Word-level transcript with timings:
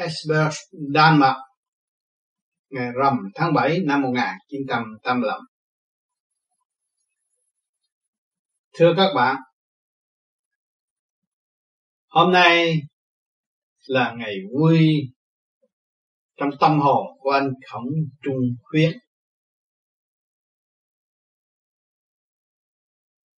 Esbjerg, 0.00 0.52
Đan 0.72 1.18
Mạch 1.18 1.36
ngày 2.70 2.88
rằm 2.96 3.18
tháng 3.34 3.54
7 3.54 3.78
năm 3.86 4.02
1985. 4.02 5.40
Thưa 8.72 8.94
các 8.96 9.12
bạn, 9.16 9.36
hôm 12.08 12.32
nay 12.32 12.74
là 13.86 14.14
ngày 14.18 14.34
vui 14.52 14.88
trong 16.36 16.50
tâm 16.60 16.80
hồn 16.80 17.06
của 17.18 17.30
anh 17.30 17.48
Khổng 17.70 17.88
Trung 18.22 18.40
Khuyến. 18.62 18.90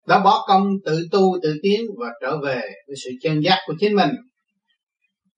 Đã 0.07 0.23
bỏ 0.23 0.46
công 0.48 0.68
tự 0.86 1.07
tu 1.12 1.21
tự 1.43 1.59
tiến 1.64 1.82
và 1.98 2.07
trở 2.21 2.38
về 2.43 2.62
với 2.88 2.96
sự 3.05 3.09
chân 3.21 3.41
giác 3.43 3.57
của 3.68 3.73
chính 3.80 3.96
mình. 3.96 4.09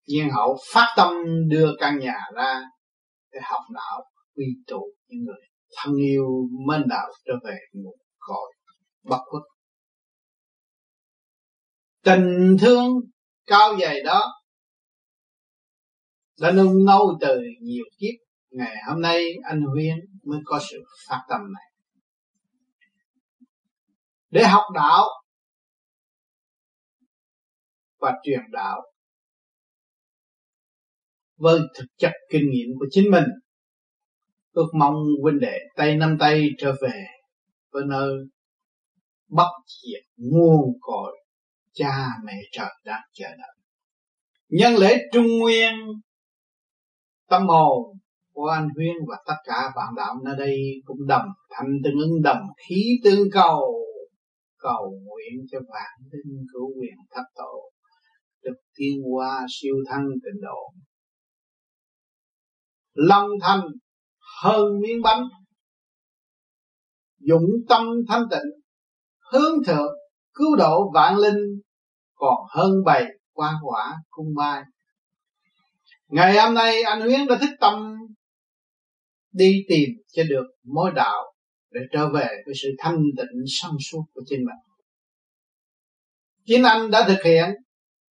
Nhiên 0.05 0.29
hậu 0.29 0.57
phát 0.73 0.93
tâm 0.97 1.13
đưa 1.49 1.69
căn 1.79 1.99
nhà 1.99 2.19
ra 2.35 2.61
để 3.31 3.39
học 3.43 3.61
đạo, 3.73 4.03
quy 4.35 4.45
tụ 4.67 4.93
những 5.07 5.23
người 5.25 5.41
thân 5.77 5.95
yêu 5.95 6.27
mến 6.67 6.83
đạo 6.89 7.07
trở 7.25 7.33
về 7.43 7.57
nguồn 7.73 7.97
cội 8.19 8.53
bất 9.03 9.19
khuất. 9.25 9.43
Tình 12.03 12.57
thương 12.61 12.87
cao 13.45 13.77
dày 13.81 14.03
đó 14.03 14.33
đã 16.39 16.51
nung 16.51 16.85
nấu 16.85 17.17
từ 17.21 17.39
nhiều 17.61 17.85
kiếp. 17.97 18.23
Ngày 18.49 18.75
hôm 18.87 19.01
nay 19.01 19.25
anh 19.43 19.61
Huyên 19.61 19.95
mới 20.23 20.39
có 20.45 20.59
sự 20.71 20.77
phát 21.07 21.19
tâm 21.29 21.41
này. 21.53 21.63
Để 24.29 24.43
học 24.43 24.63
đạo 24.73 25.05
và 27.99 28.13
truyền 28.23 28.41
đạo 28.51 28.81
với 31.43 31.59
thực 31.77 31.85
chất 31.97 32.11
kinh 32.29 32.49
nghiệm 32.49 32.67
của 32.79 32.85
chính 32.89 33.11
mình. 33.11 33.25
Ước 34.51 34.67
mong 34.79 34.95
huynh 35.21 35.39
đệ 35.39 35.57
tay 35.75 35.97
năm 35.97 36.17
tay 36.19 36.43
trở 36.57 36.75
về 36.81 37.05
với 37.71 37.83
nơi 37.87 38.13
bất 39.29 39.51
diệt 39.83 40.03
nguồn 40.17 40.73
cội 40.81 41.17
cha 41.73 42.07
mẹ 42.25 42.33
trời 42.51 42.69
đang 42.85 43.01
chờ 43.13 43.27
đợi. 43.29 43.55
Nhân 44.49 44.75
lễ 44.75 44.97
trung 45.13 45.39
nguyên, 45.39 45.73
tâm 47.29 47.47
hồn 47.47 47.97
của 48.33 48.47
anh 48.47 48.67
Huyên 48.75 48.95
và 49.07 49.17
tất 49.27 49.35
cả 49.45 49.71
bạn 49.75 49.93
đạo 49.97 50.15
nơi 50.25 50.35
đây 50.37 50.57
cũng 50.85 51.07
đồng 51.07 51.25
thành 51.49 51.67
tương 51.83 51.99
ứng, 51.99 52.21
đồng 52.23 52.47
khí 52.67 52.99
tương 53.03 53.31
cầu 53.31 53.85
cầu 54.57 54.99
nguyện 55.03 55.45
cho 55.51 55.59
vạn 55.59 56.09
linh 56.11 56.45
cứu 56.53 56.67
quyền 56.79 56.95
thất 57.15 57.23
tổ, 57.35 57.71
được 58.43 58.55
tiên 58.75 59.01
hoa 59.11 59.45
siêu 59.49 59.75
thăng 59.89 60.05
tịnh 60.23 60.41
độ 60.41 60.73
lòng 62.93 63.27
thành 63.41 63.61
hơn 64.43 64.63
miếng 64.81 65.01
bánh. 65.01 65.23
Dụng 67.19 67.45
tâm 67.69 67.85
thanh 68.07 68.23
tịnh, 68.31 68.61
hướng 69.31 69.63
thượng, 69.67 69.93
cứu 70.33 70.55
độ 70.55 70.91
vạn 70.93 71.17
linh, 71.17 71.61
còn 72.13 72.37
hơn 72.49 72.71
bầy 72.85 73.05
qua 73.33 73.53
quả 73.63 73.95
cung 74.09 74.27
mai. 74.35 74.63
Ngày 76.07 76.37
hôm 76.37 76.53
nay 76.53 76.81
anh 76.81 77.01
Huyến 77.01 77.27
đã 77.27 77.37
thích 77.41 77.55
tâm 77.59 77.95
đi 79.31 79.65
tìm 79.67 79.89
cho 80.07 80.23
được 80.29 80.45
mối 80.63 80.91
đạo 80.95 81.33
để 81.71 81.81
trở 81.91 82.09
về 82.09 82.27
với 82.45 82.53
sự 82.63 82.69
thanh 82.77 82.97
tịnh 83.17 83.43
sâu 83.47 83.71
suốt 83.91 84.03
của 84.13 84.21
chính 84.25 84.39
mình. 84.39 84.75
Chính 86.45 86.63
anh 86.63 86.91
đã 86.91 87.07
thực 87.07 87.23
hiện 87.23 87.49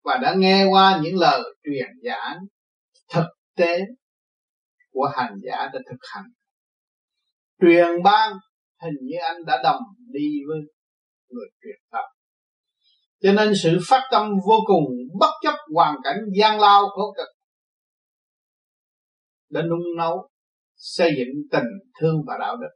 và 0.05 0.19
đã 0.23 0.35
nghe 0.37 0.65
qua 0.71 1.01
những 1.03 1.17
lời 1.17 1.43
truyền 1.65 1.89
giảng 2.03 2.37
thực 3.15 3.27
tế 3.57 3.81
của 5.01 5.11
hành 5.17 5.35
giả 5.43 5.57
đã 5.73 5.81
thực 5.91 5.99
hành. 6.15 6.25
Truyền 7.61 8.03
ban 8.05 8.33
hình 8.83 8.95
như 9.03 9.17
anh 9.23 9.37
đã 9.47 9.61
đồng 9.65 9.83
đi 10.13 10.29
với 10.49 10.59
người 11.29 11.47
truyền 11.63 11.77
tập 11.93 12.05
cho 13.23 13.33
nên 13.33 13.53
sự 13.63 13.79
phát 13.89 14.09
tâm 14.11 14.31
vô 14.47 14.55
cùng, 14.67 14.85
bất 15.21 15.31
chấp 15.43 15.55
hoàn 15.75 15.97
cảnh 16.05 16.17
gian 16.41 16.61
lao 16.61 16.89
khổ 16.89 17.15
cực, 17.17 17.29
đã 19.51 19.63
nung 19.63 19.97
nấu 19.99 20.29
xây 20.77 21.11
dựng 21.19 21.35
tình 21.51 21.69
thương 22.01 22.17
và 22.27 22.35
đạo 22.41 22.57
đức 22.57 22.69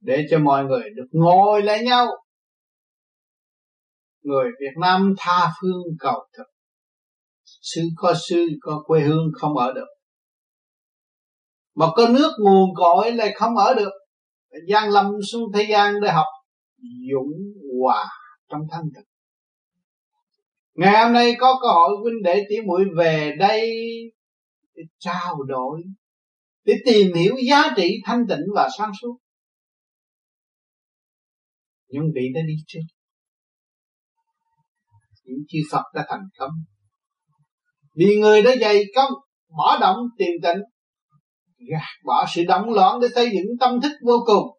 để 0.00 0.26
cho 0.30 0.38
mọi 0.38 0.64
người 0.64 0.82
được 0.96 1.06
ngồi 1.10 1.62
lại 1.62 1.84
nhau. 1.84 2.06
Người 4.22 4.50
Việt 4.60 4.80
Nam 4.80 5.14
tha 5.18 5.52
phương 5.60 5.82
cầu 5.98 6.28
thực. 6.36 6.44
Sư 7.44 7.80
có 7.96 8.14
sư 8.28 8.46
có 8.60 8.82
quê 8.86 9.00
hương 9.00 9.30
không 9.34 9.56
ở 9.56 9.72
được 9.72 9.95
mà 11.76 11.86
có 11.96 12.08
nước 12.08 12.32
nguồn 12.38 12.74
cội 12.74 13.12
lại 13.12 13.32
không 13.36 13.56
ở 13.56 13.74
được. 13.74 13.92
Gian 14.68 14.90
lâm 14.90 15.06
xuống 15.32 15.52
thế 15.54 15.66
gian 15.70 15.94
để 16.02 16.10
học 16.10 16.26
dũng 17.10 17.32
hòa 17.82 18.04
trong 18.48 18.60
thanh 18.72 18.84
tịnh 18.94 19.04
ngày 20.76 21.04
hôm 21.04 21.12
nay 21.12 21.36
có 21.38 21.58
cơ 21.62 21.68
hội 21.68 21.96
huynh 22.02 22.22
đệ 22.22 22.44
tỷ 22.48 22.56
muội 22.66 22.84
về 22.96 23.32
đây 23.38 23.70
để 24.74 24.82
trao 24.98 25.42
đổi, 25.48 25.82
để 26.64 26.74
tìm 26.86 27.14
hiểu 27.14 27.34
giá 27.48 27.62
trị 27.76 27.96
thanh 28.04 28.20
tịnh 28.28 28.44
và 28.54 28.68
sáng 28.78 28.90
suốt. 29.02 29.18
Những 31.88 32.04
vị 32.14 32.20
đã 32.34 32.40
đi 32.48 32.54
trước. 32.66 32.80
Những 35.24 35.38
chư 35.48 35.58
Phật 35.72 35.82
đã 35.94 36.06
thành 36.08 36.28
công. 36.38 36.50
Vì 37.94 38.16
người 38.20 38.42
đã 38.42 38.50
dày 38.60 38.82
công 38.94 39.12
bỏ 39.58 39.78
động 39.80 39.96
tiền 40.18 40.34
tịnh 40.42 40.62
gạt 41.70 42.04
bỏ 42.04 42.24
sự 42.34 42.44
động 42.48 42.70
loạn 42.70 43.00
để 43.00 43.08
xây 43.14 43.26
dựng 43.26 43.58
tâm 43.60 43.80
thức 43.80 43.92
vô 44.06 44.24
cùng. 44.26 44.58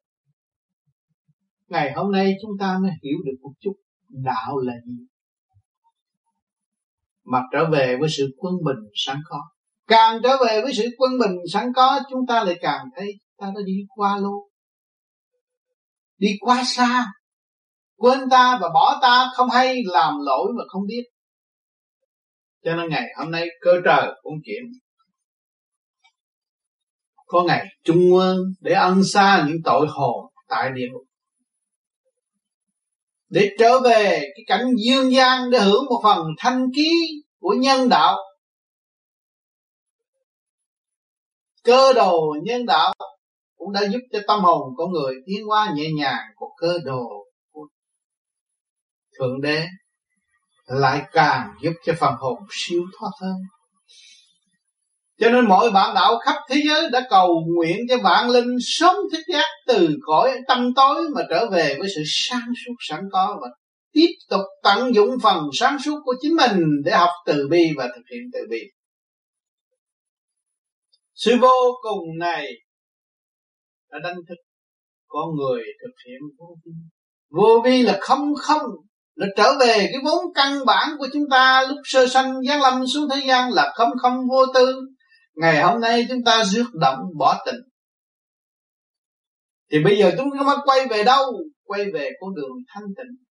Ngày 1.68 1.94
hôm 1.96 2.12
nay 2.12 2.34
chúng 2.42 2.52
ta 2.60 2.78
mới 2.82 2.92
hiểu 3.04 3.18
được 3.26 3.38
một 3.42 3.52
chút 3.60 3.74
đạo 4.10 4.58
là 4.58 4.74
gì. 4.86 5.06
Mà 7.24 7.42
trở 7.52 7.70
về 7.72 7.98
với 8.00 8.10
sự 8.18 8.36
quân 8.38 8.54
bình 8.66 8.90
sẵn 8.96 9.18
có. 9.30 9.42
Càng 9.88 10.20
trở 10.24 10.38
về 10.48 10.62
với 10.62 10.74
sự 10.74 10.84
quân 10.98 11.12
bình 11.20 11.36
sẵn 11.54 11.74
có, 11.76 12.00
chúng 12.10 12.28
ta 12.28 12.44
lại 12.44 12.56
càng 12.62 12.86
thấy 12.96 13.14
ta 13.38 13.48
đã 13.56 13.62
đi 13.66 13.74
qua 13.96 14.18
luôn 14.18 14.48
đi 16.18 16.30
quá 16.40 16.64
xa. 16.66 17.06
Quên 17.96 18.20
ta 18.32 18.58
và 18.62 18.70
bỏ 18.74 19.00
ta 19.02 19.26
không 19.36 19.50
hay, 19.50 19.76
làm 19.86 20.14
lỗi 20.26 20.52
mà 20.58 20.64
không 20.68 20.82
biết. 20.88 21.04
Cho 22.64 22.76
nên 22.76 22.90
ngày 22.90 23.04
hôm 23.18 23.32
nay 23.32 23.48
cơ 23.62 23.72
trời 23.86 24.12
cũng 24.22 24.34
chuyển 24.46 24.64
có 27.28 27.44
ngày 27.48 27.66
trung 27.84 28.14
ương 28.14 28.38
để 28.60 28.74
ân 28.74 29.04
xa 29.04 29.46
những 29.48 29.58
tội 29.64 29.88
hồn 29.90 30.32
tại 30.48 30.72
địa 30.76 30.88
ngục. 30.92 31.04
Để 33.30 33.50
trở 33.60 33.80
về 33.80 34.20
cái 34.20 34.44
cảnh 34.48 34.68
dương 34.86 35.12
gian 35.12 35.50
để 35.52 35.60
hưởng 35.60 35.86
một 35.90 36.00
phần 36.04 36.26
thanh 36.38 36.66
khí 36.76 36.92
của 37.40 37.56
nhân 37.60 37.90
đạo. 37.90 38.18
Cơ 41.64 41.94
đồ 41.94 42.36
nhân 42.44 42.66
đạo 42.66 42.94
cũng 43.58 43.72
đã 43.74 43.82
giúp 43.92 44.00
cho 44.12 44.20
tâm 44.28 44.40
hồn 44.40 44.74
của 44.78 44.88
người 44.88 45.16
tiến 45.26 45.46
hóa 45.46 45.74
nhẹ 45.76 45.86
nhàng 45.98 46.24
của 46.36 46.50
cơ 46.58 46.78
đồ 46.86 47.26
của 47.52 47.68
thượng 49.20 49.42
đế, 49.42 49.66
lại 50.66 51.02
càng 51.12 51.54
giúp 51.62 51.74
cho 51.86 51.94
phần 52.00 52.14
hồn 52.20 52.40
siêu 52.52 52.82
thoát 53.00 53.12
hơn 53.22 53.36
cho 55.20 55.30
nên 55.30 55.46
mọi 55.48 55.72
bạn 55.72 55.96
đạo 55.96 56.20
khắp 56.26 56.36
thế 56.50 56.62
giới 56.68 56.90
đã 56.90 57.08
cầu 57.10 57.44
nguyện 57.56 57.78
cho 57.90 57.98
vạn 58.04 58.30
linh 58.30 58.56
sớm 58.62 58.96
thức 59.12 59.22
giác 59.34 59.48
từ 59.68 59.90
cõi 60.02 60.40
tâm 60.48 60.74
tối 60.76 61.02
mà 61.16 61.22
trở 61.30 61.50
về 61.50 61.76
với 61.80 61.88
sự 61.96 62.02
sáng 62.06 62.48
suốt 62.66 62.74
sẵn 62.90 63.00
có 63.12 63.38
và 63.42 63.48
tiếp 63.92 64.10
tục 64.30 64.42
tận 64.64 64.96
dụng 64.96 65.10
phần 65.24 65.44
sáng 65.54 65.78
suốt 65.86 66.00
của 66.06 66.16
chính 66.22 66.36
mình 66.36 66.60
để 66.86 66.92
học 66.92 67.10
từ 67.26 67.48
bi 67.52 67.64
và 67.78 67.88
thực 67.96 68.04
hiện 68.12 68.22
từ 68.34 68.40
bi. 68.50 68.60
Sự 71.14 71.36
vô 71.42 71.78
cùng 71.82 72.18
này 72.20 72.48
đã 73.92 74.00
đánh 74.04 74.18
thức 74.30 74.36
con 75.08 75.26
người 75.36 75.64
thực 75.82 75.94
hiện 76.08 76.20
vô 76.40 76.56
vi. 76.66 76.72
Vô 77.30 77.62
vi 77.66 77.84
là 77.84 77.98
không 78.02 78.34
không, 78.36 78.62
là 79.16 79.28
trở 79.38 79.58
về 79.60 79.76
cái 79.78 80.02
vốn 80.04 80.34
căn 80.36 80.66
bản 80.66 80.90
của 81.00 81.08
chúng 81.14 81.24
ta 81.32 81.66
lúc 81.70 81.78
sơ 81.84 82.08
sanh 82.08 82.34
giáng 82.48 82.62
lâm 82.62 82.88
xuống 82.88 83.10
thế 83.10 83.22
gian 83.28 83.54
là 83.54 83.74
không 83.76 83.90
không 84.02 84.18
vô 84.30 84.46
tư 84.54 84.82
ngày 85.38 85.64
hôm 85.64 85.82
nay 85.82 86.06
chúng 86.10 86.24
ta 86.26 86.44
rước 86.44 86.66
động 86.74 87.00
bỏ 87.18 87.44
tình. 87.46 87.62
Thì 89.72 89.84
bây 89.84 89.98
giờ 89.98 90.12
chúng 90.18 90.30
ta 90.40 90.56
quay 90.66 90.88
về 90.88 91.04
đâu? 91.04 91.26
Quay 91.64 91.86
về 91.94 92.12
con 92.20 92.36
đường 92.36 92.52
thanh 92.68 92.84
tịnh. 92.98 93.28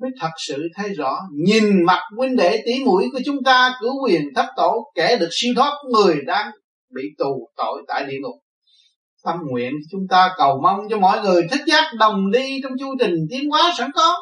Mới 0.00 0.10
thật 0.20 0.30
sự 0.38 0.68
thấy 0.74 0.94
rõ, 0.94 1.18
nhìn 1.46 1.84
mặt 1.86 2.00
huynh 2.16 2.36
đệ 2.36 2.62
tỷ 2.66 2.84
mũi 2.84 3.08
của 3.12 3.20
chúng 3.24 3.44
ta, 3.44 3.74
cứu 3.80 3.92
quyền 4.04 4.22
thất 4.34 4.46
tổ, 4.56 4.92
kẻ 4.94 5.16
được 5.20 5.28
siêu 5.30 5.52
thoát, 5.56 5.72
người 5.92 6.16
đang 6.26 6.50
bị 6.94 7.02
tù 7.18 7.50
tội 7.56 7.82
tại 7.88 8.04
địa 8.04 8.18
ngục. 8.22 8.34
Tâm 9.24 9.36
nguyện 9.50 9.72
chúng 9.90 10.00
ta 10.10 10.30
cầu 10.36 10.60
mong 10.62 10.80
cho 10.90 10.98
mọi 10.98 11.20
người 11.20 11.42
thích 11.50 11.60
giác 11.66 11.92
đồng 11.98 12.30
đi 12.30 12.60
trong 12.62 12.72
chu 12.78 12.86
trình 13.00 13.14
tiến 13.30 13.50
hóa 13.50 13.72
sẵn 13.78 13.90
có. 13.94 14.16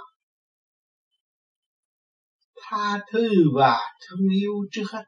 Tha 2.62 3.00
thứ 3.12 3.28
và 3.54 3.78
thương 4.00 4.28
yêu 4.42 4.52
trước 4.70 4.84
hết 4.92 5.04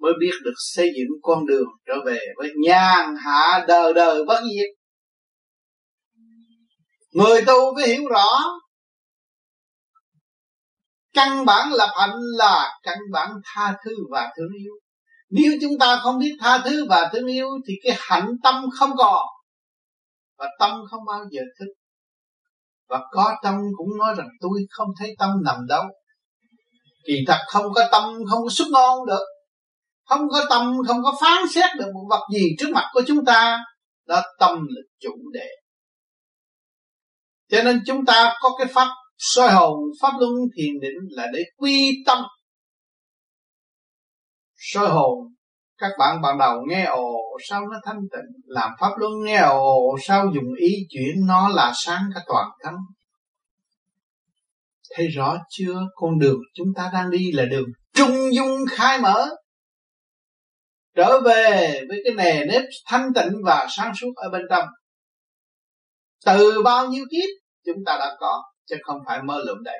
mới 0.00 0.12
biết 0.20 0.32
được 0.44 0.54
xây 0.74 0.90
dựng 0.96 1.08
con 1.22 1.46
đường 1.46 1.68
trở 1.86 1.94
về 2.06 2.18
với 2.36 2.50
nhàn 2.64 3.14
hạ 3.24 3.64
đời 3.68 3.94
đời 3.94 4.24
bất 4.24 4.40
diệt 4.54 4.80
người 7.12 7.42
tu 7.46 7.74
mới 7.74 7.88
hiểu 7.88 8.08
rõ, 8.08 8.28
căn 11.12 11.44
bản 11.44 11.72
lập 11.72 11.90
hạnh 11.98 12.16
là 12.38 12.80
căn 12.82 12.98
bản 13.12 13.30
tha 13.44 13.76
thứ 13.84 13.90
và 14.10 14.32
thương 14.36 14.52
yêu. 14.58 14.72
Nếu 15.30 15.52
chúng 15.60 15.78
ta 15.78 16.00
không 16.02 16.18
biết 16.18 16.36
tha 16.40 16.62
thứ 16.64 16.86
và 16.88 17.10
thương 17.12 17.26
yêu, 17.26 17.48
thì 17.68 17.74
cái 17.82 17.96
hạnh 17.98 18.28
tâm 18.42 18.64
không 18.78 18.90
còn 18.98 19.26
và 20.38 20.48
tâm 20.58 20.70
không 20.90 21.00
bao 21.06 21.20
giờ 21.30 21.42
thức. 21.58 21.66
Và 22.88 23.00
có 23.10 23.34
tâm 23.42 23.54
cũng 23.76 23.98
nói 23.98 24.14
rằng, 24.18 24.28
tôi 24.40 24.60
không 24.70 24.88
thấy 24.98 25.14
tâm 25.18 25.30
nằm 25.44 25.56
đâu. 25.68 25.84
Kỳ 27.06 27.14
thật 27.26 27.38
không 27.46 27.72
có 27.74 27.88
tâm 27.92 28.02
không 28.30 28.42
có 28.42 28.48
xuất 28.50 28.68
ngon 28.70 29.06
được 29.06 29.24
không 30.10 30.28
có 30.28 30.44
tâm, 30.50 30.76
không 30.88 31.02
có 31.02 31.14
phán 31.20 31.48
xét 31.48 31.70
được 31.78 31.90
một 31.94 32.06
vật 32.10 32.26
gì 32.34 32.46
trước 32.58 32.68
mặt 32.72 32.84
của 32.92 33.02
chúng 33.06 33.24
ta, 33.24 33.58
đó 34.06 34.22
tâm 34.38 34.58
là 34.68 34.82
chủ 35.00 35.12
đề. 35.32 35.48
Cho 37.50 37.62
nên 37.62 37.82
chúng 37.86 38.04
ta 38.06 38.34
có 38.40 38.50
cái 38.58 38.66
pháp 38.66 38.88
soi 39.18 39.50
hồn, 39.50 39.78
pháp 40.02 40.12
luân 40.20 40.32
thiền 40.56 40.80
định 40.80 40.98
là 41.10 41.26
để 41.32 41.40
quy 41.56 42.02
tâm. 42.06 42.24
Soi 44.56 44.88
hồn, 44.88 45.18
các 45.78 45.90
bạn 45.98 46.20
ban 46.22 46.38
đầu 46.38 46.58
nghe 46.68 46.84
ồ, 46.84 47.14
sao 47.48 47.60
nó 47.60 47.76
thanh 47.84 48.00
tịnh? 48.12 48.42
Làm 48.44 48.70
pháp 48.80 48.90
luân 48.96 49.12
nghe 49.24 49.38
ồ, 49.38 49.98
sao 50.02 50.26
dùng 50.34 50.54
ý 50.58 50.72
chuyển 50.88 51.26
nó 51.26 51.48
là 51.48 51.72
sáng 51.74 52.02
cả 52.14 52.20
toàn 52.26 52.48
thân? 52.64 52.74
Thấy 54.96 55.08
rõ 55.08 55.36
chưa? 55.50 55.74
Con 55.94 56.18
đường 56.18 56.38
chúng 56.54 56.68
ta 56.76 56.90
đang 56.92 57.10
đi 57.10 57.32
là 57.32 57.44
đường 57.44 57.68
trung 57.94 58.34
dung 58.34 58.56
khai 58.70 58.98
mở 59.00 59.28
trở 60.94 61.20
về 61.20 61.80
với 61.88 62.02
cái 62.04 62.14
nề 62.14 62.44
nếp 62.44 62.62
thanh 62.86 63.08
tịnh 63.14 63.32
và 63.44 63.66
sáng 63.76 63.92
suốt 64.00 64.12
ở 64.16 64.30
bên 64.30 64.42
trong. 64.50 64.64
Từ 66.26 66.62
bao 66.62 66.86
nhiêu 66.86 67.04
kiếp 67.10 67.28
chúng 67.66 67.84
ta 67.86 67.96
đã 67.98 68.16
có, 68.20 68.42
chứ 68.68 68.76
không 68.82 68.98
phải 69.06 69.22
mơ 69.22 69.38
lượm 69.46 69.62
đấy 69.62 69.78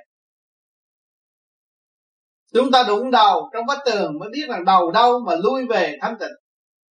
chúng 2.54 2.70
ta 2.70 2.82
đụng 2.88 3.10
đầu 3.10 3.50
trong 3.52 3.66
vách 3.66 3.78
tường 3.86 4.18
mới 4.20 4.28
biết 4.32 4.46
rằng 4.48 4.64
đầu 4.64 4.90
đâu 4.90 5.20
mà 5.26 5.34
lui 5.34 5.66
về 5.70 5.96
thanh 6.00 6.18
tịnh. 6.20 6.32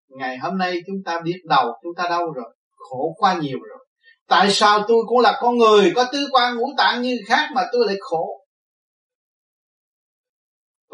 Ngày 0.09 0.39
hôm 0.39 0.59
nay 0.59 0.81
chúng 0.87 0.97
ta 1.05 1.21
biết 1.21 1.41
đầu 1.49 1.73
chúng 1.83 1.93
ta 1.97 2.05
đâu 2.11 2.33
rồi, 2.33 2.57
khổ 2.77 3.15
quá 3.17 3.35
nhiều 3.41 3.59
rồi. 3.69 3.87
Tại 4.29 4.51
sao 4.51 4.79
tôi 4.89 4.99
cũng 5.07 5.19
là 5.19 5.39
con 5.41 5.57
người, 5.59 5.93
có 5.97 6.05
tứ 6.13 6.27
quan 6.33 6.57
ngũ 6.57 6.67
tạng 6.79 7.03
như 7.03 7.19
khác 7.27 7.49
mà 7.55 7.63
tôi 7.73 7.87
lại 7.87 7.97
khổ? 8.01 8.46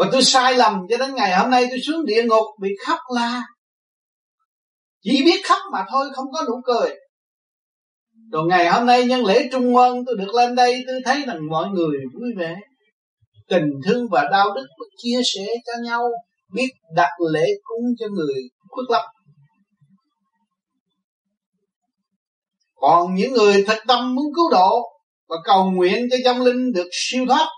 Và 0.02 0.08
tôi 0.12 0.22
sai 0.22 0.54
lầm 0.54 0.86
cho 0.90 0.96
đến 0.96 1.14
ngày 1.14 1.36
hôm 1.36 1.50
nay 1.50 1.66
tôi 1.70 1.78
xuống 1.86 2.04
địa 2.06 2.22
ngục 2.22 2.46
bị 2.60 2.68
khóc 2.86 2.98
la. 3.14 3.42
Chỉ 5.02 5.22
biết 5.24 5.40
khóc 5.44 5.58
mà 5.72 5.84
thôi, 5.90 6.06
không 6.14 6.26
có 6.32 6.42
nụ 6.42 6.60
cười. 6.64 6.96
Rồi 8.32 8.42
ngày 8.48 8.68
hôm 8.68 8.86
nay 8.86 9.04
nhân 9.04 9.24
lễ 9.24 9.48
trung 9.52 9.76
quân 9.76 10.04
tôi 10.06 10.16
được 10.18 10.34
lên 10.34 10.54
đây, 10.54 10.84
tôi 10.86 11.00
thấy 11.04 11.22
rằng 11.26 11.38
mọi 11.50 11.68
người 11.68 11.98
vui 12.20 12.30
vẻ. 12.38 12.56
Tình 13.48 13.70
thương 13.86 14.06
và 14.10 14.28
đạo 14.30 14.54
đức 14.54 14.66
chia 14.96 15.20
sẻ 15.34 15.46
cho 15.66 15.72
nhau, 15.84 16.08
biết 16.54 16.68
đặt 16.94 17.10
lễ 17.32 17.46
cúng 17.62 17.84
cho 17.98 18.06
người 18.08 18.42
khuất 18.68 18.84
lấp 18.90 19.02
còn 22.82 23.14
những 23.14 23.32
người 23.32 23.64
thật 23.66 23.78
tâm 23.86 24.14
muốn 24.14 24.24
cứu 24.34 24.50
độ 24.50 24.82
và 25.28 25.36
cầu 25.44 25.70
nguyện 25.70 26.08
cho 26.10 26.16
trong 26.24 26.42
linh 26.42 26.72
được 26.72 26.88
siêu 26.92 27.24
thoát 27.28 27.48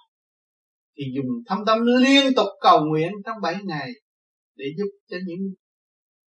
thì 0.98 1.04
dùng 1.16 1.26
thâm 1.46 1.58
tâm 1.66 1.78
liên 2.00 2.34
tục 2.34 2.46
cầu 2.60 2.80
nguyện 2.84 3.12
trong 3.24 3.36
bảy 3.42 3.56
ngày 3.64 3.88
để 4.56 4.64
giúp 4.78 4.88
cho 5.10 5.16
những 5.26 5.54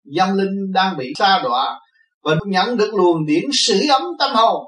dâm 0.05 0.37
linh 0.37 0.73
đang 0.73 0.97
bị 0.97 1.13
xa 1.19 1.41
đọa 1.45 1.81
và 2.23 2.37
nhận 2.47 2.77
được 2.77 2.95
luồng 2.95 3.27
điển 3.27 3.45
sưởi 3.53 3.87
ấm 3.89 4.03
tâm 4.19 4.35
hồn. 4.35 4.67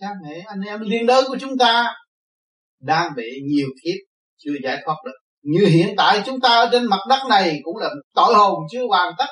Cha 0.00 0.08
mẹ, 0.22 0.44
anh 0.46 0.60
em 0.60 0.80
liên 0.80 1.06
đới 1.06 1.22
của 1.28 1.36
chúng 1.40 1.58
ta 1.58 1.94
đang 2.80 3.12
bị 3.16 3.24
nhiều 3.48 3.68
kiếp 3.84 3.98
chưa 4.38 4.52
giải 4.64 4.82
thoát 4.84 4.96
được. 5.04 5.18
Như 5.42 5.66
hiện 5.66 5.94
tại 5.96 6.22
chúng 6.26 6.40
ta 6.40 6.48
ở 6.48 6.68
trên 6.72 6.84
mặt 6.84 7.00
đất 7.08 7.20
này 7.28 7.60
cũng 7.62 7.76
là 7.76 7.90
tội 8.14 8.34
hồn 8.34 8.54
chưa 8.72 8.86
hoàn 8.88 9.12
tất. 9.18 9.26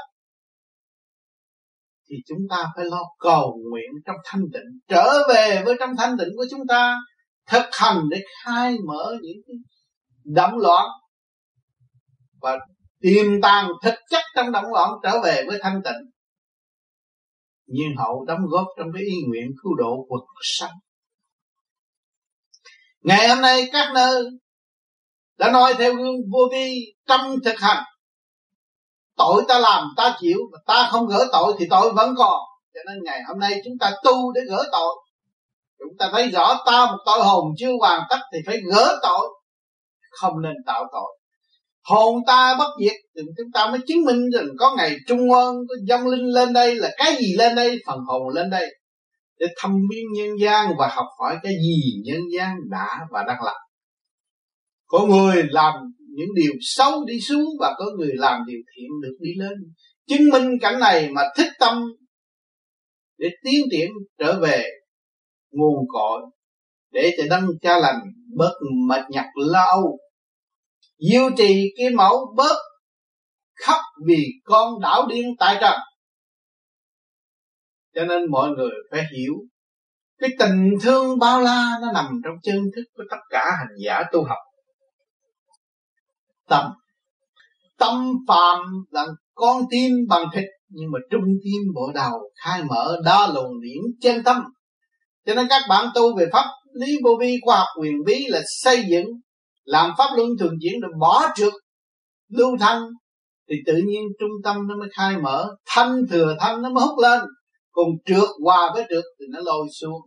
Thì 2.11 2.17
chúng 2.29 2.39
ta 2.51 2.65
phải 2.77 2.85
lo 2.85 3.03
cầu 3.19 3.59
nguyện 3.71 3.91
trong 4.07 4.17
thanh 4.25 4.43
tịnh, 4.53 4.79
trở 4.89 5.29
về 5.29 5.63
với 5.65 5.77
trong 5.81 5.91
thanh 5.99 6.19
tịnh 6.19 6.29
của 6.37 6.45
chúng 6.51 6.67
ta 6.69 6.97
thực 7.51 7.67
hành 7.73 8.01
để 8.11 8.19
khai 8.45 8.77
mở 8.87 9.15
những 9.23 9.37
cái 9.47 9.57
động 10.25 10.59
loạn 10.59 10.87
và 12.41 12.59
tiềm 13.01 13.41
tàng 13.43 13.69
thực 13.83 13.95
chất 14.11 14.23
trong 14.37 14.53
động 14.53 14.73
loạn 14.73 14.91
trở 15.03 15.21
về 15.25 15.45
với 15.47 15.59
thanh 15.63 15.81
tịnh. 15.85 16.11
Nhiên 17.67 17.97
hậu 17.99 18.25
đóng 18.25 18.41
góp 18.49 18.67
trong 18.79 18.89
cái 18.95 19.03
ý 19.03 19.15
nguyện 19.29 19.47
cứu 19.63 19.75
độ 19.75 20.07
quật 20.09 20.23
sanh. 20.43 20.73
Ngày 23.01 23.29
hôm 23.29 23.41
nay 23.41 23.69
các 23.73 23.93
nơi 23.95 24.25
đã 25.39 25.51
nói 25.51 25.75
theo 25.79 25.95
gương 25.95 26.17
vô 26.33 26.49
vi 26.53 26.95
trong 27.07 27.37
thực 27.45 27.59
hành. 27.59 27.85
Tội 29.17 29.45
ta 29.49 29.59
làm, 29.59 29.85
ta 29.97 30.17
chịu 30.21 30.39
mà 30.53 30.59
ta 30.67 30.89
không 30.93 31.07
gỡ 31.07 31.29
tội 31.33 31.55
thì 31.59 31.67
tội 31.71 31.93
vẫn 31.93 32.15
còn. 32.17 32.41
Cho 32.75 32.81
nên 32.87 32.99
ngày 33.05 33.21
hôm 33.29 33.39
nay 33.39 33.61
chúng 33.65 33.75
ta 33.81 33.93
tu 34.05 34.33
để 34.33 34.41
gỡ 34.49 34.69
tội 34.73 34.97
ta 36.01 36.09
thấy 36.13 36.31
rõ 36.31 36.63
ta 36.67 36.87
một 36.87 36.99
tội 37.07 37.25
hồn 37.25 37.45
chưa 37.59 37.73
hoàn 37.81 38.03
tất 38.11 38.19
thì 38.33 38.39
phải 38.47 38.61
gỡ 38.73 38.99
tội, 39.03 39.29
không 40.11 40.43
nên 40.43 40.53
tạo 40.67 40.85
tội. 40.93 41.19
Hồn 41.83 42.15
ta 42.27 42.57
bất 42.59 42.71
diệt 42.85 42.97
thì 43.17 43.23
chúng 43.37 43.53
ta 43.55 43.71
mới 43.71 43.81
chứng 43.87 44.05
minh 44.05 44.31
rằng 44.35 44.49
có 44.59 44.75
ngày 44.77 44.97
trung 45.07 45.33
ơn 45.33 45.55
có 45.69 45.75
dông 45.89 46.07
linh 46.07 46.27
lên 46.27 46.53
đây 46.53 46.75
là 46.75 46.91
cái 46.97 47.17
gì 47.21 47.35
lên 47.39 47.55
đây, 47.55 47.79
phần 47.87 47.99
hồn 48.09 48.29
lên 48.35 48.51
đây, 48.51 48.75
để 49.39 49.47
thăm 49.57 49.71
biên 49.91 50.05
nhân 50.17 50.37
gian 50.41 50.71
và 50.79 50.89
học 50.89 51.07
hỏi 51.21 51.37
cái 51.43 51.53
gì 51.53 52.03
nhân 52.05 52.21
gian 52.37 52.57
đã 52.71 52.99
và 53.11 53.25
đang 53.27 53.43
làm. 53.45 53.57
Có 54.87 55.07
người 55.07 55.43
làm 55.51 55.75
những 55.99 56.35
điều 56.35 56.53
xấu 56.61 57.05
đi 57.05 57.21
xuống 57.21 57.45
và 57.61 57.75
có 57.79 57.85
người 57.99 58.13
làm 58.15 58.41
điều 58.47 58.61
thiện 58.77 58.89
được 59.03 59.17
đi 59.21 59.31
lên. 59.37 59.53
Chứng 60.09 60.31
minh 60.31 60.59
cảnh 60.61 60.81
này 60.81 61.11
mà 61.11 61.23
thích 61.37 61.53
tâm 61.61 61.83
để 63.19 63.29
tiến 63.45 63.65
triển 63.71 63.91
trở 64.19 64.41
về 64.41 64.65
nguồn 65.51 65.87
cội 65.89 66.21
để 66.91 67.11
cho 67.19 67.25
đấng 67.31 67.49
cha 67.63 67.79
lành 67.79 68.01
bớt 68.37 68.55
mệt 68.89 69.03
nhọc 69.11 69.27
lâu 69.37 69.99
diêu 70.99 71.31
trì 71.39 71.73
cái 71.77 71.91
mẫu 71.91 72.35
bớt 72.37 72.57
khóc 73.67 73.81
vì 74.07 74.25
con 74.45 74.81
đảo 74.81 75.07
điên 75.09 75.27
tại 75.39 75.57
trần. 75.61 75.79
Cho 77.95 78.05
nên 78.05 78.31
mọi 78.31 78.51
người 78.51 78.71
phải 78.91 79.03
hiểu, 79.17 79.35
cái 80.19 80.31
tình 80.39 80.75
thương 80.83 81.19
bao 81.19 81.41
la 81.41 81.79
nó 81.83 81.93
nằm 81.93 82.21
trong 82.25 82.35
chân 82.43 82.57
thức 82.77 82.83
của 82.95 83.03
tất 83.11 83.17
cả 83.31 83.45
hành 83.59 83.77
giả 83.85 84.03
tu 84.13 84.25
học. 84.25 84.39
Tâm. 86.49 86.73
Tâm 87.79 88.13
phàm 88.29 88.61
là 88.91 89.07
con 89.35 89.63
tim 89.71 89.93
bằng 90.09 90.25
thịt, 90.35 90.45
nhưng 90.69 90.91
mà 90.93 90.99
trung 91.11 91.25
tim 91.45 91.63
bộ 91.75 91.93
đầu 91.95 92.31
khai 92.45 92.63
mở 92.65 93.01
đa 93.05 93.27
luồng 93.35 93.61
điển 93.61 93.83
chân 94.01 94.25
tâm 94.25 94.43
cho 95.27 95.35
nên 95.35 95.47
các 95.49 95.63
bạn 95.69 95.87
tu 95.95 96.17
về 96.17 96.27
pháp 96.33 96.45
lý 96.73 96.99
vô 97.05 97.11
vi, 97.21 97.39
khoa 97.43 97.57
học 97.57 97.69
quyền 97.81 97.95
bí 98.07 98.27
là 98.29 98.41
xây 98.63 98.85
dựng, 98.91 99.07
làm 99.65 99.91
pháp 99.99 100.09
luân 100.17 100.31
thường 100.41 100.55
diễn 100.61 100.81
được 100.81 100.93
bỏ 101.01 101.27
trượt, 101.37 101.53
lưu 102.29 102.57
thanh. 102.61 102.83
Thì 103.49 103.57
tự 103.67 103.75
nhiên 103.87 104.03
trung 104.21 104.31
tâm 104.45 104.57
nó 104.69 104.77
mới 104.77 104.89
khai 104.97 105.17
mở, 105.23 105.57
thanh 105.67 106.07
thừa 106.11 106.37
thanh 106.41 106.63
nó 106.63 106.71
mới 106.71 106.85
hút 106.85 106.99
lên. 106.99 107.21
Còn 107.73 107.87
trượt 108.05 108.29
hòa 108.45 108.71
với 108.75 108.85
trượt 108.91 109.05
thì 109.21 109.27
nó 109.31 109.41
lôi 109.45 109.67
xuống. 109.81 110.01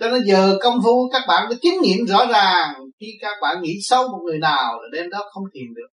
Cho 0.00 0.10
nên 0.10 0.22
giờ 0.26 0.58
công 0.62 0.78
phu 0.84 1.10
các 1.12 1.22
bạn 1.28 1.46
có 1.48 1.54
chứng 1.62 1.80
nghiệm 1.82 2.06
rõ 2.06 2.26
ràng. 2.26 2.74
Khi 3.00 3.06
các 3.20 3.32
bạn 3.42 3.62
nghĩ 3.62 3.72
sâu 3.82 4.08
một 4.08 4.18
người 4.24 4.38
nào 4.38 4.72
là 4.82 4.88
đêm 4.92 5.10
đó 5.10 5.18
không 5.32 5.44
thiền 5.54 5.74
được. 5.74 5.88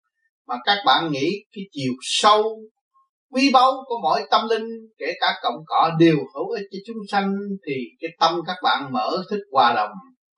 Mà 0.48 0.56
các 0.66 0.78
bạn 0.86 1.12
nghĩ 1.12 1.30
cái 1.56 1.64
chiều 1.72 1.94
sâu 2.02 2.60
quý 3.36 3.52
báu 3.54 3.72
của 3.86 3.96
mỗi 4.04 4.22
tâm 4.32 4.48
linh, 4.50 4.66
kể 4.98 5.06
cả 5.20 5.40
cộng 5.42 5.66
cọ 5.66 5.92
đều 6.00 6.18
hữu 6.36 6.50
ích 6.50 6.66
cho 6.72 6.78
chúng 6.88 6.98
sanh, 7.12 7.34
thì 7.68 7.74
cái 8.00 8.10
tâm 8.20 8.40
các 8.48 8.56
bạn 8.64 8.94
mở 8.94 9.24
thức 9.30 9.40
hòa 9.52 9.74
đồng, 9.76 9.92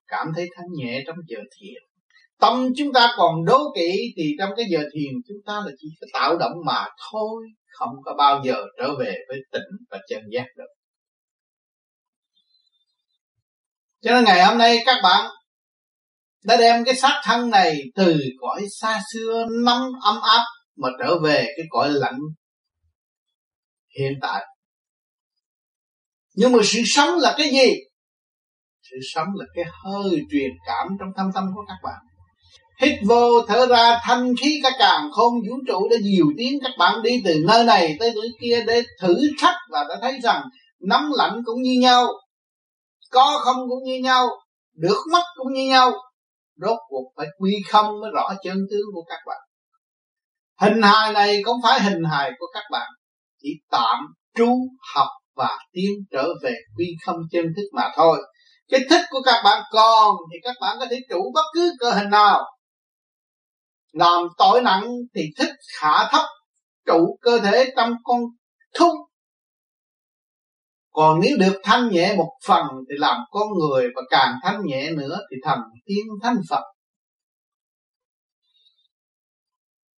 cảm 0.08 0.28
thấy 0.36 0.50
thanh 0.56 0.66
nhẹ 0.74 1.04
trong 1.08 1.16
giờ 1.28 1.38
thiền. 1.60 1.82
Tâm 2.40 2.70
chúng 2.78 2.94
ta 2.94 3.14
còn 3.18 3.46
đố 3.46 3.60
kỵ, 3.76 3.92
thì 4.18 4.36
trong 4.40 4.50
cái 4.58 4.66
giờ 4.70 4.80
thiền 4.80 5.14
chúng 5.28 5.38
ta 5.46 5.54
là 5.54 5.72
chỉ 5.78 5.88
có 6.02 6.08
tạo 6.14 6.38
động 6.38 6.54
mà 6.66 6.86
thôi, 7.12 7.44
không 7.68 7.96
có 8.06 8.14
bao 8.18 8.42
giờ 8.44 8.64
trở 8.78 8.96
về 9.00 9.16
với 9.28 9.38
tịnh 9.52 9.86
và 9.92 9.98
chân 10.10 10.22
giác 10.32 10.46
được. 10.58 10.72
Cho 14.02 14.12
nên 14.12 14.24
ngày 14.24 14.46
hôm 14.46 14.58
nay 14.58 14.78
các 14.86 14.98
bạn 15.04 15.32
đã 16.46 16.58
đem 16.58 16.86
cái 16.86 16.96
xác 16.96 17.22
thân 17.24 17.50
này 17.50 17.76
từ 17.96 18.20
cõi 18.40 18.62
xa 18.80 19.00
xưa 19.14 19.46
nóng 19.66 19.90
ấm 20.04 20.16
áp 20.22 20.44
mà 20.78 20.90
trở 21.00 21.20
về 21.20 21.46
cái 21.58 21.66
cõi 21.70 21.90
lạnh 21.92 22.20
hiện 24.00 24.14
tại. 24.22 24.46
Nhưng 26.36 26.52
mà 26.52 26.60
sự 26.64 26.80
sống 26.86 27.20
là 27.20 27.36
cái 27.38 27.50
gì? 27.50 27.74
Sự 28.92 28.98
sống 29.14 29.28
là 29.36 29.46
cái 29.56 29.66
hơi 29.84 30.22
truyền 30.32 30.52
cảm 30.68 30.88
trong 31.00 31.10
thâm 31.18 31.32
tâm 31.36 31.44
của 31.56 31.62
các 31.68 31.78
bạn. 31.84 32.02
Hít 32.82 33.00
vô, 33.08 33.42
thở 33.48 33.66
ra, 33.66 34.00
thanh 34.04 34.34
khí 34.42 34.60
cả 34.64 34.70
càng 34.80 35.12
không 35.12 35.34
vũ 35.34 35.56
trụ 35.68 35.90
đã 35.90 35.98
nhiều 36.02 36.26
tiếng 36.38 36.60
các 36.64 36.72
bạn 36.80 37.04
đi 37.04 37.22
từ 37.26 37.36
nơi 37.48 37.66
này 37.66 37.96
tới 38.00 38.12
nơi 38.16 38.30
kia 38.42 38.64
để 38.68 38.82
thử 39.02 39.16
thách 39.40 39.56
và 39.72 39.86
đã 39.90 39.96
thấy 40.02 40.20
rằng 40.24 40.44
nóng 40.80 41.10
lạnh 41.14 41.42
cũng 41.46 41.62
như 41.62 41.80
nhau, 41.82 42.08
có 43.12 43.40
không 43.44 43.58
cũng 43.70 43.84
như 43.84 44.00
nhau, 44.04 44.28
được 44.74 45.04
mất 45.12 45.24
cũng 45.36 45.54
như 45.54 45.70
nhau. 45.70 45.92
Rốt 46.56 46.78
cuộc 46.90 47.14
phải 47.18 47.28
quy 47.38 47.52
không 47.70 48.02
mới 48.02 48.12
rõ 48.14 48.34
chân 48.44 48.58
tướng 48.72 48.88
của 48.94 49.04
các 49.10 49.20
bạn. 49.28 49.38
Hình 50.62 50.82
hài 50.82 51.14
này 51.14 51.44
không 51.44 51.58
phải 51.64 51.80
hình 51.80 52.04
hài 52.04 52.32
của 52.40 52.48
các 52.54 52.64
bạn 52.72 52.90
chỉ 53.42 53.50
tạm 53.72 54.00
trú, 54.36 54.56
học 54.96 55.08
và 55.36 55.58
tiến 55.72 55.92
trở 56.12 56.28
về 56.44 56.54
quy 56.78 56.86
không 57.06 57.18
chân 57.32 57.46
thức 57.56 57.70
mà 57.74 57.92
thôi 57.96 58.18
cái 58.70 58.80
thích 58.90 59.02
của 59.10 59.22
các 59.26 59.42
bạn 59.44 59.64
còn 59.72 60.16
thì 60.32 60.40
các 60.44 60.56
bạn 60.62 60.78
có 60.80 60.86
thể 60.92 60.98
trụ 61.10 61.32
bất 61.34 61.44
cứ 61.54 61.74
cơ 61.80 61.92
hình 61.92 62.10
nào 62.10 62.46
làm 63.92 64.24
tội 64.38 64.62
nặng 64.62 64.90
thì 65.16 65.22
thích 65.38 65.50
hạ 65.82 66.10
thấp, 66.12 66.26
trụ 66.86 67.18
cơ 67.22 67.40
thể 67.40 67.74
trong 67.78 67.94
con 68.04 68.22
thung. 68.74 68.96
còn 70.92 71.20
nếu 71.20 71.38
được 71.40 71.62
thanh 71.64 71.90
nhẹ 71.90 72.16
một 72.16 72.32
phần 72.48 72.66
thì 72.90 72.96
làm 72.98 73.18
con 73.32 73.48
người 73.60 73.88
và 73.96 74.02
càng 74.10 74.36
thanh 74.44 74.62
nhẹ 74.66 74.92
nữa 74.92 75.20
thì 75.32 75.38
thành 75.44 75.60
tiên 75.86 76.06
thanh 76.24 76.38
Phật. 76.50 76.64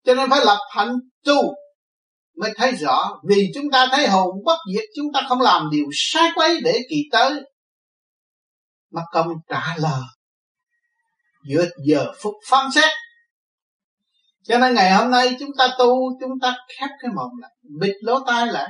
Cho 0.04 0.16
nên 0.16 0.30
phải 0.30 0.46
lập 0.46 0.60
hạnh 0.72 0.96
tu 1.26 1.36
mới 2.40 2.54
thấy 2.56 2.72
rõ 2.72 3.20
vì 3.30 3.52
chúng 3.56 3.72
ta 3.72 3.88
thấy 3.92 4.08
hồn 4.08 4.30
bất 4.46 4.58
diệt, 4.74 4.84
chúng 4.96 5.14
ta 5.14 5.22
không 5.30 5.42
làm 5.42 5.70
điều 5.72 5.86
sai 5.94 6.32
quấy 6.36 6.60
để 6.64 6.80
kỳ 6.90 7.04
tới. 7.12 7.42
Mà 8.92 9.02
công 9.12 9.28
trả 9.50 9.76
lời 9.78 10.02
giữa 11.50 11.66
giờ 11.86 12.12
phút 12.22 12.34
phán 12.48 12.72
xét. 12.72 12.90
Cho 14.44 14.60
nên 14.60 14.76
ngày 14.76 14.92
hôm 14.92 15.12
nay 15.12 15.36
chúng 15.40 15.50
ta 15.58 15.68
tu, 15.80 16.20
chúng 16.20 16.40
ta 16.42 16.56
khép 16.80 16.90
cái 17.02 17.12
mồm 17.16 17.30
lại, 17.42 17.52
bịt 17.82 17.96
lỗ 18.02 18.20
tai 18.28 18.48
lại, 18.48 18.70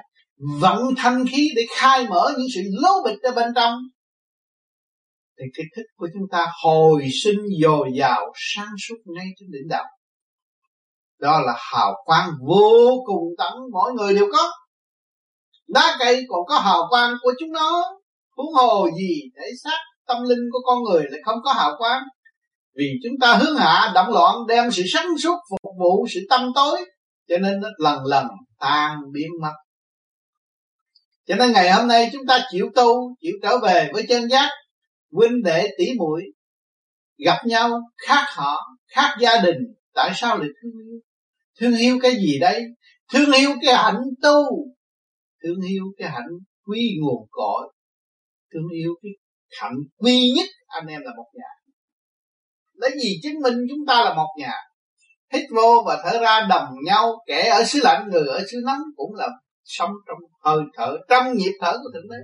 vận 0.60 0.84
thanh 0.98 1.26
khí 1.32 1.50
để 1.56 1.62
khai 1.78 2.08
mở 2.08 2.34
những 2.38 2.48
sự 2.56 2.62
lố 2.72 3.04
bịch 3.06 3.22
ở 3.22 3.32
bên 3.32 3.54
trong. 3.56 3.80
Thì 5.38 5.46
cái 5.54 5.66
thức 5.76 5.84
của 5.96 6.08
chúng 6.14 6.24
ta 6.32 6.48
hồi 6.64 7.08
sinh 7.24 7.40
dồi 7.64 7.90
dào, 8.00 8.34
sáng 8.36 8.74
suốt 8.88 8.96
ngay 9.06 9.28
trên 9.40 9.52
đỉnh 9.52 9.68
đầu 9.70 9.86
đó 11.20 11.40
là 11.46 11.54
hào 11.58 11.94
quang 12.06 12.30
vô 12.48 13.04
cùng 13.06 13.24
tận 13.38 13.54
mỗi 13.72 13.94
người 13.94 14.14
đều 14.14 14.26
có. 14.34 14.52
Đá 15.68 15.96
cây 16.00 16.26
còn 16.30 16.40
có 16.48 16.60
hào 16.60 16.82
quang 16.90 17.14
của 17.22 17.34
chúng 17.40 17.52
nó. 17.52 17.84
Huống 18.38 18.54
hồ 18.54 18.88
gì 18.98 19.22
để 19.36 19.44
xác 19.64 19.78
tâm 20.08 20.24
linh 20.24 20.50
của 20.52 20.60
con 20.66 20.84
người 20.84 21.04
lại 21.10 21.20
không 21.26 21.38
có 21.44 21.54
hào 21.54 21.72
quang? 21.78 22.04
Vì 22.76 22.86
chúng 23.04 23.14
ta 23.22 23.36
hướng 23.36 23.58
hạ 23.58 23.92
động 23.96 24.14
loạn, 24.14 24.36
đem 24.48 24.72
sự 24.72 24.84
sáng 24.94 25.18
suốt 25.18 25.36
phục 25.50 25.74
vụ 25.80 26.08
sự 26.14 26.20
tâm 26.30 26.52
tối, 26.56 26.86
cho 27.30 27.38
nên 27.38 27.60
nó 27.62 27.68
lần 27.78 28.06
lần 28.06 28.26
tan 28.60 28.98
biến 29.14 29.28
mất. 29.42 29.54
Cho 31.28 31.36
nên 31.36 31.52
ngày 31.52 31.72
hôm 31.72 31.88
nay 31.88 32.10
chúng 32.14 32.26
ta 32.28 32.48
chịu 32.52 32.70
tu, 32.76 33.16
chịu 33.22 33.34
trở 33.44 33.58
về 33.58 33.90
với 33.94 34.06
chân 34.10 34.30
giác, 34.30 34.50
huynh 35.12 35.44
đệ 35.44 35.68
tỷ 35.78 35.86
muội, 35.98 36.22
gặp 37.26 37.38
nhau, 37.46 37.82
khác 38.08 38.26
họ, 38.36 38.58
khác 38.96 39.16
gia 39.20 39.38
đình. 39.42 39.58
Tại 39.94 40.12
sao 40.16 40.38
lại 40.38 40.48
thương 40.62 40.72
yêu? 40.72 41.00
Thương 41.60 41.78
yêu 41.78 42.00
cái 42.02 42.12
gì 42.12 42.40
đây? 42.40 42.62
Thương 43.14 43.32
yêu 43.32 43.50
cái 43.62 43.74
hạnh 43.76 44.02
tu. 44.22 44.44
Thương 45.44 45.62
yêu 45.70 45.84
cái 45.98 46.10
hạnh 46.10 46.30
quy 46.64 46.90
nguồn 47.02 47.28
cội. 47.32 47.74
Thương 48.54 48.70
yêu 48.74 48.94
cái 49.02 49.12
hạnh 49.62 49.76
quy 49.98 50.32
nhất, 50.36 50.48
anh 50.68 50.88
em 50.88 51.02
là 51.02 51.12
một 51.18 51.28
nhà. 51.34 51.72
Lấy 52.74 52.92
gì 53.04 53.20
chứng 53.24 53.40
minh 53.42 53.58
chúng 53.70 53.86
ta 53.88 54.04
là 54.04 54.14
một 54.14 54.30
nhà? 54.38 54.54
Hít 55.34 55.44
vô 55.56 55.84
và 55.86 56.02
thở 56.04 56.20
ra 56.20 56.48
đồng 56.50 56.68
nhau 56.86 57.24
kẻ 57.28 57.50
ở 57.50 57.64
xứ 57.64 57.80
lạnh, 57.84 58.08
người 58.12 58.28
ở 58.28 58.44
xứ 58.52 58.58
nắng 58.66 58.82
cũng 58.96 59.16
là 59.16 59.28
sống 59.64 59.92
trong 60.08 60.18
hơi 60.44 60.64
thở, 60.78 60.98
trong 61.10 61.38
nhịp 61.38 61.52
thở 61.62 61.72
của 61.72 61.90
thượng 61.94 62.10
đế. 62.10 62.18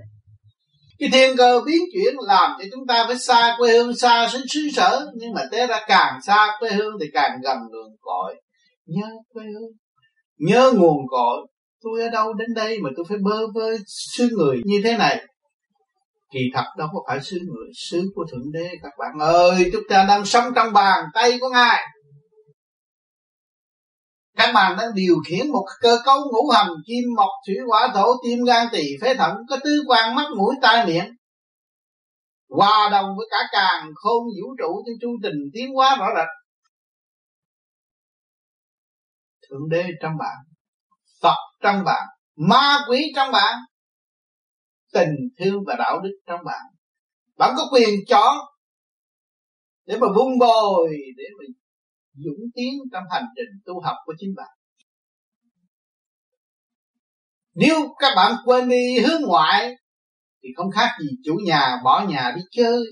Cái 0.98 1.08
thiên 1.12 1.36
cơ 1.36 1.60
biến 1.66 1.80
chuyển 1.92 2.14
làm 2.18 2.50
cho 2.58 2.64
chúng 2.72 2.86
ta 2.86 3.04
phải 3.06 3.18
xa 3.18 3.54
quê 3.58 3.72
hương, 3.72 3.96
xa 3.96 4.28
xứ 4.32 4.44
xứ 4.48 4.60
sở. 4.76 5.06
Nhưng 5.14 5.34
mà 5.34 5.42
té 5.52 5.66
ra 5.66 5.84
càng 5.88 6.18
xa 6.26 6.56
quê 6.60 6.70
hương 6.70 6.94
thì 7.00 7.06
càng 7.12 7.38
gần 7.42 7.56
nguồn 7.70 7.96
cội 8.00 8.34
nhớ 8.86 9.08
quê 9.28 9.44
hương. 9.44 9.72
Nhớ 10.38 10.72
nguồn 10.76 10.96
cội. 11.08 11.46
Tôi 11.82 12.02
ở 12.02 12.08
đâu 12.08 12.32
đến 12.32 12.54
đây 12.54 12.78
mà 12.80 12.90
tôi 12.96 13.06
phải 13.08 13.18
bơ 13.18 13.46
vơ 13.54 13.76
xứ 13.86 14.28
người 14.38 14.60
như 14.64 14.80
thế 14.84 14.96
này? 14.96 15.26
Kỳ 16.32 16.40
thật 16.54 16.64
đâu 16.78 16.88
có 16.92 17.00
phải 17.08 17.20
xứ 17.20 17.38
người, 17.46 17.68
xứ 17.74 18.02
của 18.14 18.24
thượng 18.30 18.52
đế 18.52 18.70
các 18.82 18.92
bạn 18.98 19.18
ơi. 19.20 19.70
Chúng 19.72 19.82
ta 19.88 20.04
đang 20.08 20.24
sống 20.24 20.52
trong 20.56 20.72
bàn 20.72 21.04
tay 21.14 21.38
của 21.40 21.48
ngài. 21.48 21.82
Các 24.36 24.52
bạn 24.54 24.76
đang 24.78 24.94
điều 24.94 25.16
khiển 25.28 25.48
một 25.48 25.66
cơ 25.80 25.98
cấu 26.04 26.16
ngũ 26.32 26.50
hành 26.50 26.70
kim 26.86 27.04
mộc 27.16 27.30
thủy 27.46 27.56
hỏa, 27.68 27.88
thổ, 27.94 28.06
tim 28.24 28.44
gan, 28.44 28.66
tỳ 28.72 28.82
phế 29.00 29.14
thận, 29.14 29.36
có 29.48 29.56
tứ 29.64 29.82
quan, 29.88 30.14
mắt, 30.14 30.26
mũi, 30.36 30.54
tai, 30.62 30.86
miệng. 30.86 31.16
Hòa 32.48 32.88
đồng 32.92 33.06
với 33.16 33.26
cả 33.30 33.38
càng 33.52 33.90
khôn 33.94 34.22
vũ 34.24 34.54
trụ 34.58 34.82
trên 34.86 34.96
chu 35.00 35.08
trình 35.22 35.38
tiến 35.54 35.74
hóa 35.74 35.96
rõ 35.96 36.06
rệt 36.16 36.26
thượng 39.50 39.68
đế 39.70 39.84
trong 40.02 40.12
bạn, 40.18 40.36
phật 41.22 41.36
trong 41.62 41.84
bạn, 41.84 42.06
ma 42.36 42.78
quỷ 42.88 43.12
trong 43.16 43.32
bạn, 43.32 43.54
tình 44.92 45.14
thương 45.38 45.64
và 45.66 45.74
đạo 45.78 46.00
đức 46.00 46.18
trong 46.26 46.40
bạn. 46.44 46.62
Bạn 47.36 47.54
có 47.56 47.68
quyền 47.72 47.94
chọn 48.08 48.36
để 49.86 49.98
mà 49.98 50.06
vun 50.16 50.38
bồi, 50.38 50.88
để 51.16 51.24
mà 51.38 51.44
dũng 52.14 52.50
tiến 52.54 52.72
trong 52.92 53.04
hành 53.10 53.24
trình 53.36 53.60
tu 53.64 53.80
học 53.80 53.96
của 54.04 54.14
chính 54.18 54.34
bạn. 54.36 54.48
Nếu 57.54 57.94
các 57.98 58.12
bạn 58.16 58.32
quên 58.44 58.68
đi 58.68 58.98
hướng 58.98 59.22
ngoại, 59.22 59.76
thì 60.42 60.48
không 60.56 60.70
khác 60.70 60.88
gì 61.00 61.08
chủ 61.24 61.34
nhà 61.46 61.80
bỏ 61.84 62.06
nhà 62.08 62.32
đi 62.36 62.42
chơi. 62.50 62.84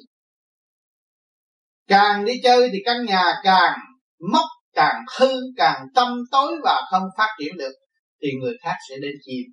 Càng 1.87 2.25
đi 2.25 2.32
chơi 2.42 2.68
thì 2.73 2.78
căn 2.84 3.04
nhà 3.04 3.40
càng 3.42 3.78
mốc 4.32 4.44
càng 4.75 4.95
hư, 5.19 5.28
càng 5.57 5.87
tâm 5.95 6.09
tối 6.31 6.52
và 6.64 6.83
không 6.90 7.02
phát 7.19 7.28
triển 7.38 7.57
được, 7.57 7.73
thì 8.23 8.28
người 8.40 8.54
khác 8.62 8.75
sẽ 8.88 8.95
đến 9.02 9.12
chìm. 9.25 9.45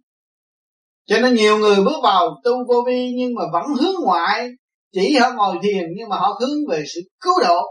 Cho 1.06 1.20
nên 1.20 1.36
nhiều 1.36 1.58
người 1.58 1.76
bước 1.76 2.00
vào 2.04 2.42
tu 2.44 2.52
vô 2.68 2.84
vi 2.88 3.12
nhưng 3.18 3.34
mà 3.36 3.44
vẫn 3.54 3.64
hướng 3.80 3.96
ngoại, 4.06 4.50
chỉ 4.94 5.18
họ 5.18 5.32
ngồi 5.36 5.56
thiền 5.64 5.84
nhưng 5.98 6.10
mà 6.10 6.16
họ 6.18 6.40
hướng 6.42 6.58
về 6.70 6.84
sự 6.94 7.02
cứu 7.20 7.34
độ. 7.42 7.62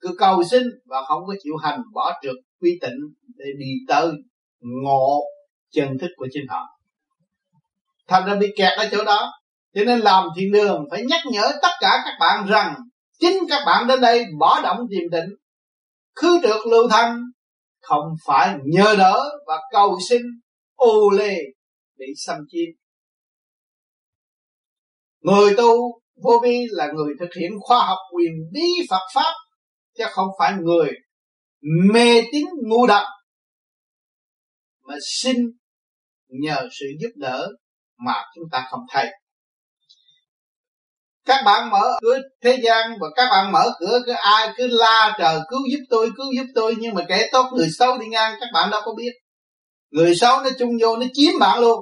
Cứ 0.00 0.08
cầu 0.18 0.44
xin 0.44 0.62
và 0.86 1.02
không 1.08 1.22
có 1.26 1.34
chịu 1.42 1.56
hành, 1.62 1.80
bỏ 1.94 2.12
trượt 2.22 2.34
quy 2.60 2.78
tịnh 2.82 2.98
để 3.36 3.44
đi 3.58 3.66
tới 3.88 4.10
ngộ 4.60 5.20
chân 5.72 5.98
thức 6.00 6.10
của 6.16 6.26
chính 6.32 6.44
họ. 6.48 6.62
Thành 8.08 8.26
ra 8.26 8.34
bị 8.34 8.46
kẹt 8.56 8.78
ở 8.78 8.88
chỗ 8.92 9.04
đó. 9.04 9.32
Cho 9.74 9.84
nên 9.84 9.98
làm 9.98 10.24
thiền 10.36 10.52
đường 10.52 10.84
phải 10.90 11.02
nhắc 11.08 11.20
nhở 11.30 11.52
tất 11.62 11.72
cả 11.80 12.02
các 12.04 12.16
bạn 12.20 12.46
rằng 12.46 12.74
chính 13.20 13.38
các 13.48 13.62
bạn 13.66 13.86
đến 13.86 14.00
đây 14.00 14.24
bỏ 14.38 14.60
động 14.62 14.78
tìm 14.90 15.10
định 15.10 15.28
khứ 16.14 16.40
được 16.42 16.66
lưu 16.70 16.88
thanh, 16.90 17.18
không 17.80 18.04
phải 18.26 18.56
nhờ 18.64 18.94
đỡ 18.98 19.22
và 19.46 19.60
cầu 19.72 19.98
xin 20.08 20.22
ô 20.74 21.10
lê 21.10 21.36
bị 21.98 22.06
xâm 22.16 22.36
chiếm. 22.48 22.68
Người 25.20 25.54
tu 25.56 26.00
vô 26.22 26.40
vi 26.42 26.66
là 26.70 26.88
người 26.94 27.14
thực 27.20 27.30
hiện 27.40 27.50
khoa 27.60 27.86
học 27.86 27.98
quyền 28.14 28.32
bí 28.52 28.86
Phật 28.90 29.02
pháp, 29.14 29.32
chứ 29.98 30.04
không 30.10 30.28
phải 30.38 30.52
người 30.62 30.90
mê 31.92 32.22
tín 32.32 32.44
ngu 32.68 32.86
độc 32.86 33.06
mà 34.82 34.94
xin 35.22 35.36
nhờ 36.28 36.68
sự 36.80 36.86
giúp 37.00 37.10
đỡ 37.16 37.48
mà 37.96 38.14
chúng 38.34 38.44
ta 38.52 38.66
không 38.70 38.80
thấy 38.90 39.10
các 41.24 41.42
bạn 41.44 41.70
mở 41.70 41.98
cửa 42.02 42.18
thế 42.42 42.58
gian 42.62 42.90
và 43.00 43.08
các 43.16 43.28
bạn 43.30 43.52
mở 43.52 43.70
cửa, 43.80 44.00
cứ 44.06 44.12
ai 44.12 44.48
cứ 44.56 44.66
la 44.66 45.16
trời, 45.18 45.40
cứu 45.48 45.60
giúp 45.70 45.84
tôi, 45.90 46.10
cứu 46.16 46.26
giúp 46.36 46.46
tôi. 46.54 46.74
Nhưng 46.78 46.94
mà 46.94 47.02
kẻ 47.08 47.28
tốt, 47.32 47.50
người 47.52 47.68
xấu 47.78 47.98
đi 47.98 48.06
ngang, 48.06 48.34
các 48.40 48.48
bạn 48.52 48.70
đâu 48.70 48.80
có 48.84 48.94
biết. 48.94 49.12
Người 49.90 50.14
xấu 50.16 50.40
nó 50.40 50.50
chung 50.58 50.70
vô, 50.80 50.96
nó 50.96 51.06
chiếm 51.12 51.38
bạn 51.40 51.60
luôn. 51.60 51.80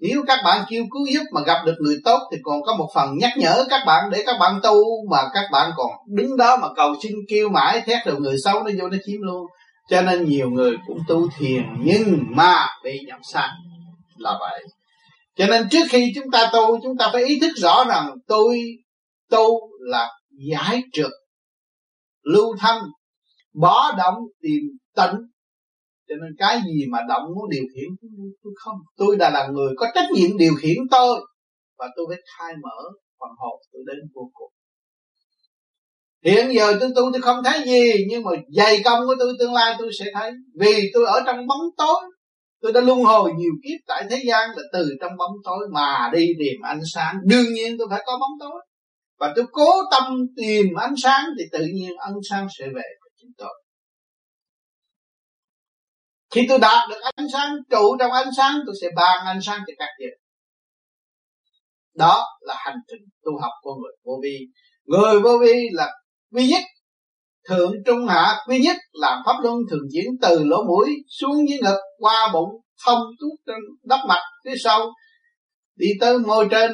Nếu 0.00 0.24
các 0.26 0.38
bạn 0.44 0.64
kêu 0.68 0.84
cứu 0.90 1.06
giúp 1.14 1.22
mà 1.32 1.40
gặp 1.46 1.62
được 1.66 1.74
người 1.78 1.96
tốt 2.04 2.18
thì 2.32 2.38
còn 2.42 2.62
có 2.62 2.76
một 2.76 2.88
phần 2.94 3.18
nhắc 3.18 3.32
nhở 3.36 3.64
các 3.70 3.80
bạn 3.86 4.10
để 4.10 4.22
các 4.26 4.36
bạn 4.40 4.60
tu 4.62 4.80
mà 5.10 5.18
các 5.34 5.44
bạn 5.52 5.70
còn 5.76 5.90
đứng 6.06 6.36
đó 6.36 6.56
mà 6.56 6.68
cầu 6.76 6.94
xin, 7.02 7.12
kêu 7.28 7.48
mãi, 7.48 7.82
thét 7.86 8.06
rồi 8.06 8.20
người 8.20 8.36
xấu 8.44 8.62
nó 8.62 8.70
vô 8.80 8.88
nó 8.88 8.96
chiếm 9.06 9.20
luôn. 9.20 9.46
Cho 9.90 10.02
nên 10.02 10.24
nhiều 10.24 10.50
người 10.50 10.76
cũng 10.86 10.98
tu 11.08 11.28
thiền 11.38 11.62
nhưng 11.84 12.22
mà 12.30 12.66
bị 12.84 13.00
nhập 13.06 13.18
sai. 13.32 13.48
Là 14.16 14.38
vậy 14.40 14.64
cho 15.36 15.46
nên 15.46 15.68
trước 15.70 15.84
khi 15.90 16.12
chúng 16.14 16.30
ta 16.32 16.50
tu, 16.52 16.80
chúng 16.82 16.96
ta 16.98 17.10
phải 17.12 17.24
ý 17.24 17.40
thức 17.40 17.52
rõ 17.56 17.84
rằng 17.88 18.10
tôi 18.26 18.60
tu 19.30 19.60
là 19.80 20.10
giải 20.50 20.82
trượt 20.92 21.10
lưu 22.22 22.56
thanh 22.58 22.82
bỏ 23.54 23.92
động 23.98 24.14
tìm 24.40 24.60
tịnh. 24.96 25.20
Cho 26.08 26.14
nên 26.14 26.30
cái 26.38 26.60
gì 26.66 26.86
mà 26.90 26.98
động 27.08 27.22
muốn 27.36 27.50
điều 27.50 27.64
khiển, 27.74 28.08
tôi 28.42 28.52
không. 28.56 28.76
Tôi 28.96 29.16
đã 29.16 29.30
là 29.30 29.48
người 29.52 29.74
có 29.76 29.86
trách 29.94 30.08
nhiệm 30.14 30.38
điều 30.38 30.54
khiển 30.54 30.76
tôi, 30.90 31.26
và 31.78 31.86
tôi 31.96 32.06
phải 32.08 32.18
khai 32.38 32.52
mở 32.62 32.90
phần 33.20 33.30
hồn 33.38 33.60
tôi 33.72 33.82
đến 33.86 33.96
vô 34.14 34.30
cùng. 34.32 34.52
Hiện 36.24 36.54
giờ 36.54 36.76
tôi 36.80 36.90
tu 36.96 37.12
tôi 37.12 37.22
không 37.22 37.44
thấy 37.44 37.62
gì, 37.64 37.92
nhưng 38.08 38.22
mà 38.22 38.30
dày 38.48 38.82
công 38.84 39.00
của 39.06 39.14
tôi 39.18 39.32
tương 39.38 39.54
lai 39.54 39.74
tôi 39.78 39.90
sẽ 39.98 40.04
thấy, 40.14 40.32
vì 40.60 40.90
tôi 40.94 41.06
ở 41.06 41.20
trong 41.26 41.46
bóng 41.46 41.66
tối 41.76 42.00
tôi 42.64 42.72
đã 42.72 42.80
luân 42.80 43.02
hồi 43.02 43.30
nhiều 43.36 43.52
kiếp 43.64 43.80
tại 43.86 44.04
thế 44.10 44.22
gian 44.26 44.50
là 44.56 44.62
từ 44.72 44.88
trong 45.00 45.12
bóng 45.18 45.36
tối 45.44 45.68
mà 45.72 46.10
đi 46.12 46.26
tìm 46.38 46.60
ánh 46.62 46.80
sáng. 46.94 47.16
Đương 47.24 47.52
nhiên 47.52 47.76
tôi 47.78 47.86
phải 47.90 48.02
có 48.06 48.18
bóng 48.20 48.38
tối. 48.40 48.66
Và 49.18 49.32
tôi 49.36 49.44
cố 49.52 49.70
tâm 49.90 50.26
tìm 50.36 50.66
ánh 50.76 50.94
sáng 51.02 51.24
thì 51.38 51.44
tự 51.52 51.66
nhiên 51.74 51.90
ánh 51.98 52.14
sáng 52.30 52.46
sẽ 52.58 52.64
về 52.66 52.82
với 53.00 53.10
chúng 53.20 53.30
tôi. 53.38 53.62
Khi 56.30 56.46
tôi 56.48 56.58
đạt 56.58 56.90
được 56.90 57.00
ánh 57.00 57.26
sáng, 57.32 57.54
trụ 57.70 57.96
trong 57.98 58.12
ánh 58.12 58.30
sáng, 58.36 58.58
tôi 58.66 58.74
sẽ 58.80 58.88
ban 58.96 59.26
ánh 59.26 59.40
sáng 59.42 59.60
cho 59.66 59.72
các 59.78 59.88
vị. 60.00 60.06
Đó 61.94 62.24
là 62.40 62.54
hành 62.58 62.78
trình 62.88 63.02
tu 63.24 63.32
học 63.40 63.52
của 63.62 63.74
người 63.74 63.92
vô 64.04 64.20
vi. 64.22 64.38
Người 64.84 65.20
vô 65.20 65.38
vi 65.38 65.68
là 65.72 65.92
vi 66.30 66.46
nhất 66.46 66.62
thượng 67.48 67.72
trung 67.86 68.06
hạ 68.06 68.36
quy 68.48 68.58
nhất 68.58 68.76
làm 68.92 69.22
pháp 69.26 69.34
luân 69.42 69.56
thường 69.70 69.88
diễn 69.90 70.04
từ 70.22 70.44
lỗ 70.44 70.64
mũi 70.64 70.94
xuống 71.08 71.48
dưới 71.48 71.58
ngực 71.62 71.78
qua 71.98 72.30
bụng, 72.32 72.50
thông 72.86 73.00
suốt 73.20 73.36
trên 73.46 73.56
đất 73.84 74.00
mạch 74.08 74.22
phía 74.44 74.54
sau. 74.64 74.90
Đi 75.76 75.86
tới 76.00 76.18
môi 76.18 76.48
trên, 76.50 76.72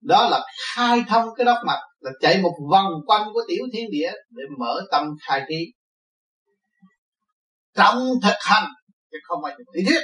đó 0.00 0.28
là 0.30 0.46
khai 0.74 1.02
thông 1.08 1.28
cái 1.36 1.44
đất 1.44 1.62
mạch 1.66 1.80
là 2.00 2.10
chạy 2.20 2.42
một 2.42 2.54
vòng 2.72 2.92
quanh 3.06 3.28
của 3.32 3.40
tiểu 3.48 3.64
thiên 3.72 3.90
địa 3.90 4.10
để 4.30 4.42
mở 4.58 4.80
tâm 4.90 5.06
khai 5.28 5.42
trí. 5.48 5.72
Trong 7.76 7.98
thực 8.22 8.36
hành, 8.40 8.64
chứ 9.12 9.18
không 9.22 9.38
phải 9.42 9.54
lý 9.72 9.84
thuyết. 9.88 10.00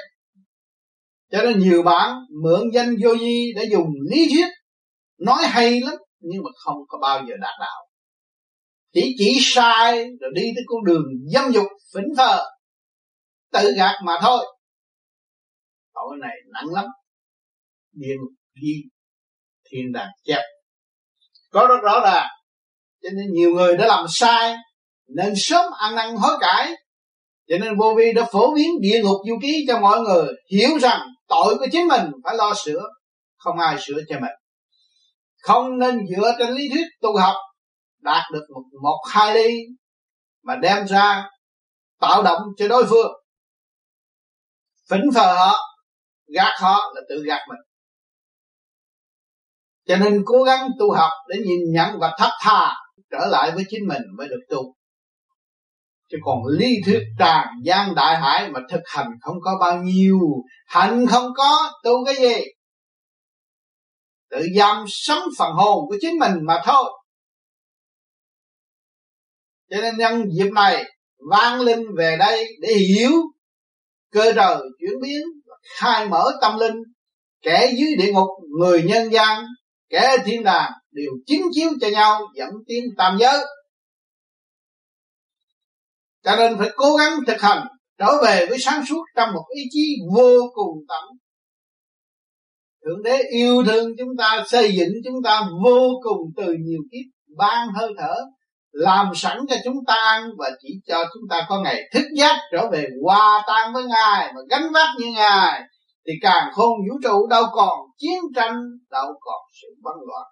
Cho 1.33 1.42
nên 1.42 1.59
nhiều 1.59 1.83
bạn 1.83 2.16
mượn 2.42 2.61
danh 2.75 2.97
vô 3.02 3.16
di 3.16 3.52
để 3.56 3.64
dùng 3.71 3.88
lý 4.11 4.28
thuyết, 4.35 4.49
nói 5.18 5.42
hay 5.42 5.80
lắm, 5.80 5.94
nhưng 6.21 6.42
mà 6.44 6.50
không 6.64 6.76
có 6.88 6.99
bao 6.99 7.21
giờ 7.28 7.35
đạt 7.40 7.54
đạo 7.61 7.87
chỉ 8.94 9.14
chỉ 9.18 9.38
sai 9.40 9.96
rồi 10.20 10.30
đi 10.34 10.42
tới 10.42 10.64
con 10.66 10.84
đường 10.84 11.04
dâm 11.32 11.52
dục, 11.52 11.66
phỉnh 11.94 12.16
phờ 12.16 12.44
tự 13.52 13.72
gạt 13.76 13.94
mà 14.04 14.12
thôi. 14.22 14.44
Tội 15.94 16.16
này 16.20 16.36
nặng 16.52 16.68
lắm. 16.72 16.84
Địa 17.92 18.14
ngục 18.20 18.32
đi, 18.54 18.72
thiên 19.70 19.92
đàng 19.92 20.10
chép. 20.24 20.42
Có 21.50 21.66
rất 21.68 21.80
rõ 21.82 22.00
ràng 22.04 22.28
cho 23.02 23.10
nên 23.16 23.26
nhiều 23.32 23.50
người 23.50 23.76
đã 23.76 23.86
làm 23.86 24.04
sai, 24.08 24.56
nên 25.16 25.32
sớm 25.36 25.64
ăn 25.78 25.94
năn 25.94 26.16
hối 26.16 26.36
cải. 26.40 26.72
Cho 27.48 27.58
nên 27.58 27.78
vô 27.78 27.94
vi 27.98 28.12
đã 28.12 28.26
phổ 28.32 28.54
biến 28.54 28.68
địa 28.80 29.02
ngục 29.02 29.20
du 29.28 29.38
ký 29.42 29.64
cho 29.68 29.80
mọi 29.80 30.00
người 30.00 30.26
hiểu 30.50 30.78
rằng 30.78 31.00
tội 31.28 31.54
của 31.58 31.66
chính 31.72 31.88
mình 31.88 32.02
phải 32.24 32.36
lo 32.36 32.54
sửa, 32.64 32.80
không 33.36 33.58
ai 33.58 33.76
sửa 33.80 34.00
cho 34.08 34.14
mình. 34.20 34.32
Không 35.42 35.78
nên 35.78 35.98
dựa 36.16 36.32
trên 36.38 36.50
lý 36.50 36.68
thuyết 36.72 36.86
tu 37.00 37.16
học 37.16 37.34
đạt 38.04 38.23
được 38.32 38.46
một, 38.54 38.62
một 38.82 39.00
hai 39.11 39.34
ly 39.34 39.54
mà 40.42 40.56
đem 40.56 40.87
ra 40.87 41.28
tạo 42.00 42.23
động 42.23 42.40
cho 42.56 42.68
đối 42.68 42.87
phương. 42.87 43.12
Phỉnh 44.90 45.11
phờ 45.14 45.34
họ 45.34 45.54
gạt 46.34 46.54
họ 46.61 46.92
là 46.94 47.00
tự 47.08 47.23
gạt 47.26 47.40
mình. 47.49 47.61
Cho 49.87 49.96
nên 49.96 50.23
cố 50.26 50.42
gắng 50.42 50.68
tu 50.78 50.92
học 50.92 51.12
để 51.28 51.37
nhìn 51.46 51.73
nhận 51.73 51.99
và 52.00 52.16
thấp 52.18 52.30
tha 52.40 52.75
trở 53.11 53.26
lại 53.26 53.52
với 53.54 53.64
chính 53.68 53.88
mình 53.88 54.02
mới 54.18 54.28
được 54.28 54.40
tu. 54.49 54.75
Chứ 56.11 56.18
còn 56.25 56.38
lý 56.58 56.76
thuyết 56.87 57.00
tràn 57.18 57.46
gian 57.64 57.94
đại 57.94 58.16
hải 58.16 58.50
mà 58.50 58.61
thực 58.70 58.82
hành 58.84 59.06
không 59.20 59.37
có 59.42 59.58
bao 59.61 59.82
nhiêu 59.82 60.18
hành 60.66 61.06
không 61.06 61.32
có 61.37 61.73
tu 61.84 62.04
cái 62.04 62.14
gì? 62.14 62.44
Tự 64.30 64.46
giam 64.58 64.84
sống 64.88 65.23
phần 65.38 65.52
hồn 65.52 65.84
của 65.88 65.96
chính 66.00 66.18
mình 66.18 66.32
mà 66.46 66.62
thôi 66.64 66.84
cho 69.75 69.81
nên 69.81 69.97
nhân 69.97 70.25
dịp 70.38 70.50
này, 70.54 70.85
vang 71.31 71.61
linh 71.61 71.85
về 71.97 72.16
đây 72.19 72.45
để 72.61 72.75
hiểu 72.75 73.11
cơ 74.13 74.32
trời 74.32 74.56
chuyển 74.80 75.00
biến, 75.02 75.23
khai 75.78 76.08
mở 76.08 76.25
tâm 76.41 76.58
linh, 76.58 76.76
kẻ 77.43 77.73
dưới 77.78 77.95
địa 77.99 78.13
ngục, 78.13 78.28
người 78.58 78.82
nhân 78.82 79.13
gian, 79.13 79.45
kẻ 79.89 80.17
thiên 80.25 80.45
đàng 80.45 80.73
đều 80.93 81.10
chính 81.26 81.43
chiếu 81.52 81.71
cho 81.80 81.89
nhau, 81.89 82.21
dẫn 82.34 82.50
tiến 82.67 82.84
tam 82.99 83.19
giới. 83.21 83.45
Cho 86.25 86.37
nên 86.37 86.58
phải 86.58 86.71
cố 86.76 86.97
gắng 86.97 87.19
thực 87.26 87.41
hành, 87.41 87.67
trở 87.99 88.23
về 88.23 88.47
với 88.47 88.58
sáng 88.60 88.87
suốt 88.87 89.02
trong 89.17 89.34
một 89.34 89.45
ý 89.56 89.63
chí 89.71 89.97
vô 90.17 90.32
cùng 90.54 90.84
tận. 90.89 91.04
Thượng 92.84 93.02
đế 93.02 93.23
yêu 93.30 93.65
thương 93.67 93.91
chúng 93.99 94.17
ta, 94.19 94.45
xây 94.49 94.73
dựng 94.78 94.93
chúng 95.04 95.23
ta 95.25 95.43
vô 95.65 95.89
cùng 96.02 96.32
từ 96.37 96.45
nhiều 96.45 96.80
kiếp, 96.93 97.37
ban 97.37 97.69
hơi 97.75 97.91
thở 97.99 98.15
làm 98.75 99.06
sẵn 99.15 99.39
cho 99.49 99.56
chúng 99.65 99.76
ta 99.87 99.95
ăn 99.95 100.30
và 100.39 100.50
chỉ 100.63 100.69
cho 100.87 101.04
chúng 101.15 101.23
ta 101.30 101.47
có 101.49 101.60
ngày 101.60 101.82
thức 101.93 102.04
giác 102.17 102.37
trở 102.52 102.71
về 102.73 102.89
hòa 103.02 103.45
tan 103.47 103.73
với 103.73 103.84
ngài 103.84 104.32
mà 104.32 104.41
gánh 104.50 104.73
vác 104.73 104.89
như 104.99 105.06
ngài, 105.15 105.63
thì 106.06 106.13
càng 106.23 106.52
không 106.52 106.73
vũ 106.89 106.99
trụ 107.02 107.26
đâu 107.26 107.45
còn 107.52 107.78
chiến 107.99 108.21
tranh, 108.37 108.56
đâu 108.91 109.06
còn 109.21 109.41
sự 109.63 109.69
bấn 109.82 109.95
loạn. 110.06 110.26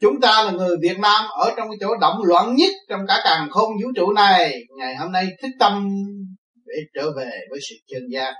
Chúng 0.00 0.20
ta 0.20 0.44
là 0.44 0.50
người 0.50 0.76
Việt 0.82 0.98
Nam 0.98 1.24
ở 1.30 1.54
trong 1.56 1.68
cái 1.68 1.76
chỗ 1.80 1.96
động 2.00 2.22
loạn 2.24 2.54
nhất 2.54 2.72
trong 2.88 3.00
cả 3.08 3.20
càng 3.24 3.48
không 3.50 3.70
vũ 3.82 3.88
trụ 3.96 4.12
này. 4.12 4.54
Ngày 4.78 4.96
hôm 4.96 5.12
nay 5.12 5.26
thức 5.42 5.48
tâm 5.58 5.88
để 6.66 6.74
trở 6.94 7.10
về 7.16 7.30
với 7.50 7.58
sự 7.70 7.76
chân 7.86 8.02
giác. 8.12 8.34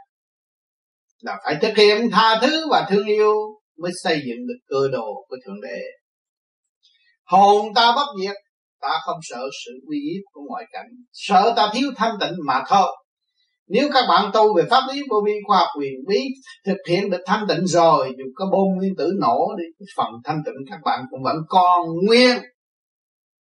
Là 1.23 1.37
phải 1.45 1.57
thực 1.63 1.77
hiện 1.77 2.11
tha 2.13 2.39
thứ 2.43 2.69
và 2.71 2.87
thương 2.91 3.07
yêu 3.07 3.35
mới 3.79 3.93
xây 4.03 4.23
dựng 4.27 4.47
được 4.47 4.59
cơ 4.69 4.89
đồ 4.93 5.27
của 5.29 5.37
thượng 5.47 5.61
đế 5.63 5.81
hồn 7.27 7.75
ta 7.75 7.93
bất 7.97 8.07
diệt, 8.21 8.37
ta 8.81 8.89
không 9.05 9.19
sợ 9.23 9.41
sự 9.65 9.73
uy 9.89 9.99
hiếp 9.99 10.23
của 10.33 10.41
ngoại 10.49 10.65
cảnh. 10.73 10.87
Sợ 11.13 11.53
ta 11.57 11.71
thiếu 11.75 11.91
thanh 11.97 12.17
tịnh 12.21 12.35
mà 12.47 12.63
thôi. 12.69 12.97
Nếu 13.69 13.89
các 13.93 14.05
bạn 14.09 14.31
tu 14.35 14.57
về 14.57 14.65
pháp 14.71 14.83
lý 14.93 15.03
vô 15.11 15.17
vi 15.27 15.33
khoa 15.47 15.59
học 15.59 15.69
quyền 15.79 15.95
bí, 16.09 16.21
thực 16.67 16.77
hiện 16.89 17.11
được 17.11 17.23
thanh 17.27 17.47
tịnh 17.49 17.67
rồi, 17.67 18.13
dù 18.19 18.25
có 18.35 18.45
bom 18.53 18.77
nguyên 18.77 18.93
tử 18.99 19.13
nổ 19.21 19.55
đi 19.59 19.87
phần 19.97 20.09
thanh 20.25 20.43
tịnh 20.45 20.55
các 20.71 20.79
bạn 20.85 21.05
cũng 21.11 21.23
vẫn 21.23 21.37
còn 21.49 21.87
nguyên 22.07 22.39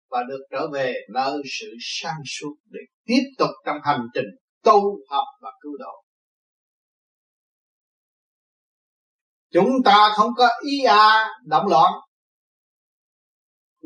và 0.10 0.24
được 0.30 0.40
trở 0.52 0.68
về 0.74 0.94
nơi 1.14 1.42
sự 1.60 1.68
sang 1.80 2.22
suốt 2.40 2.56
để 2.70 2.80
tiếp 3.06 3.24
tục 3.38 3.50
trong 3.66 3.78
hành 3.84 4.02
trình 4.14 4.26
tu 4.64 4.82
học 5.10 5.26
và 5.42 5.50
cứu 5.62 5.72
độ. 5.80 6.04
Chúng 9.54 9.70
ta 9.86 10.10
không 10.16 10.32
có 10.38 10.50
ý 10.62 10.84
à 10.84 11.30
động 11.46 11.68
loạn 11.68 11.94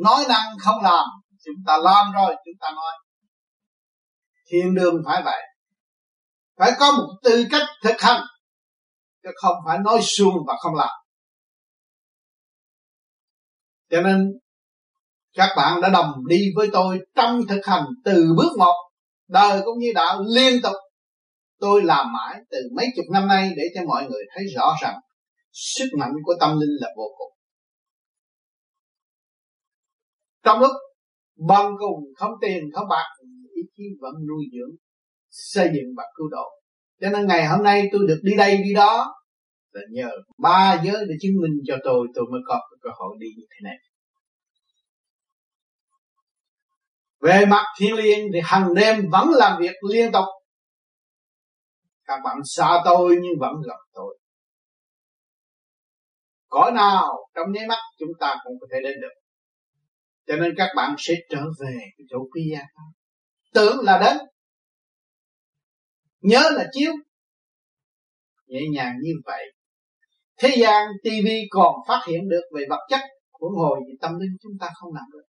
nói 0.04 0.26
năng 0.30 0.58
không 0.60 0.84
làm, 0.84 1.06
chúng 1.46 1.56
ta 1.68 1.78
làm 1.78 2.12
rồi, 2.12 2.36
chúng 2.46 2.56
ta 2.60 2.72
nói. 2.72 2.94
Thiên 4.52 4.76
đường 4.76 4.96
phải 5.06 5.22
vậy. 5.26 5.42
Phải 6.58 6.72
có 6.80 6.92
một 6.92 7.08
tư 7.24 7.46
cách 7.52 7.68
thực 7.84 8.02
hành, 8.02 8.22
chứ 9.24 9.30
không 9.36 9.56
phải 9.66 9.78
nói 9.86 10.00
suông 10.02 10.36
và 10.48 10.54
không 10.60 10.76
làm. 10.76 10.96
Cho 13.90 14.02
nên, 14.02 14.32
các 15.34 15.50
bạn 15.58 15.82
đã 15.82 15.90
đồng 15.90 16.12
đi 16.28 16.38
với 16.56 16.70
tôi 16.74 17.00
trong 17.16 17.42
thực 17.50 17.66
hành 17.66 17.86
từ 18.06 18.34
bước 18.38 18.52
một, 18.60 18.92
đời 19.28 19.62
cũng 19.66 19.80
như 19.80 19.92
đạo 19.96 20.24
liên 20.36 20.62
tục. 20.62 20.76
Tôi 21.60 21.84
làm 21.84 22.14
mãi 22.14 22.42
từ 22.52 22.58
mấy 22.76 22.86
chục 22.96 23.06
năm 23.14 23.28
nay 23.28 23.52
để 23.58 23.64
cho 23.76 23.82
mọi 23.88 24.04
người 24.10 24.24
thấy 24.36 24.44
rõ 24.56 24.76
rằng 24.82 24.96
sức 25.52 25.90
mạnh 26.00 26.12
của 26.24 26.34
tâm 26.40 26.60
linh 26.60 26.78
là 26.80 26.88
vô 26.98 27.04
cùng. 27.18 27.39
Trong 30.50 30.60
lúc 30.60 30.72
bằng 31.48 31.72
cùng 31.80 32.04
không 32.16 32.32
tiền, 32.42 32.64
không 32.74 32.88
bạc, 32.90 33.06
ý 33.56 33.62
chí 33.78 33.84
vẫn 34.02 34.14
nuôi 34.30 34.46
dưỡng, 34.54 34.76
xây 35.30 35.66
dựng 35.66 35.94
và 35.98 36.04
cứu 36.16 36.28
độ. 36.30 36.46
Cho 37.02 37.10
nên 37.10 37.28
ngày 37.28 37.48
hôm 37.48 37.64
nay 37.64 37.90
tôi 37.92 38.02
được 38.08 38.20
đi 38.24 38.32
đây 38.38 38.58
đi 38.58 38.74
đó 38.74 39.16
là 39.72 39.82
nhờ 39.92 40.10
ba 40.38 40.82
giới 40.86 41.06
để 41.10 41.16
chứng 41.22 41.32
minh 41.42 41.52
cho 41.68 41.76
tôi 41.84 42.08
tôi 42.16 42.26
mới 42.32 42.42
có 42.48 42.60
cơ 42.82 42.90
hội 42.94 43.16
đi 43.20 43.28
như 43.38 43.44
thế 43.50 43.58
này. 43.64 43.78
Về 47.22 47.46
mặt 47.46 47.66
thiên 47.80 47.96
liêng 47.96 48.28
thì 48.34 48.40
hàng 48.44 48.74
đêm 48.74 49.10
vẫn 49.12 49.30
làm 49.30 49.62
việc 49.62 49.76
liên 49.90 50.12
tục. 50.12 50.26
Các 52.06 52.20
bạn 52.24 52.38
xa 52.46 52.82
tôi 52.86 53.18
nhưng 53.22 53.40
vẫn 53.40 53.54
gặp 53.68 53.80
tôi. 53.94 54.20
Cõi 56.48 56.72
nào 56.72 57.30
trong 57.36 57.52
nháy 57.52 57.68
mắt 57.68 57.80
chúng 58.00 58.12
ta 58.20 58.36
cũng 58.44 58.54
có 58.62 58.68
thể 58.72 58.80
đến 58.84 58.94
được 59.02 59.19
cho 60.30 60.36
nên 60.36 60.54
các 60.58 60.70
bạn 60.76 60.96
sẽ 60.98 61.14
trở 61.30 61.42
về 61.60 61.78
cái 61.98 62.06
chỗ 62.10 62.18
kia, 62.36 62.60
tưởng 63.54 63.80
là 63.84 64.00
đến. 64.00 64.18
Nhớ 66.22 66.50
là 66.54 66.68
chiếu. 66.72 66.92
Nhẹ 68.48 68.60
nhàng 68.72 68.96
như 69.02 69.12
vậy. 69.26 69.46
Thế 70.38 70.56
gian 70.58 70.88
tivi 71.04 71.42
còn 71.50 71.76
phát 71.88 72.02
hiện 72.08 72.30
được 72.30 72.42
về 72.56 72.66
vật 72.70 72.80
chất 72.90 73.00
của 73.32 73.50
hồi 73.50 73.80
thì 73.88 73.98
tâm 74.02 74.20
linh 74.20 74.38
chúng 74.42 74.52
ta 74.60 74.70
không 74.74 74.94
làm 74.94 75.06
được. 75.14 75.24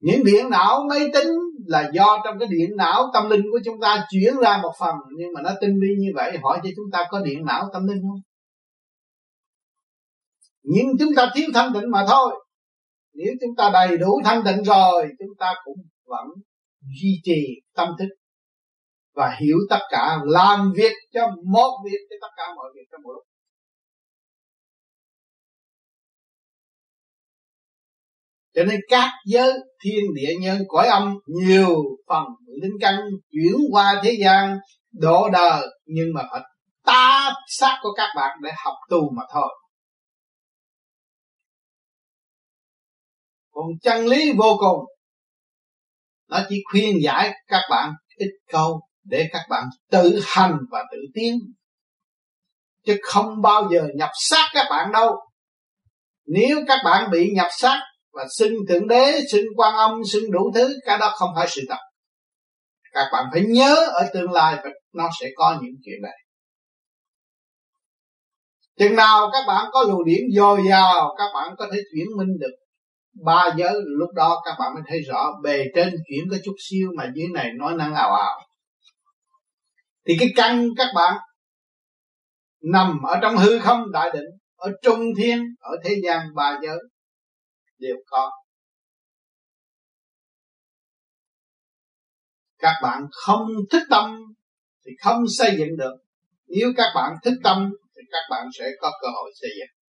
Những 0.00 0.24
điện 0.24 0.50
não 0.50 0.86
máy 0.88 1.00
tính 1.14 1.28
là 1.66 1.90
do 1.94 2.18
trong 2.24 2.38
cái 2.38 2.48
điện 2.48 2.76
não 2.76 3.10
tâm 3.14 3.30
linh 3.30 3.42
của 3.52 3.60
chúng 3.64 3.80
ta 3.80 4.06
chuyển 4.10 4.36
ra 4.42 4.60
một 4.62 4.72
phần 4.78 4.94
nhưng 5.16 5.28
mà 5.34 5.42
nó 5.42 5.50
tinh 5.60 5.78
vi 5.82 5.88
như 5.98 6.08
vậy 6.14 6.38
hỏi 6.42 6.60
cho 6.62 6.70
chúng 6.76 6.90
ta 6.92 7.04
có 7.10 7.20
điện 7.20 7.44
não 7.44 7.68
tâm 7.72 7.86
linh 7.86 8.02
không? 8.02 8.20
Nhưng 10.64 10.86
chúng 10.98 11.14
ta 11.16 11.30
thiếu 11.34 11.48
thanh 11.54 11.72
tịnh 11.74 11.90
mà 11.90 12.04
thôi. 12.08 12.44
Nếu 13.14 13.32
chúng 13.40 13.56
ta 13.56 13.70
đầy 13.72 13.98
đủ 13.98 14.20
thanh 14.24 14.42
tịnh 14.44 14.62
rồi, 14.62 15.08
chúng 15.18 15.36
ta 15.38 15.54
cũng 15.64 15.76
vẫn 16.04 16.26
duy 17.00 17.20
trì 17.24 17.42
tâm 17.74 17.88
thức 17.98 18.08
và 19.14 19.36
hiểu 19.40 19.56
tất 19.70 19.80
cả, 19.90 20.18
làm 20.24 20.72
việc 20.76 20.92
cho 21.12 21.26
một 21.44 21.78
việc 21.84 21.98
cho 22.10 22.16
tất 22.20 22.32
cả 22.36 22.44
mọi 22.56 22.70
việc 22.74 22.82
trong 22.92 23.02
một 23.02 23.10
lúc. 23.12 23.24
Cho 28.54 28.64
nên 28.64 28.80
các 28.88 29.10
giới 29.26 29.52
thiên 29.84 30.04
địa 30.14 30.32
nhân, 30.40 30.58
cõi 30.68 30.86
âm 30.86 31.18
nhiều 31.26 31.74
phần 32.08 32.24
linh 32.62 32.76
căn 32.80 33.00
chuyển 33.30 33.54
qua 33.72 34.00
thế 34.04 34.16
gian 34.20 34.58
độ 34.92 35.28
đời, 35.32 35.66
nhưng 35.86 36.06
mà 36.14 36.22
phải 36.32 36.40
ta 36.84 37.34
xác 37.48 37.78
của 37.82 37.92
các 37.96 38.08
bạn 38.16 38.38
để 38.42 38.50
học 38.64 38.74
tu 38.90 39.10
mà 39.16 39.22
thôi. 39.32 39.63
Còn 43.54 43.66
chân 43.82 44.06
lý 44.06 44.32
vô 44.32 44.56
cùng, 44.60 44.84
nó 46.28 46.38
chỉ 46.48 46.56
khuyên 46.70 46.96
giải 47.02 47.32
các 47.46 47.62
bạn 47.70 47.92
ít 48.16 48.30
câu 48.52 48.80
để 49.04 49.28
các 49.32 49.42
bạn 49.50 49.64
tự 49.90 50.20
hành 50.24 50.58
và 50.70 50.84
tự 50.92 50.98
tiến 51.14 51.38
chứ 52.86 52.96
không 53.02 53.42
bao 53.42 53.68
giờ 53.72 53.86
nhập 53.94 54.10
xác 54.14 54.48
các 54.52 54.66
bạn 54.70 54.92
đâu. 54.92 55.16
Nếu 56.26 56.60
các 56.68 56.78
bạn 56.84 57.10
bị 57.10 57.30
nhập 57.34 57.48
xác 57.58 57.80
và 58.12 58.24
xưng 58.38 58.54
thượng 58.68 58.88
đế, 58.88 59.20
xưng 59.32 59.44
quan 59.56 59.74
âm, 59.76 60.04
xưng 60.12 60.30
đủ 60.30 60.52
thứ, 60.54 60.74
cái 60.86 60.98
đó 60.98 61.12
không 61.16 61.30
phải 61.36 61.46
sự 61.48 61.62
thật. 61.68 61.78
Các 62.92 63.08
bạn 63.12 63.24
phải 63.32 63.42
nhớ 63.48 63.74
ở 63.92 64.10
tương 64.14 64.32
lai 64.32 64.56
nó 64.92 65.08
sẽ 65.20 65.26
có 65.36 65.58
những 65.62 65.74
chuyện 65.84 66.02
này. 66.02 66.18
Chừng 68.78 68.96
nào 68.96 69.30
các 69.32 69.44
bạn 69.46 69.66
có 69.72 69.82
luồng 69.82 70.04
điển 70.04 70.20
dồi 70.36 70.60
dào, 70.68 71.14
các 71.18 71.30
bạn 71.34 71.54
có 71.58 71.66
thể 71.72 71.78
chuyển 71.92 72.06
minh 72.16 72.38
được 72.40 72.63
ba 73.24 73.54
giới 73.56 73.74
lúc 73.98 74.10
đó 74.14 74.42
các 74.44 74.54
bạn 74.58 74.74
mới 74.74 74.82
thấy 74.88 75.00
rõ 75.08 75.30
bề 75.42 75.64
trên 75.74 75.94
chuyển 76.08 76.24
có 76.30 76.36
chút 76.44 76.54
siêu 76.58 76.88
mà 76.96 77.12
dưới 77.14 77.26
này 77.34 77.50
nói 77.58 77.74
năng 77.74 77.94
ảo 77.94 78.14
ảo 78.14 78.40
thì 80.06 80.16
cái 80.20 80.28
căn 80.36 80.68
các 80.76 80.88
bạn 80.94 81.16
nằm 82.72 83.02
ở 83.02 83.18
trong 83.22 83.36
hư 83.36 83.58
không 83.58 83.92
đại 83.92 84.10
định, 84.14 84.24
ở 84.56 84.70
trung 84.82 85.00
thiên, 85.18 85.44
ở 85.60 85.76
thế 85.84 85.94
gian 86.04 86.26
ba 86.34 86.58
giới 86.62 86.78
đều 87.78 87.96
có. 88.06 88.30
Các 92.58 92.74
bạn 92.82 93.02
không 93.10 93.46
thích 93.70 93.82
tâm 93.90 94.20
thì 94.86 94.92
không 95.00 95.24
xây 95.38 95.56
dựng 95.58 95.76
được. 95.78 95.94
Nếu 96.46 96.72
các 96.76 96.92
bạn 96.94 97.12
thích 97.24 97.38
tâm 97.44 97.70
thì 97.96 98.02
các 98.10 98.22
bạn 98.30 98.46
sẽ 98.58 98.64
có 98.80 98.92
cơ 99.02 99.08
hội 99.14 99.30
xây 99.40 99.50
dựng 99.58 99.83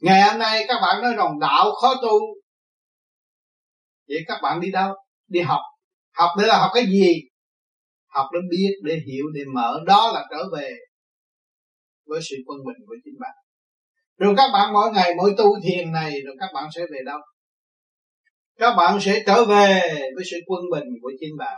ngày 0.00 0.22
hôm 0.22 0.38
nay 0.38 0.64
các 0.68 0.78
bạn 0.82 1.02
nói 1.02 1.14
rằng 1.16 1.38
đạo 1.40 1.72
khó 1.72 1.94
tu. 2.02 2.18
Vậy 4.08 4.18
các 4.26 4.38
bạn 4.42 4.60
đi 4.60 4.70
đâu? 4.70 4.94
Đi 5.28 5.40
học. 5.40 5.60
Học 6.14 6.30
để 6.38 6.46
là 6.46 6.58
học 6.58 6.70
cái 6.74 6.84
gì? 6.86 7.14
Học 8.06 8.26
để 8.32 8.38
biết, 8.50 8.70
để 8.82 8.94
hiểu, 9.06 9.24
để 9.34 9.40
mở. 9.54 9.80
Đó 9.86 10.12
là 10.14 10.26
trở 10.30 10.44
về 10.56 10.70
với 12.06 12.20
sự 12.30 12.36
quân 12.46 12.58
bình 12.66 12.86
của 12.86 12.94
chính 13.04 13.14
bạn. 13.20 13.34
Rồi 14.18 14.34
các 14.36 14.50
bạn 14.52 14.72
mỗi 14.72 14.92
ngày 14.92 15.14
mỗi 15.16 15.34
tu 15.38 15.44
thiền 15.64 15.92
này, 15.92 16.14
rồi 16.26 16.36
các 16.40 16.50
bạn 16.54 16.68
sẽ 16.74 16.80
về 16.92 16.98
đâu? 17.06 17.18
Các 18.56 18.74
bạn 18.76 18.98
sẽ 19.00 19.22
trở 19.26 19.44
về 19.44 19.80
với 20.14 20.24
sự 20.30 20.36
quân 20.46 20.60
bình 20.72 20.88
của 21.02 21.12
chính 21.20 21.36
bạn. 21.38 21.56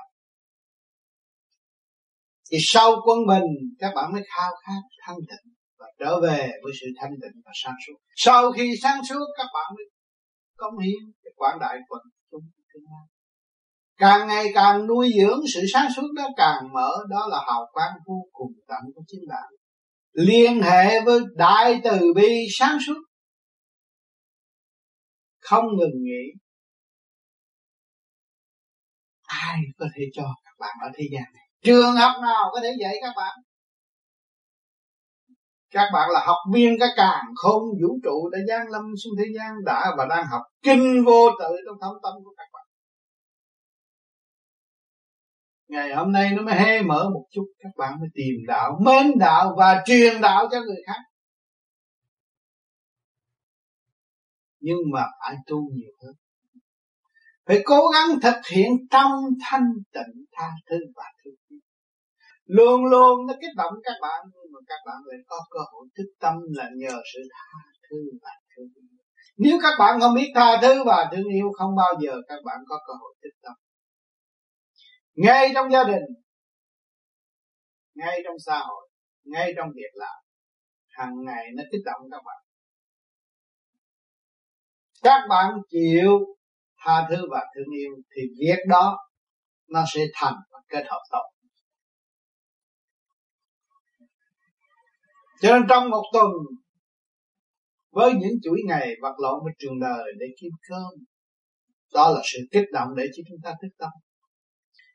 Thì 2.50 2.58
sau 2.60 2.96
quân 3.06 3.18
bình, 3.28 3.76
các 3.78 3.92
bạn 3.94 4.12
mới 4.12 4.22
khao 4.28 4.50
khát 4.66 4.80
thanh 5.06 5.16
tịnh 5.16 5.59
trở 6.00 6.20
về 6.20 6.50
với 6.62 6.72
sự 6.80 6.86
thanh 7.00 7.12
tịnh 7.22 7.42
và 7.44 7.52
sáng 7.64 7.74
suốt. 7.86 7.98
Sau 8.16 8.52
khi 8.52 8.72
sáng 8.82 9.00
suốt, 9.08 9.24
các 9.36 9.46
bạn 9.54 9.66
mới 9.76 9.84
công 10.56 10.78
hiến 10.78 11.12
để 11.24 11.30
quảng 11.36 11.58
đại 11.60 11.76
quần 11.88 12.02
chúng 12.30 12.42
tương 12.74 12.82
lai 12.84 13.06
càng 14.00 14.26
ngày 14.26 14.46
càng 14.54 14.86
nuôi 14.86 15.10
dưỡng 15.20 15.40
sự 15.54 15.60
sáng 15.72 15.88
suốt 15.96 16.08
đó, 16.16 16.28
càng 16.36 16.62
mở, 16.72 16.90
đó 17.10 17.26
là 17.30 17.38
hào 17.46 17.68
quang 17.72 17.92
vô 18.06 18.14
cùng 18.32 18.52
tận 18.68 18.80
của 18.94 19.02
chính 19.06 19.20
bạn. 19.28 19.48
Liên 20.12 20.62
hệ 20.62 21.00
với 21.00 21.20
đại 21.36 21.80
từ 21.84 22.12
bi 22.16 22.46
sáng 22.58 22.78
suốt. 22.86 23.02
Không 25.40 25.64
ngừng 25.78 26.02
nghỉ. 26.02 26.40
Ai 29.26 29.58
có 29.78 29.86
thể 29.96 30.02
cho 30.12 30.22
các 30.44 30.54
bạn 30.60 30.76
ở 30.82 30.88
thế 30.94 31.04
gian 31.12 31.24
này? 31.34 31.44
Trường 31.64 31.96
học 31.96 32.22
nào 32.22 32.50
có 32.52 32.60
thể 32.62 32.68
dạy 32.80 32.94
các 33.02 33.12
bạn? 33.16 33.38
Các 35.70 35.90
bạn 35.92 36.10
là 36.10 36.20
học 36.26 36.38
viên 36.52 36.76
các 36.80 36.90
càng 36.96 37.24
không 37.34 37.62
vũ 37.82 37.98
trụ 38.04 38.30
đã 38.32 38.38
giáng 38.48 38.68
lâm 38.68 38.82
xuống 39.04 39.12
thế 39.18 39.24
gian, 39.36 39.54
đã 39.64 39.84
và 39.98 40.06
đang 40.06 40.26
học 40.26 40.42
kinh 40.62 41.04
vô 41.06 41.28
tự 41.38 41.56
trong 41.66 41.76
thâm 41.80 41.92
tâm 42.02 42.12
của 42.24 42.34
các 42.36 42.46
bạn. 42.52 42.66
Ngày 45.68 45.94
hôm 45.94 46.12
nay 46.12 46.30
nó 46.36 46.42
mới 46.42 46.54
hé 46.54 46.82
mở 46.82 47.10
một 47.14 47.26
chút, 47.30 47.44
các 47.58 47.70
bạn 47.76 48.00
mới 48.00 48.08
tìm 48.14 48.34
đạo, 48.46 48.78
mến 48.84 49.18
đạo 49.18 49.54
và 49.58 49.82
truyền 49.86 50.20
đạo 50.20 50.48
cho 50.50 50.60
người 50.60 50.82
khác. 50.86 51.00
Nhưng 54.60 54.78
mà 54.92 55.04
phải 55.20 55.36
tu 55.46 55.56
nhiều 55.72 55.92
hơn. 56.02 56.14
Phải 57.46 57.62
cố 57.64 57.80
gắng 57.88 58.20
thực 58.22 58.46
hiện 58.52 58.70
trong 58.90 59.12
thanh 59.40 59.72
tịnh 59.92 60.24
tha 60.32 60.48
thứ 60.70 60.76
và 60.96 61.04
thương 61.24 61.39
luôn 62.56 62.84
luôn 62.84 63.26
nó 63.26 63.34
kích 63.40 63.54
động 63.56 63.74
các 63.84 63.96
bạn, 64.02 64.20
nhưng 64.32 64.52
mà 64.52 64.60
các 64.66 64.80
bạn 64.86 64.98
lại 65.06 65.18
có 65.26 65.36
cơ 65.50 65.60
hội 65.72 65.86
thức 65.96 66.08
tâm 66.20 66.34
là 66.48 66.66
nhờ 66.76 66.96
sự 67.12 67.20
tha 67.32 67.50
thứ 67.90 67.96
và 68.22 68.30
thương 68.56 68.70
yêu. 68.76 68.98
Nếu 69.36 69.58
các 69.62 69.74
bạn 69.78 70.00
không 70.00 70.14
biết 70.14 70.32
tha 70.34 70.58
thứ 70.62 70.84
và 70.84 71.08
thương 71.12 71.28
yêu, 71.34 71.46
không 71.58 71.76
bao 71.76 71.92
giờ 72.02 72.12
các 72.28 72.40
bạn 72.44 72.58
có 72.68 72.76
cơ 72.86 72.92
hội 73.00 73.14
thức 73.22 73.34
tâm. 73.42 73.52
Ngay 75.14 75.50
trong 75.54 75.72
gia 75.72 75.84
đình, 75.84 76.04
ngay 77.94 78.20
trong 78.24 78.36
xã 78.46 78.58
hội, 78.58 78.88
ngay 79.24 79.52
trong 79.56 79.68
việc 79.74 79.92
làm, 79.94 80.18
hàng 80.88 81.14
ngày 81.26 81.44
nó 81.56 81.62
kích 81.72 81.82
động 81.84 82.00
các 82.10 82.22
bạn. 82.26 82.40
Các 85.02 85.26
bạn 85.28 85.52
chịu 85.70 86.18
tha 86.84 87.06
thứ 87.10 87.16
và 87.30 87.40
thương 87.54 87.74
yêu 87.78 87.90
thì 88.16 88.22
việc 88.40 88.58
đó 88.68 88.98
nó 89.68 89.84
sẽ 89.94 90.00
thành 90.14 90.34
và 90.52 90.58
kết 90.68 90.84
hợp 90.88 91.02
tốt. 91.10 91.39
Cho 95.40 95.52
nên 95.52 95.62
trong 95.68 95.90
một 95.90 96.04
tuần, 96.12 96.30
với 97.90 98.12
những 98.12 98.34
chuỗi 98.42 98.58
ngày 98.66 98.88
vật 99.02 99.14
lộn 99.18 99.44
với 99.44 99.52
trường 99.58 99.80
đời 99.80 100.12
để 100.18 100.26
kiếm 100.40 100.52
cơm, 100.68 101.04
đó 101.94 102.10
là 102.10 102.20
sự 102.32 102.38
kích 102.52 102.66
động 102.72 102.88
để 102.96 103.04
cho 103.16 103.22
chúng 103.28 103.38
ta 103.42 103.54
thức 103.62 103.68
tâm. 103.78 103.90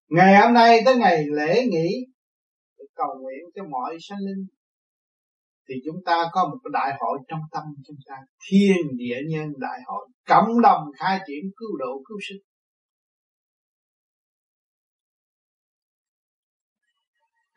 Ngày 0.08 0.42
hôm 0.42 0.54
nay 0.54 0.82
tới 0.86 0.96
ngày 0.96 1.26
lễ 1.32 1.66
nghỉ 1.66 2.06
cầu 2.96 3.18
nguyện 3.22 3.40
cho 3.56 3.64
mọi 3.64 3.98
sanh 4.10 4.20
linh, 4.20 4.46
thì 5.70 5.76
chúng 5.86 6.04
ta 6.06 6.24
có 6.32 6.48
một 6.48 6.70
đại 6.74 6.98
hội 7.00 7.20
trong 7.28 7.40
tâm 7.52 7.64
chúng 7.88 7.98
ta, 8.06 8.16
thiên 8.50 8.76
địa 8.98 9.18
nhân 9.28 9.54
đại 9.58 9.80
hội, 9.86 10.08
cộng 10.28 10.62
đồng 10.62 10.84
khai 11.00 11.20
triển 11.28 11.52
cứu 11.56 11.78
độ 11.78 12.02
cứu 12.06 12.18
sinh. 12.30 12.42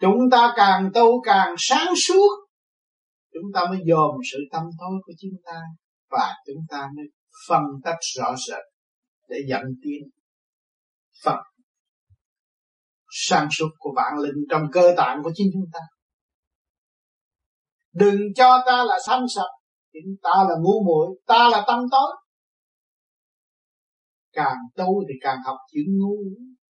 Chúng 0.01 0.31
ta 0.31 0.53
càng 0.57 0.90
tu 0.94 1.22
càng 1.22 1.55
sáng 1.59 1.94
suốt 1.96 2.47
chúng 3.42 3.53
ta 3.55 3.61
mới 3.70 3.79
dòm 3.88 4.11
sự 4.33 4.38
tâm 4.53 4.62
tối 4.79 4.98
của 5.07 5.12
chúng 5.20 5.37
ta 5.44 5.61
và 6.11 6.35
chúng 6.46 6.64
ta 6.68 6.88
mới 6.96 7.05
phân 7.48 7.62
tách 7.85 7.98
rõ 8.16 8.35
rệt 8.48 8.64
để 9.29 9.37
dẫn 9.48 9.62
tiến 9.83 10.03
Phật 11.24 11.40
sang 13.11 13.48
suốt 13.51 13.68
của 13.79 13.90
vạn 13.96 14.12
linh 14.22 14.44
trong 14.51 14.62
cơ 14.72 14.94
tạng 14.96 15.20
của 15.24 15.31
chính 15.35 15.51
chúng 15.53 15.70
ta. 15.72 15.81
Đừng 17.92 18.20
cho 18.37 18.62
ta 18.66 18.85
là 18.85 18.98
xanh 19.07 19.27
sạch 19.35 19.53
chúng 19.92 20.14
ta 20.22 20.31
là 20.31 20.55
ngu 20.62 20.85
muội, 20.87 21.18
ta 21.27 21.48
là 21.53 21.64
tâm 21.66 21.81
tối. 21.90 22.16
Càng 24.33 24.57
tu 24.77 25.05
thì 25.09 25.14
càng 25.20 25.38
học 25.44 25.57
chữ 25.72 25.81
ngu, 25.98 26.16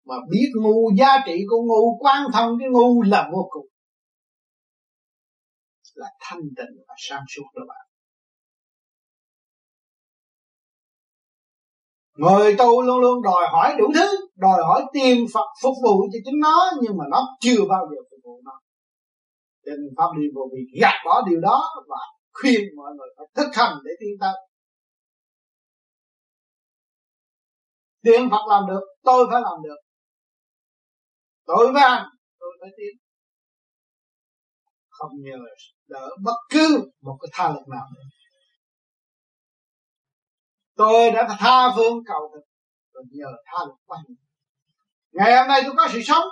mà 0.06 0.16
biết 0.32 0.52
ngu, 0.62 0.92
giá 0.98 1.18
trị 1.26 1.38
của 1.50 1.62
ngu 1.62 1.98
quan 2.00 2.24
thông 2.34 2.52
cái 2.60 2.68
ngu 2.72 3.02
là 3.02 3.30
vô 3.34 3.48
cùng 3.50 3.68
là 5.98 6.08
thanh 6.20 6.42
tịnh 6.58 6.74
và 6.88 6.96
sáng 6.98 7.24
suốt 7.30 7.48
đó 7.56 7.64
bạn. 7.68 7.86
Người 12.18 12.56
tu 12.58 12.82
luôn 12.82 13.00
luôn 13.00 13.24
đòi 13.24 13.48
hỏi 13.52 13.76
đủ 13.80 13.86
thứ, 13.96 14.28
Đòi 14.36 14.64
hỏi 14.68 14.84
tiền 14.94 15.26
Phật 15.34 15.48
phục 15.64 15.74
vụ 15.84 15.96
cho 16.14 16.20
chính 16.26 16.40
nó, 16.42 16.72
Nhưng 16.82 16.98
mà 16.98 17.06
nó 17.12 17.28
chưa 17.40 17.66
bao 17.70 17.88
giờ 17.92 17.98
phục 18.12 18.20
vụ 18.24 18.42
nó. 18.46 18.60
Cho 19.66 19.72
nên 19.72 19.90
Pháp 19.98 20.10
Liên 20.18 20.30
Vô 20.36 20.42
Vi 20.54 20.82
gạt 20.82 20.98
bỏ 21.06 21.22
điều 21.30 21.40
đó 21.40 21.62
Và 21.88 21.98
khuyên 22.34 22.62
mọi 22.78 22.92
người 22.98 23.08
phải 23.18 23.28
thực 23.36 23.56
hành 23.56 23.78
để 23.86 23.92
tiến 24.00 24.14
tới. 24.22 24.34
Tiền 28.04 28.30
Phật 28.32 28.48
làm 28.50 28.64
được, 28.68 28.82
Tôi 29.04 29.28
phải 29.32 29.42
làm 29.42 29.58
được. 29.64 29.80
Tôi 31.46 31.72
phải 31.74 31.90
hành 31.90 32.06
Tôi 32.40 32.50
phải 32.62 32.70
tiến 32.78 33.07
không 34.98 35.12
nhờ 35.16 35.38
đỡ 35.88 36.10
bất 36.24 36.38
cứ 36.50 36.92
một 37.02 37.18
cái 37.22 37.30
tha 37.34 37.50
lực 37.50 37.68
nào 37.68 37.86
nữa. 37.96 38.08
Tôi 40.76 41.12
đã 41.12 41.28
tha 41.40 41.72
phương 41.76 41.98
cầu 42.06 42.32
thực 42.34 42.46
rồi 42.94 43.04
nhờ 43.12 43.28
tha 43.46 43.58
lực 43.68 43.76
quan 43.86 44.02
ngày 45.12 45.38
hôm 45.38 45.48
nay 45.48 45.62
tôi 45.66 45.74
có 45.78 45.88
sự 45.94 46.00
sống. 46.04 46.24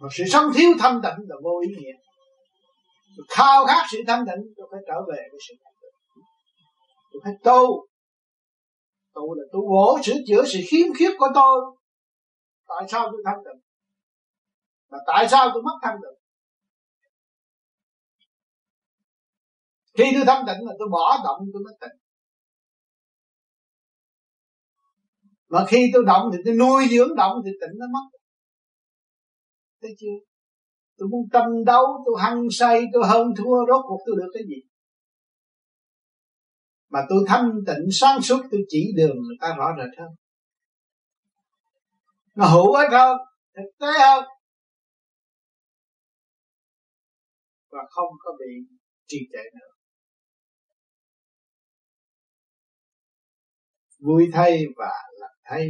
Mà 0.00 0.08
sự 0.12 0.24
sống 0.32 0.44
thiếu 0.54 0.70
thanh 0.78 1.00
tịnh 1.02 1.28
là 1.28 1.36
vô 1.42 1.60
ý 1.62 1.68
nghĩa. 1.68 1.92
Tôi 3.16 3.26
khao 3.28 3.66
khát 3.66 3.86
sự 3.92 3.98
thanh 4.06 4.26
tịnh, 4.26 4.44
tôi 4.56 4.68
phải 4.70 4.80
trở 4.86 4.94
về 5.08 5.22
với 5.30 5.40
sự 5.48 5.54
thanh 5.64 5.74
tịnh. 5.80 6.24
Tôi 7.12 7.20
phải 7.24 7.32
tu. 7.44 7.86
Tu 9.14 9.34
là 9.34 9.42
tu 9.52 9.60
bổ, 9.70 9.98
sửa 10.04 10.16
chữa 10.28 10.44
sự 10.46 10.58
khiếm 10.70 10.86
khuyết 10.98 11.14
của 11.18 11.28
tôi. 11.34 11.60
Tại 12.68 12.88
sao 12.88 13.08
tôi 13.12 13.22
thanh 13.24 13.38
tịnh? 13.44 13.67
Mà 14.90 14.98
tại 15.06 15.28
sao 15.28 15.50
tôi 15.54 15.62
mất 15.62 15.78
thanh 15.82 15.96
tịnh 16.02 16.18
khi 19.98 20.04
tôi 20.14 20.24
thanh 20.26 20.44
tịnh 20.46 20.66
là 20.66 20.72
tôi 20.78 20.88
bỏ 20.90 21.16
động, 21.24 21.48
tôi 21.52 21.62
mới 21.62 21.74
tịnh 21.80 21.98
mà 25.48 25.64
khi 25.68 25.90
tôi 25.94 26.04
động 26.06 26.30
thì 26.32 26.38
tôi 26.44 26.54
nuôi 26.54 26.88
dưỡng 26.90 27.16
động 27.16 27.32
thì 27.44 27.50
tịnh 27.60 27.78
nó 27.78 27.86
mất. 27.92 28.18
Thấy 29.82 29.90
chưa? 29.98 30.16
Tôi 30.98 31.08
muốn 31.08 31.28
tâm 31.32 31.64
đấu, 31.66 31.84
tôi 32.06 32.14
hăng 32.22 32.46
say, 32.50 32.84
tôi 32.92 33.02
hơn 33.06 33.34
thua, 33.36 33.66
rốt 33.68 33.84
cuộc 33.88 33.98
tôi 34.06 34.16
được 34.16 34.30
cái 34.34 34.42
gì? 34.48 34.62
Mà 36.90 37.00
tôi 37.08 37.18
thanh 37.26 37.50
tịnh, 37.66 37.86
sáng 37.92 38.22
suốt, 38.22 38.42
tôi 38.50 38.60
chỉ 38.68 38.92
đường, 38.96 39.16
người 39.16 39.36
ta 39.40 39.54
rõ 39.58 39.66
rệt 39.78 39.98
hơn. 39.98 40.08
Nó 42.34 42.46
hữu 42.46 42.72
ích 42.72 42.90
hơn 42.90 43.16
thực 43.56 43.70
tế 43.80 43.86
hơn 43.98 44.24
và 47.78 47.84
không 47.90 48.08
có 48.18 48.32
bị 48.38 48.76
trì 49.06 49.18
trệ 49.32 49.58
nữa. 49.58 49.70
Vui 53.98 54.30
thay 54.32 54.64
và 54.76 54.92
lạc 55.20 55.34
thay. 55.44 55.68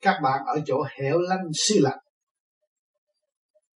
Các 0.00 0.20
bạn 0.22 0.42
ở 0.46 0.62
chỗ 0.66 0.82
hẻo 0.98 1.18
lánh 1.18 1.48
xứ 1.54 1.74
lạnh 1.82 1.98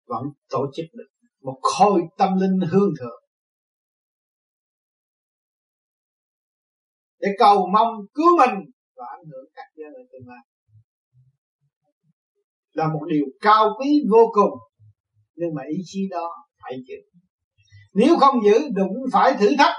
vẫn 0.06 0.22
tổ 0.48 0.66
chức 0.74 0.86
được 0.92 1.08
một 1.40 1.58
khối 1.62 2.02
tâm 2.18 2.38
linh 2.40 2.70
hương 2.70 2.94
thượng. 3.00 3.22
Để 7.18 7.28
cầu 7.38 7.66
mong 7.72 7.94
cứu 8.14 8.38
mình 8.38 8.54
và 8.96 9.04
ảnh 9.18 9.24
hưởng 9.30 9.44
các 9.54 9.66
gia 9.76 9.86
đình 9.98 10.06
tương 10.12 10.28
lai. 10.28 10.44
Là 12.72 12.88
một 12.88 13.06
điều 13.08 13.24
cao 13.40 13.68
quý 13.78 14.04
vô 14.10 14.30
cùng, 14.32 14.58
nhưng 15.34 15.54
mà 15.54 15.62
ý 15.70 15.76
chí 15.84 16.08
đó 16.10 16.28
phải 16.62 16.72
chịu 16.86 17.17
nếu 17.98 18.18
không 18.20 18.34
giữ, 18.44 18.58
đụng 18.74 18.96
phải 19.12 19.34
thử 19.40 19.48
thách, 19.58 19.74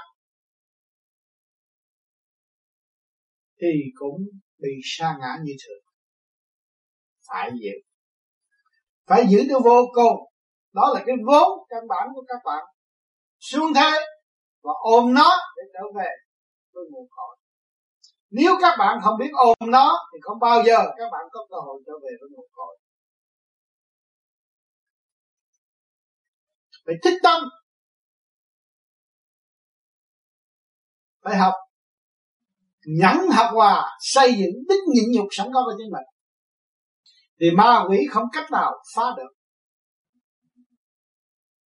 thì 3.62 3.68
cũng 3.96 4.22
bị 4.58 4.70
sa 4.84 5.18
ngã 5.20 5.38
như 5.44 5.54
thường. 5.66 5.84
Phải 7.28 7.52
giữ. 7.62 7.72
Phải 9.08 9.24
giữ 9.30 9.40
được 9.50 9.60
vô 9.64 9.82
cùng. 9.94 10.18
Đó 10.74 10.92
là 10.94 11.04
cái 11.06 11.16
vốn 11.28 11.50
căn 11.70 11.84
bản 11.90 12.08
của 12.16 12.24
các 12.28 12.42
bạn. 12.46 12.64
Xuống 13.40 13.74
thế 13.76 13.92
và 14.64 14.74
ôm 14.80 15.14
nó 15.14 15.30
để 15.58 15.64
trở 15.74 15.84
về 15.96 16.10
với 16.74 16.84
nguồn 16.92 17.08
cội. 17.10 17.38
Nếu 18.30 18.54
các 18.62 18.76
bạn 18.80 19.00
không 19.04 19.18
biết 19.20 19.32
ôm 19.34 19.56
nó, 19.72 19.98
thì 20.14 20.20
không 20.22 20.40
bao 20.40 20.64
giờ 20.66 20.78
các 20.98 21.10
bạn 21.12 21.26
có 21.32 21.48
cơ 21.50 21.56
hội 21.66 21.82
trở 21.86 21.94
về 22.04 22.10
với 22.20 22.30
nguồn 22.32 22.48
cội. 22.52 22.78
Phải 26.86 26.96
thích 27.04 27.20
tâm. 27.24 27.44
Phải 31.24 31.38
học. 31.38 31.54
Nhẫn 32.86 33.18
học 33.32 33.50
hòa, 33.54 33.98
xây 34.00 34.32
dựng 34.32 34.54
đức 34.70 34.80
nhịn 34.94 35.12
nhục 35.12 35.28
sẵn 35.32 35.48
có 35.54 35.62
của 35.66 35.74
chính 35.78 35.92
mình. 35.92 36.08
Thì 37.40 37.48
ma 37.58 37.86
quỷ 37.90 37.98
không 38.10 38.24
cách 38.34 38.52
nào 38.52 38.74
phá 38.96 39.04
được. 39.18 39.34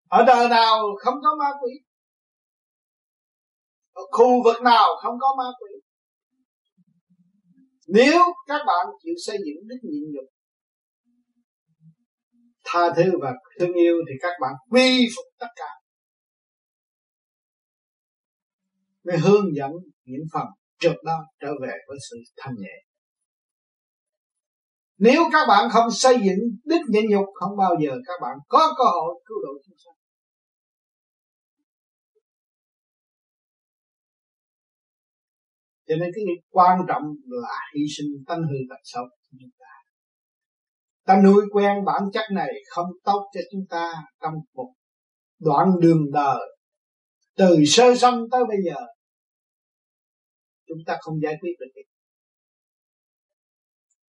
Ở 0.08 0.24
đời 0.26 0.48
nào 0.48 0.82
không 0.98 1.14
có 1.22 1.36
ma 1.38 1.50
quỷ? 1.62 1.72
Ở 3.92 4.02
khu 4.10 4.44
vực 4.44 4.62
nào 4.62 4.86
không 5.02 5.14
có 5.20 5.34
ma 5.38 5.44
quỷ? 5.60 5.70
Nếu 7.86 8.20
các 8.46 8.62
bạn 8.66 8.86
chịu 9.02 9.14
xây 9.26 9.36
dựng 9.38 9.68
đức 9.68 9.76
nhịn 9.82 10.02
nhục, 10.12 10.24
tha 12.64 12.80
thứ 12.96 13.12
và 13.22 13.32
thương 13.60 13.72
yêu 13.72 13.96
thì 14.08 14.14
các 14.20 14.32
bạn 14.40 14.52
quy 14.70 15.08
phục 15.16 15.24
tất 15.38 15.46
cả. 15.56 15.77
Mới 19.08 19.18
hướng 19.18 19.44
dẫn 19.56 19.70
những 20.04 20.22
phần 20.32 20.46
trượt 20.78 20.96
đó 21.04 21.18
trở 21.40 21.52
về 21.62 21.72
với 21.88 21.98
sự 22.10 22.16
thanh 22.36 22.54
nhẹ. 22.58 22.84
Nếu 24.98 25.22
các 25.32 25.46
bạn 25.48 25.70
không 25.72 25.90
xây 25.90 26.14
dựng 26.14 26.38
đức 26.64 26.80
nhẫn 26.88 27.04
nhục, 27.10 27.24
không 27.34 27.56
bao 27.56 27.74
giờ 27.82 27.90
các 28.06 28.18
bạn 28.22 28.36
có 28.48 28.74
cơ 28.78 28.84
hội 28.84 29.22
cứu 29.24 29.36
độ 29.42 29.52
chúng 29.66 29.76
sanh. 29.84 29.94
Cho 35.88 35.94
nên 35.96 36.10
cái 36.14 36.24
quan 36.50 36.78
trọng 36.88 37.02
là 37.24 37.54
hy 37.74 37.82
sinh 37.96 38.06
tánh 38.26 38.42
hư 38.42 38.56
tật 38.70 38.80
xấu 38.84 39.04
của 39.04 39.36
chúng 39.40 39.50
ta. 39.58 39.66
Ta 41.06 41.22
nuôi 41.24 41.44
quen 41.52 41.84
bản 41.84 42.02
chất 42.12 42.24
này 42.32 42.48
không 42.68 42.86
tốt 43.04 43.30
cho 43.34 43.40
chúng 43.52 43.66
ta 43.70 43.92
trong 44.22 44.34
một 44.54 44.72
đoạn 45.40 45.68
đường 45.80 46.12
đời. 46.12 46.58
Từ 47.36 47.56
sơ 47.66 47.94
sanh 47.94 48.24
tới 48.30 48.44
bây 48.48 48.56
giờ 48.64 48.80
chúng 50.68 50.78
ta 50.86 50.96
không 51.00 51.14
giải 51.22 51.34
quyết 51.40 51.52
được 51.60 51.66
cái 51.74 51.84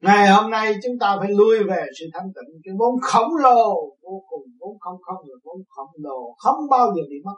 ngày 0.02 0.30
hôm 0.30 0.52
nay 0.52 0.74
chúng 0.84 1.00
ta 1.00 1.18
phải 1.20 1.30
lui 1.32 1.64
về 1.64 1.86
sự 2.00 2.06
thanh 2.14 2.28
tịnh. 2.36 2.62
Cái 2.64 2.74
vốn 2.80 2.96
khổng 3.02 3.36
lồ 3.44 3.74
vô 4.02 4.24
cùng, 4.28 4.44
vốn 4.60 4.80
không 4.80 5.02
không 5.02 5.30
là 5.30 5.36
vốn 5.44 5.58
khổng 5.70 5.92
lồ, 5.98 6.36
không 6.38 6.70
bao 6.70 6.88
giờ 6.88 7.02
bị 7.10 7.16
mất. 7.24 7.36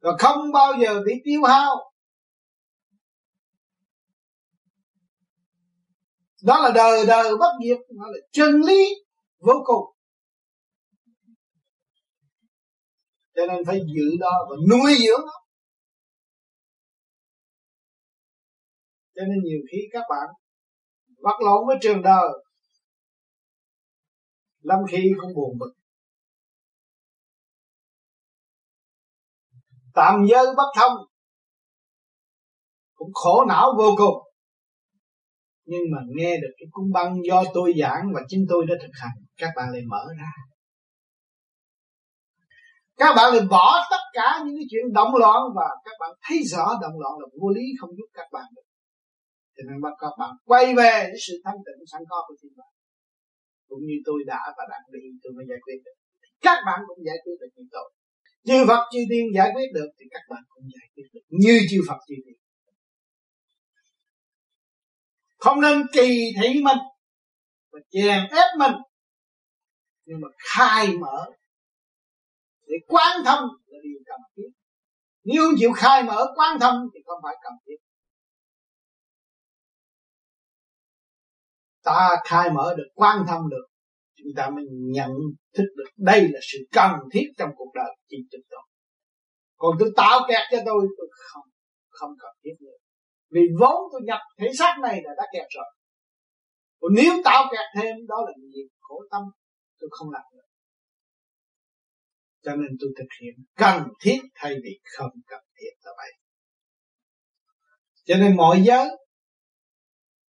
Và 0.00 0.10
không 0.18 0.52
bao 0.52 0.72
giờ 0.80 1.02
bị 1.06 1.12
tiêu 1.24 1.42
hao. 1.42 1.74
Đó 6.42 6.60
là 6.60 6.70
đời 6.74 7.06
đời 7.06 7.36
bất 7.40 7.52
diệt, 7.64 7.78
nó 7.96 8.04
là 8.06 8.18
chân 8.32 8.60
lý 8.60 8.88
vô 9.38 9.52
cùng. 9.64 9.84
Cho 13.36 13.46
nên 13.46 13.64
phải 13.66 13.80
giữ 13.94 14.16
đó 14.20 14.46
và 14.50 14.56
nuôi 14.70 14.94
dưỡng 14.98 15.20
nó. 15.26 15.43
Cho 19.14 19.22
nên 19.22 19.38
nhiều 19.44 19.60
khi 19.70 19.78
các 19.92 20.02
bạn 20.10 20.28
vật 21.18 21.40
lộn 21.44 21.66
với 21.66 21.76
trường 21.82 22.02
đời, 22.02 22.28
lâm 24.60 24.78
khi 24.90 25.10
cũng 25.20 25.34
buồn 25.34 25.58
bực. 25.58 25.72
Tạm 29.94 30.26
giới 30.30 30.46
bất 30.56 30.72
thông, 30.76 30.92
cũng 32.94 33.10
khổ 33.14 33.44
não 33.48 33.74
vô 33.78 33.94
cùng. 33.96 34.24
Nhưng 35.64 35.82
mà 35.92 36.02
nghe 36.16 36.36
được 36.36 36.54
cái 36.58 36.66
cung 36.70 36.92
băng 36.92 37.16
do 37.28 37.44
tôi 37.54 37.72
giảng 37.80 38.02
và 38.14 38.20
chính 38.28 38.46
tôi 38.48 38.66
đã 38.68 38.74
thực 38.82 38.92
hành, 38.92 39.16
các 39.36 39.50
bạn 39.56 39.70
lại 39.72 39.82
mở 39.88 40.04
ra. 40.20 40.30
Các 42.96 43.14
bạn 43.16 43.34
lại 43.34 43.46
bỏ 43.50 43.78
tất 43.90 44.02
cả 44.12 44.38
những 44.44 44.56
cái 44.56 44.66
chuyện 44.70 44.92
động 44.92 45.14
loạn 45.16 45.40
và 45.56 45.68
các 45.84 45.94
bạn 46.00 46.10
thấy 46.22 46.38
rõ 46.42 46.66
động 46.82 46.98
loạn 47.00 47.12
là 47.20 47.26
vô 47.40 47.48
lý, 47.48 47.62
không 47.80 47.90
giúp 47.96 48.06
các 48.12 48.26
bạn 48.32 48.44
được 48.56 48.63
thì 49.54 49.62
nên 49.68 49.80
bắt 49.84 49.94
các 50.02 50.14
bạn 50.20 50.32
quay 50.44 50.64
về 50.78 50.94
với 51.10 51.20
sự 51.26 51.34
thanh 51.44 51.58
tịnh 51.66 51.86
sẵn 51.92 52.02
có 52.10 52.18
của 52.28 52.36
chính 52.40 52.54
bạn 52.56 52.72
cũng 53.68 53.82
như 53.88 53.96
tôi 54.04 54.18
đã 54.26 54.40
và 54.56 54.64
đang 54.70 54.84
đi, 54.92 55.00
tôi 55.22 55.32
mới 55.36 55.44
giải 55.48 55.58
quyết 55.64 55.78
được. 55.84 55.96
Các 56.40 56.58
bạn 56.66 56.80
cũng 56.88 56.98
giải 57.08 57.18
quyết 57.24 57.36
được 57.40 57.50
như 57.56 57.64
tôi 57.72 57.90
chư 58.46 58.64
Phật, 58.68 58.82
chư 58.92 58.98
Tiên 59.10 59.24
giải 59.34 59.50
quyết 59.54 59.68
được 59.74 59.88
thì 59.98 60.04
các 60.10 60.22
bạn 60.30 60.42
cũng 60.48 60.64
giải 60.74 60.88
quyết 60.94 61.04
được. 61.12 61.20
Như 61.28 61.60
chư 61.70 61.78
Phật, 61.88 61.98
chư 62.08 62.14
Tiên 62.24 62.36
không 65.44 65.60
nên 65.60 65.86
kỳ 65.92 66.32
thị 66.40 66.48
mình 66.62 66.78
và 67.72 67.80
chèn 67.90 68.22
ép 68.30 68.58
mình. 68.58 68.72
Nhưng 70.06 70.20
mà 70.20 70.28
khai 70.38 70.88
mở 71.00 71.30
để 72.66 72.76
quán 72.86 73.16
thông 73.24 73.48
là 73.66 73.78
điều 73.82 73.98
cần 74.06 74.20
thiết. 74.36 74.50
Nếu 75.24 75.42
không 75.44 75.54
chịu 75.58 75.72
khai 75.72 76.02
mở 76.02 76.26
quán 76.36 76.58
thông 76.60 76.88
thì 76.94 77.00
không 77.06 77.20
phải 77.22 77.34
cần 77.42 77.52
thiết. 77.66 77.76
Ta 81.84 82.10
khai 82.24 82.50
mở 82.50 82.74
được, 82.76 82.88
quan 82.94 83.24
tâm 83.28 83.48
được, 83.50 83.66
chúng 84.16 84.32
ta 84.36 84.50
mới 84.50 84.64
nhận 84.70 85.10
thức 85.56 85.64
được 85.76 85.90
đây 85.96 86.20
là 86.20 86.40
sự 86.52 86.58
cần 86.72 86.92
thiết 87.12 87.26
trong 87.38 87.50
cuộc 87.56 87.72
đời 87.74 87.96
chỉ 88.08 88.16
chúng 88.32 88.40
tôi. 88.50 88.60
Còn 89.56 89.76
tôi 89.78 89.90
tạo 89.96 90.20
kẹt 90.28 90.42
cho 90.50 90.58
tôi 90.66 90.86
tôi 90.98 91.08
không 91.12 91.44
không 91.88 92.10
cần 92.18 92.30
thiết 92.44 92.54
nữa. 92.60 92.76
Vì 93.30 93.40
vốn 93.60 93.76
tôi 93.92 94.00
nhập 94.04 94.20
thể 94.38 94.46
xác 94.58 94.74
này 94.82 95.00
là 95.04 95.10
đã 95.16 95.24
kẹt 95.32 95.46
rồi. 95.54 95.64
Còn 96.80 96.92
nếu 96.94 97.12
tạo 97.24 97.44
kẹt 97.52 97.82
thêm, 97.82 97.96
đó 98.08 98.16
là 98.26 98.32
nghiệp 98.36 98.68
khổ 98.80 99.02
tâm, 99.10 99.22
tôi 99.80 99.90
không 99.92 100.10
làm 100.10 100.22
được. 100.32 100.48
Cho 102.42 102.56
nên 102.56 102.76
tôi 102.80 102.90
thực 102.98 103.08
hiện, 103.20 103.34
cần 103.56 103.82
thiết 104.00 104.20
thay 104.34 104.54
vì 104.62 104.80
không 104.96 105.10
cần 105.26 105.40
thiết 105.56 105.70
là 105.82 105.92
vậy. 105.96 106.12
Cho 108.04 108.14
nên 108.16 108.36
mọi 108.36 108.62
giới 108.62 108.88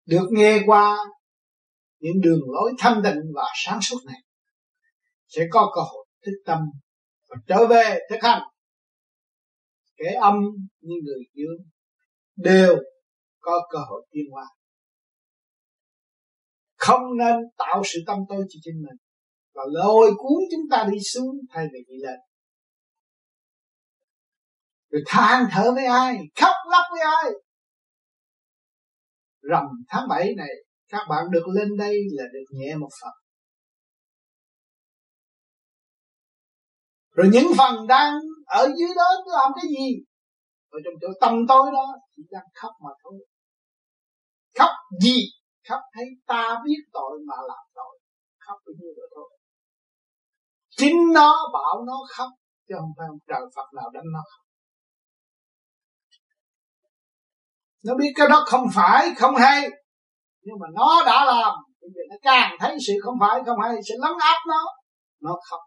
được 0.06 0.26
nghe 0.30 0.58
qua 0.66 0.98
những 2.04 2.20
đường 2.20 2.40
lối 2.52 2.72
thanh 2.78 3.00
tịnh 3.04 3.20
và 3.34 3.44
sáng 3.64 3.78
suốt 3.82 3.98
này, 4.06 4.20
sẽ 5.26 5.42
có 5.50 5.72
cơ 5.74 5.80
hội 5.80 6.06
thức 6.26 6.32
tâm 6.46 6.58
và 7.28 7.36
trở 7.46 7.66
về 7.66 7.98
thực 8.10 8.18
hành. 8.22 8.42
Kẻ 9.96 10.14
âm 10.20 10.34
như 10.80 10.94
người 11.04 11.24
dương 11.34 11.68
đều 12.36 12.76
có 13.40 13.66
cơ 13.70 13.78
hội 13.88 14.06
tiến 14.10 14.24
hóa. 14.32 14.44
Không 16.76 17.02
nên 17.18 17.34
tạo 17.58 17.82
sự 17.84 17.98
tâm 18.06 18.18
tôi 18.28 18.44
cho 18.48 18.58
chính 18.62 18.76
mình 18.76 18.96
và 19.54 19.62
lôi 19.72 20.10
cuốn 20.16 20.42
chúng 20.50 20.70
ta 20.70 20.88
đi 20.92 20.98
xuống 21.12 21.36
thay 21.50 21.66
vì 21.72 21.78
đi 21.88 21.96
lên. 22.02 22.18
Rồi 24.90 25.02
than 25.06 25.46
thở 25.52 25.72
với 25.74 25.84
ai, 25.84 26.18
khóc 26.40 26.54
lóc 26.70 26.84
với 26.90 27.00
ai? 27.00 27.30
Rằm 29.40 29.64
tháng 29.88 30.08
7 30.08 30.34
này 30.34 30.48
các 30.94 31.06
bạn 31.08 31.24
được 31.30 31.46
lên 31.54 31.68
đây 31.78 31.96
là 32.12 32.24
được 32.32 32.46
nhẹ 32.50 32.76
một 32.76 32.88
phần. 33.02 33.12
Rồi 37.10 37.26
những 37.32 37.52
phần 37.58 37.86
đang 37.86 38.14
ở 38.46 38.68
dưới 38.78 38.88
đó 38.96 39.08
làm 39.26 39.52
cái 39.56 39.64
gì? 39.68 40.04
Ở 40.70 40.78
trong 40.84 40.94
chỗ 41.00 41.08
tâm 41.20 41.46
tối 41.48 41.70
đó 41.72 41.86
chỉ 42.16 42.22
đang 42.30 42.44
khóc 42.54 42.72
mà 42.84 42.90
thôi. 43.02 43.26
Khóc 44.58 44.70
gì? 45.02 45.16
Khóc 45.68 45.80
thấy 45.94 46.04
ta 46.26 46.62
biết 46.64 46.80
tội 46.92 47.18
mà 47.26 47.34
làm 47.48 47.64
tội. 47.74 47.98
Khóc 48.38 48.58
bao 48.66 48.74
nhiêu 48.78 48.92
đó 48.96 49.02
thôi. 49.14 49.38
Chính 50.76 50.96
nó 51.14 51.50
bảo 51.52 51.84
nó 51.86 51.98
khóc, 52.16 52.28
chứ 52.68 52.74
không 52.80 52.92
phải 52.98 53.06
ông 53.10 53.18
trời 53.28 53.40
Phật 53.56 53.68
nào 53.76 53.90
đánh 53.94 54.04
nó 54.12 54.20
khóc. 54.30 54.44
Nó 57.84 57.94
biết 57.94 58.12
cái 58.16 58.28
đó 58.28 58.44
không 58.46 58.66
phải, 58.74 59.10
không 59.16 59.36
hay 59.36 59.70
nhưng 60.44 60.56
mà 60.60 60.66
nó 60.74 61.02
đã 61.06 61.24
làm 61.24 61.54
bây 61.80 61.90
giờ 61.94 62.02
nó 62.10 62.16
càng 62.22 62.56
thấy 62.60 62.76
sự 62.86 62.92
không 63.02 63.14
phải, 63.20 63.40
không 63.46 63.58
hay 63.62 63.72
sẽ 63.88 63.94
lấn 63.98 64.12
áp 64.20 64.38
nó 64.48 64.64
nó 65.20 65.36
không. 65.50 65.60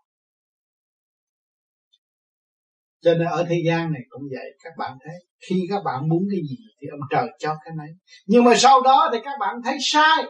Cho 3.01 3.13
nên 3.13 3.27
ở 3.27 3.45
thế 3.49 3.55
gian 3.67 3.91
này 3.91 4.01
cũng 4.09 4.21
vậy, 4.31 4.49
các 4.63 4.73
bạn 4.77 4.97
thấy, 5.05 5.15
khi 5.49 5.55
các 5.69 5.81
bạn 5.85 6.09
muốn 6.09 6.23
cái 6.31 6.39
gì 6.49 6.57
thì 6.81 6.87
ông 6.91 6.99
trời 7.11 7.27
cho 7.39 7.55
cái 7.65 7.73
này 7.77 7.87
nhưng 8.25 8.43
mà 8.43 8.53
sau 8.55 8.81
đó 8.81 9.09
thì 9.13 9.17
các 9.23 9.33
bạn 9.39 9.55
thấy 9.65 9.77
sai. 9.81 10.23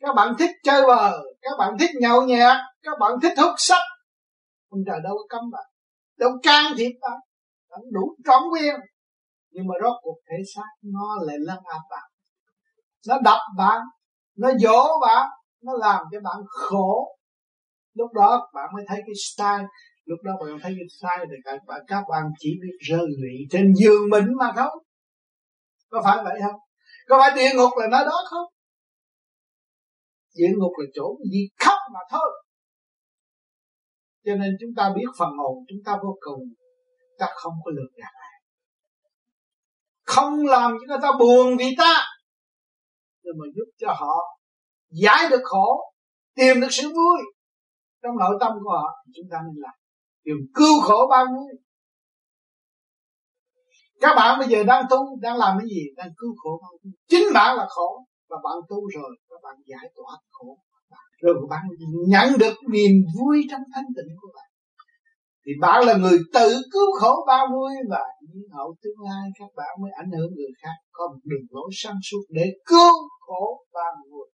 Các 0.00 0.14
bạn 0.16 0.34
thích 0.38 0.50
chơi 0.62 0.82
bờ 0.86 1.22
các 1.42 1.52
bạn 1.58 1.78
thích 1.80 1.90
nhậu 2.00 2.22
nhẹt, 2.22 2.56
các 2.82 2.98
bạn 3.00 3.12
thích 3.22 3.32
hút 3.36 3.54
sách. 3.56 3.82
Ông 4.68 4.80
trời 4.86 5.00
đâu 5.04 5.14
có 5.16 5.36
cấm 5.36 5.50
bạn. 5.50 5.64
Đâu 6.18 6.30
can 6.42 6.72
thiệp 6.76 6.92
bạn. 7.00 7.18
Bạn 7.70 7.80
đủ 7.92 8.16
trọn 8.24 8.42
quyền 8.52 8.74
nhưng 9.50 9.66
mà 9.66 9.74
rốt 9.82 9.96
cuộc 10.02 10.18
thể 10.30 10.36
xác 10.54 10.68
nó 10.82 11.16
lại 11.26 11.36
lấn 11.40 11.58
áp 11.64 11.82
bạn 11.90 12.11
nó 13.08 13.18
đập 13.24 13.40
bạn, 13.56 13.80
nó 14.36 14.50
dỗ 14.58 15.00
bạn, 15.00 15.28
nó 15.62 15.72
làm 15.76 16.04
cho 16.12 16.20
bạn 16.20 16.36
khổ. 16.48 17.16
Lúc 17.94 18.12
đó 18.12 18.50
bạn 18.54 18.68
mới 18.74 18.84
thấy 18.88 18.98
cái 19.06 19.14
style, 19.30 19.66
lúc 20.04 20.18
đó 20.22 20.32
bạn 20.40 20.58
thấy 20.62 20.74
cái 20.78 20.88
style 20.98 21.24
thì 21.30 21.36
các 21.44 21.60
bạn 21.66 21.80
các 21.86 22.02
bạn 22.10 22.22
chỉ 22.38 22.50
biết 22.62 22.76
rơi 22.88 23.06
lụy 23.20 23.46
trên 23.50 23.74
giường 23.74 24.10
mình 24.10 24.26
mà 24.38 24.52
thôi 24.56 24.82
có 25.92 26.02
phải 26.04 26.24
vậy 26.24 26.40
không? 26.42 26.60
Có 27.08 27.18
phải 27.20 27.30
địa 27.36 27.50
ngục 27.56 27.70
là 27.76 27.86
nó 27.90 28.04
đó 28.04 28.18
không? 28.30 28.46
Địa 30.34 30.52
ngục 30.58 30.72
là 30.78 30.86
chỗ 30.94 31.16
gì 31.32 31.48
khóc 31.64 31.78
mà 31.94 32.00
thôi. 32.10 32.30
Cho 34.24 34.34
nên 34.34 34.56
chúng 34.60 34.70
ta 34.76 34.92
biết 34.96 35.06
phần 35.18 35.28
hồn, 35.38 35.64
chúng 35.68 35.78
ta 35.84 35.92
vô 36.02 36.16
cùng, 36.20 36.40
ta 37.18 37.26
không 37.34 37.52
có 37.64 37.70
lừa 37.70 37.88
gạt 37.96 38.12
ai. 38.14 38.40
Không 40.04 40.46
làm 40.46 40.72
cho 40.72 40.86
người 40.88 41.02
ta 41.02 41.08
buồn 41.18 41.56
vì 41.58 41.74
ta 41.78 42.11
nhưng 43.22 43.34
mà 43.38 43.44
giúp 43.56 43.68
cho 43.78 43.88
họ 43.92 44.14
giải 44.90 45.30
được 45.30 45.40
khổ, 45.44 45.92
tìm 46.36 46.60
được 46.60 46.68
sự 46.70 46.88
vui 46.88 47.18
trong 48.02 48.16
nội 48.18 48.36
tâm 48.40 48.52
của 48.64 48.70
họ 48.70 48.88
chúng 49.14 49.26
ta 49.30 49.38
nên 49.46 49.54
làm. 49.56 49.74
Điều 50.24 50.36
cứu 50.54 50.80
khổ 50.80 51.06
bao 51.10 51.26
vui 51.26 51.52
các 54.00 54.14
bạn 54.16 54.38
bây 54.38 54.48
giờ 54.48 54.64
đang 54.64 54.84
tu, 54.90 55.18
đang 55.20 55.36
làm 55.36 55.58
cái 55.58 55.68
gì? 55.68 55.82
Đang 55.96 56.08
cứu 56.16 56.34
khổ 56.36 56.58
bao 56.62 56.72
vui 56.84 56.92
chính 57.08 57.24
bạn 57.34 57.56
là 57.56 57.66
khổ, 57.68 58.06
và 58.28 58.36
bạn 58.44 58.56
tu 58.68 58.76
rồi 58.94 59.16
các 59.28 59.40
bạn 59.42 59.56
giải 59.66 59.92
tỏa 59.96 60.16
khổ 60.30 60.58
rồi 61.22 61.34
bạn 61.50 61.62
nhận 62.08 62.38
được 62.38 62.54
niềm 62.68 62.92
vui 63.18 63.46
trong 63.50 63.62
thanh 63.74 63.84
tịnh 63.96 64.16
của 64.20 64.28
bạn 64.34 64.51
thì 65.46 65.52
bạn 65.60 65.84
là 65.86 65.94
người 65.96 66.18
tự 66.34 66.48
cứu 66.72 66.92
khổ 67.00 67.24
ba 67.26 67.40
vui 67.52 67.72
và 67.90 68.02
những 68.20 68.42
hậu 68.56 68.74
tương 68.82 69.00
lai 69.04 69.28
các 69.38 69.50
bạn 69.56 69.70
mới 69.82 69.90
ảnh 69.96 70.10
hưởng 70.18 70.30
người 70.34 70.52
khác. 70.62 70.76
Có 70.92 71.08
một 71.08 71.20
đường 71.24 71.46
lối 71.50 71.70
sáng 71.72 71.96
suốt 72.10 72.22
để 72.30 72.44
cứu 72.66 72.92
khổ 73.20 73.64
ba 73.72 73.86
vui. 74.10 74.28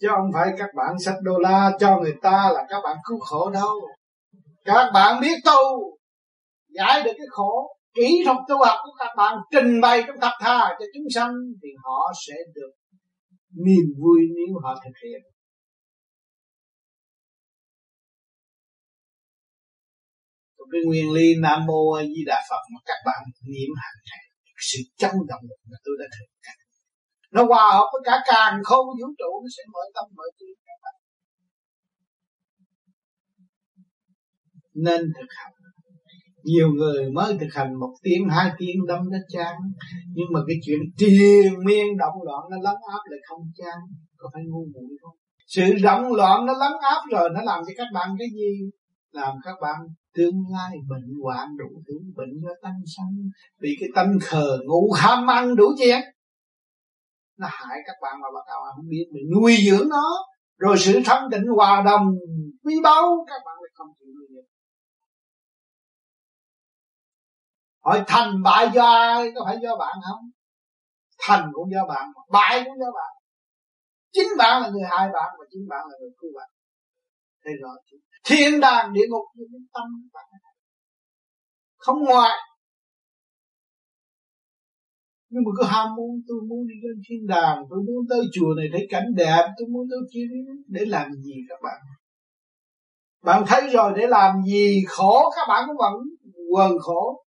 Chứ 0.00 0.08
không 0.10 0.30
phải 0.34 0.48
các 0.58 0.70
bạn 0.76 0.98
sách 1.04 1.16
đô 1.22 1.38
la 1.38 1.70
cho 1.80 2.00
người 2.00 2.14
ta 2.22 2.50
là 2.54 2.66
các 2.68 2.80
bạn 2.84 2.96
cứu 3.08 3.18
khổ 3.20 3.50
đâu. 3.50 3.74
Các 4.64 4.90
bạn 4.94 5.20
biết 5.20 5.36
tu, 5.44 5.96
giải 6.68 7.02
được 7.04 7.12
cái 7.18 7.26
khổ. 7.30 7.76
Kỹ 7.94 8.22
thuật 8.24 8.36
tu 8.48 8.56
học 8.64 8.78
của 8.84 8.92
các 8.98 9.10
bạn, 9.16 9.38
trình 9.52 9.80
bày 9.80 10.02
trong 10.06 10.16
tập 10.20 10.32
tha 10.40 10.58
cho 10.78 10.84
chúng 10.94 11.04
sanh, 11.14 11.32
thì 11.62 11.68
họ 11.84 12.12
sẽ 12.26 12.34
được 12.54 12.70
niềm 13.66 13.84
vui 13.98 14.20
nếu 14.36 14.60
họ 14.62 14.74
thực 14.84 14.94
hiện. 15.04 15.29
Cái 20.72 20.80
nguyên 20.86 21.12
lý 21.16 21.26
nam 21.44 21.58
mô 21.68 21.92
a 21.92 22.02
di 22.02 22.22
đà 22.30 22.38
phật 22.50 22.62
mà 22.72 22.80
các 22.88 22.98
bạn 23.06 23.22
niệm 23.54 23.70
hàng 23.82 23.98
ngày, 24.08 24.24
sự 24.70 24.78
chấn 25.00 25.14
động 25.30 25.44
mà 25.70 25.76
tôi 25.84 25.94
đã 26.00 26.06
thực 26.16 26.28
hành 26.46 26.60
nó 27.30 27.44
hòa 27.44 27.70
hợp 27.72 27.88
với 27.92 28.02
cả 28.04 28.16
càng 28.26 28.60
không 28.64 28.86
vũ 28.86 29.06
trụ, 29.18 29.30
nó 29.42 29.48
sẽ 29.56 29.62
mở 29.72 29.80
tâm 29.94 30.04
mở 30.16 30.24
trí 30.38 30.46
các 30.66 30.78
bạn. 30.82 30.94
Nên 34.74 35.00
thực 35.00 35.30
hành. 35.38 35.52
Nhiều 36.44 36.68
người 36.68 37.10
mới 37.10 37.38
thực 37.40 37.54
hành 37.54 37.74
một 37.80 37.94
tiếng, 38.02 38.28
hai 38.28 38.50
tiếng 38.58 38.86
đâm 38.88 39.00
nó 39.10 39.18
chán, 39.28 39.54
nhưng 40.14 40.26
mà 40.32 40.40
cái 40.48 40.56
chuyện 40.64 40.80
triền 40.96 41.52
miên 41.64 41.86
động 41.98 42.22
loạn 42.24 42.42
nó 42.50 42.56
lấn 42.56 42.76
áp 42.92 43.02
lại 43.10 43.20
không 43.28 43.42
chán, 43.56 43.78
có 44.16 44.30
phải 44.32 44.42
ngu 44.46 44.64
muội 44.74 44.96
không? 45.02 45.16
Sự 45.46 45.62
động 45.82 46.12
loạn 46.12 46.46
nó 46.46 46.52
lấn 46.52 46.72
áp 46.80 47.02
rồi, 47.10 47.28
nó 47.34 47.42
làm 47.42 47.60
cho 47.66 47.72
các 47.76 47.86
bạn 47.94 48.10
cái 48.18 48.28
gì? 48.34 48.70
Làm 49.12 49.34
các 49.44 49.54
bạn 49.62 49.76
tương 50.14 50.44
lai 50.52 50.76
bệnh 50.88 51.08
hoạn 51.22 51.48
đủ 51.58 51.82
thứ, 51.88 51.94
bệnh 52.16 52.40
do 52.42 52.50
tâm 52.62 52.72
sân 52.86 53.30
vì 53.60 53.76
cái 53.80 53.88
tâm 53.94 54.06
khờ 54.22 54.58
ngủ 54.66 54.92
ham 54.92 55.30
ăn 55.30 55.56
đủ 55.56 55.64
chuyện 55.78 56.00
nó 57.40 57.48
hại 57.50 57.78
các 57.86 57.96
bạn 58.02 58.20
mà 58.20 58.28
các 58.46 58.56
bạn 58.64 58.72
không 58.76 58.88
biết, 58.88 59.04
mình 59.12 59.24
nuôi 59.34 59.56
dưỡng 59.66 59.88
nó. 59.88 60.06
Rồi 60.56 60.76
sự 60.78 61.00
thanh 61.04 61.28
tịnh 61.30 61.46
hòa 61.56 61.82
đồng, 61.86 62.06
quý 62.64 62.74
báu, 62.82 63.24
các 63.28 63.40
bạn 63.46 63.56
lại 63.62 63.70
không 63.74 63.86
chịu 63.98 64.08
nuôi 64.16 64.26
dưỡng. 64.30 64.50
Hỏi 67.84 68.04
thành 68.06 68.42
bại 68.42 68.68
do 68.74 68.84
ai, 68.84 69.32
có 69.34 69.40
phải 69.44 69.56
do 69.62 69.76
bạn 69.76 69.96
không? 70.08 70.30
Thành 71.22 71.50
cũng 71.52 71.70
do 71.72 71.86
bạn 71.88 72.08
bại 72.30 72.62
cũng 72.64 72.78
do 72.78 72.90
bạn. 72.94 73.12
Chính 74.12 74.28
bạn 74.38 74.62
là 74.62 74.68
người 74.68 74.84
hại 74.90 75.08
bạn 75.12 75.30
và 75.38 75.44
chính 75.50 75.68
bạn 75.68 75.86
là 75.88 75.94
người 76.00 76.10
cứu 76.20 76.30
bạn. 76.36 76.48
Thế 77.44 77.50
rồi 77.62 77.76
thiên 78.24 78.60
đàng 78.60 78.92
địa 78.92 79.06
ngục 79.10 79.24
như 79.34 79.44
cái 79.52 79.60
tâm 79.74 80.10
bạn 80.12 80.24
không 81.80 82.04
ngoại. 82.04 82.38
Nhưng 85.30 85.42
mà 85.44 85.50
cứ 85.58 85.66
ham 85.66 85.88
muốn, 85.96 86.10
tôi 86.28 86.38
muốn 86.48 86.66
đi 86.66 86.74
lên 86.82 87.02
thiên 87.08 87.26
đàng, 87.26 87.58
tôi 87.70 87.78
muốn 87.86 88.06
tới 88.10 88.20
chùa 88.34 88.54
này 88.56 88.66
thấy 88.72 88.86
cảnh 88.90 89.06
đẹp, 89.16 89.44
tôi 89.58 89.68
muốn 89.68 89.86
tới 89.90 89.98
kia 90.12 90.26
để 90.66 90.84
làm 90.86 91.12
gì 91.12 91.34
các 91.48 91.58
bạn? 91.62 91.76
Bạn 93.24 93.44
thấy 93.46 93.68
rồi, 93.72 93.92
để 93.96 94.06
làm 94.06 94.42
gì? 94.42 94.82
Khổ, 94.88 95.30
các 95.36 95.46
bạn 95.48 95.64
cũng 95.66 95.76
vẫn 95.78 95.92
quần 96.52 96.72
khổ. 96.80 97.24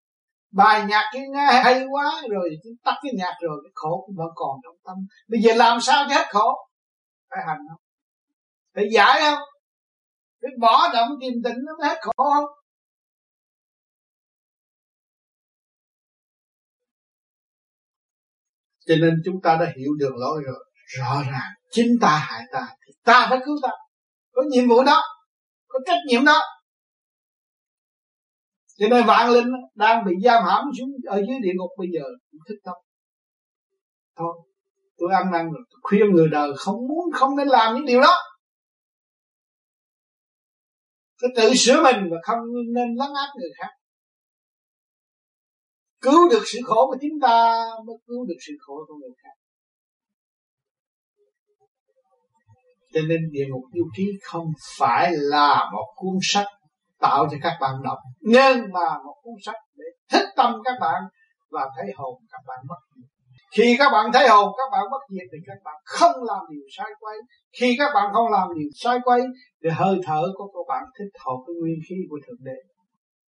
Bài 0.52 0.84
nhạc 0.88 1.10
kia 1.12 1.24
nghe 1.32 1.62
hay 1.64 1.84
quá, 1.90 2.22
rồi 2.30 2.50
tắt 2.84 2.94
cái 3.02 3.12
nhạc 3.18 3.34
rồi, 3.40 3.60
cái 3.64 3.70
khổ 3.74 4.02
cũng 4.06 4.16
vẫn 4.18 4.30
còn 4.34 4.60
trong 4.64 4.76
tâm. 4.84 4.96
Bây 5.28 5.40
giờ 5.40 5.54
làm 5.54 5.80
sao 5.80 6.04
cho 6.08 6.14
hết 6.14 6.26
khổ? 6.30 6.54
Phải 7.30 7.38
hành 7.46 7.58
không? 7.68 7.80
Phải 8.74 8.84
giải 8.92 9.20
không? 9.20 9.38
Phải 10.42 10.50
bỏ 10.60 10.88
động 10.92 11.08
tìm 11.20 11.32
tịnh 11.44 11.58
nó 11.66 11.72
mới 11.78 11.88
hết 11.88 11.98
khổ 12.02 12.12
không? 12.34 12.44
Cho 18.86 18.94
nên 19.00 19.22
chúng 19.24 19.40
ta 19.42 19.56
đã 19.60 19.72
hiểu 19.76 19.92
đường 19.98 20.16
lối 20.16 20.42
rồi. 20.46 20.68
Rõ 20.98 21.22
ràng, 21.32 21.50
chính 21.70 21.92
ta 22.00 22.26
hại 22.28 22.42
ta, 22.52 22.68
thì 22.86 22.92
ta 23.04 23.26
phải 23.30 23.38
cứu 23.44 23.56
ta. 23.62 23.68
Có 24.32 24.42
nhiệm 24.50 24.68
vụ 24.68 24.84
đó, 24.84 25.02
có 25.68 25.78
trách 25.86 25.98
nhiệm 26.08 26.24
đó. 26.24 26.40
Cho 28.76 28.88
nên 28.88 29.06
vạn 29.06 29.30
linh 29.30 29.48
đang 29.74 30.04
bị 30.04 30.12
giam 30.24 30.44
hãm 30.44 30.64
xuống 30.78 30.90
ở 31.06 31.16
dưới 31.16 31.36
địa 31.42 31.52
ngục 31.56 31.70
bây 31.78 31.88
giờ, 31.92 32.04
cũng 32.30 32.40
thức 32.48 32.56
tâm 32.64 32.74
thôi, 34.16 34.34
tôi 34.96 35.12
ăn 35.12 35.30
năn 35.32 35.52
rồi 35.52 35.64
khuyên 35.82 36.10
người 36.10 36.28
đời 36.28 36.50
không 36.56 36.76
muốn, 36.88 37.12
không 37.14 37.36
nên 37.36 37.48
làm 37.48 37.74
những 37.74 37.86
điều 37.86 38.00
đó 38.00 38.16
phải 41.22 41.30
tự 41.36 41.54
sửa 41.54 41.82
mình 41.82 42.08
và 42.10 42.16
không 42.22 42.38
nên 42.74 42.94
lấn 42.94 43.08
áp 43.14 43.28
người 43.36 43.50
khác. 43.58 43.70
Cứu 46.00 46.28
được 46.30 46.42
sự 46.46 46.58
khổ 46.64 46.86
của 46.86 46.96
chúng 47.00 47.20
ta 47.22 47.64
mới 47.86 47.96
cứu 48.06 48.26
được 48.26 48.38
sự 48.46 48.52
khổ 48.60 48.84
của 48.88 48.94
người 48.94 49.14
khác. 49.22 49.34
Cho 52.94 53.00
nên 53.08 53.20
địa 53.30 53.44
ngục 53.50 53.62
yêu 53.72 53.84
ký 53.96 54.04
không 54.22 54.46
phải 54.78 55.12
là 55.12 55.70
một 55.72 55.92
cuốn 55.96 56.18
sách 56.22 56.46
tạo 57.00 57.26
cho 57.30 57.36
các 57.42 57.58
bạn 57.60 57.74
đọc, 57.84 57.98
nhưng 58.20 58.58
mà 58.72 58.98
một 59.04 59.14
cuốn 59.22 59.34
sách 59.42 59.56
để 59.76 59.84
thích 60.10 60.28
tâm 60.36 60.54
các 60.64 60.74
bạn 60.80 61.02
và 61.50 61.70
thấy 61.76 61.86
hồn 61.96 62.22
các 62.30 62.40
bạn 62.46 62.58
mất 62.68 62.76
khi 63.56 63.76
các 63.78 63.88
bạn 63.92 64.06
thấy 64.12 64.28
hồn 64.28 64.52
các 64.58 64.68
bạn 64.72 64.84
bất 64.90 65.02
diệt 65.08 65.26
thì 65.32 65.38
các 65.46 65.58
bạn 65.64 65.74
không 65.84 66.22
làm 66.24 66.40
điều 66.50 66.62
sai 66.76 66.90
quấy. 67.00 67.18
Khi 67.60 67.74
các 67.78 67.90
bạn 67.94 68.12
không 68.12 68.28
làm 68.32 68.48
điều 68.58 68.70
sai 68.74 68.98
quấy, 69.04 69.22
thì 69.62 69.70
hơi 69.72 69.96
thở 70.06 70.22
của 70.34 70.46
các 70.46 70.64
bạn 70.68 70.84
thích 70.98 71.12
hợp 71.24 71.36
với 71.46 71.56
nguyên 71.60 71.78
khí 71.88 71.96
của 72.10 72.18
thượng 72.26 72.40
đế. 72.40 72.58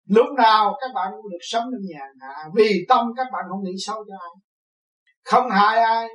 Lúc 0.05 0.25
nào 0.37 0.77
các 0.81 0.91
bạn 0.95 1.13
cũng 1.15 1.31
được 1.31 1.37
sống 1.41 1.63
trong 1.63 1.85
nhàn 1.89 2.09
hạ 2.21 2.49
vì 2.55 2.85
tâm 2.89 3.07
các 3.17 3.27
bạn 3.33 3.43
không 3.49 3.63
nghĩ 3.63 3.75
xấu 3.77 3.95
cho 3.95 4.15
ai. 4.19 4.35
Không 5.23 5.49
hại 5.49 5.79
ai, 5.79 6.07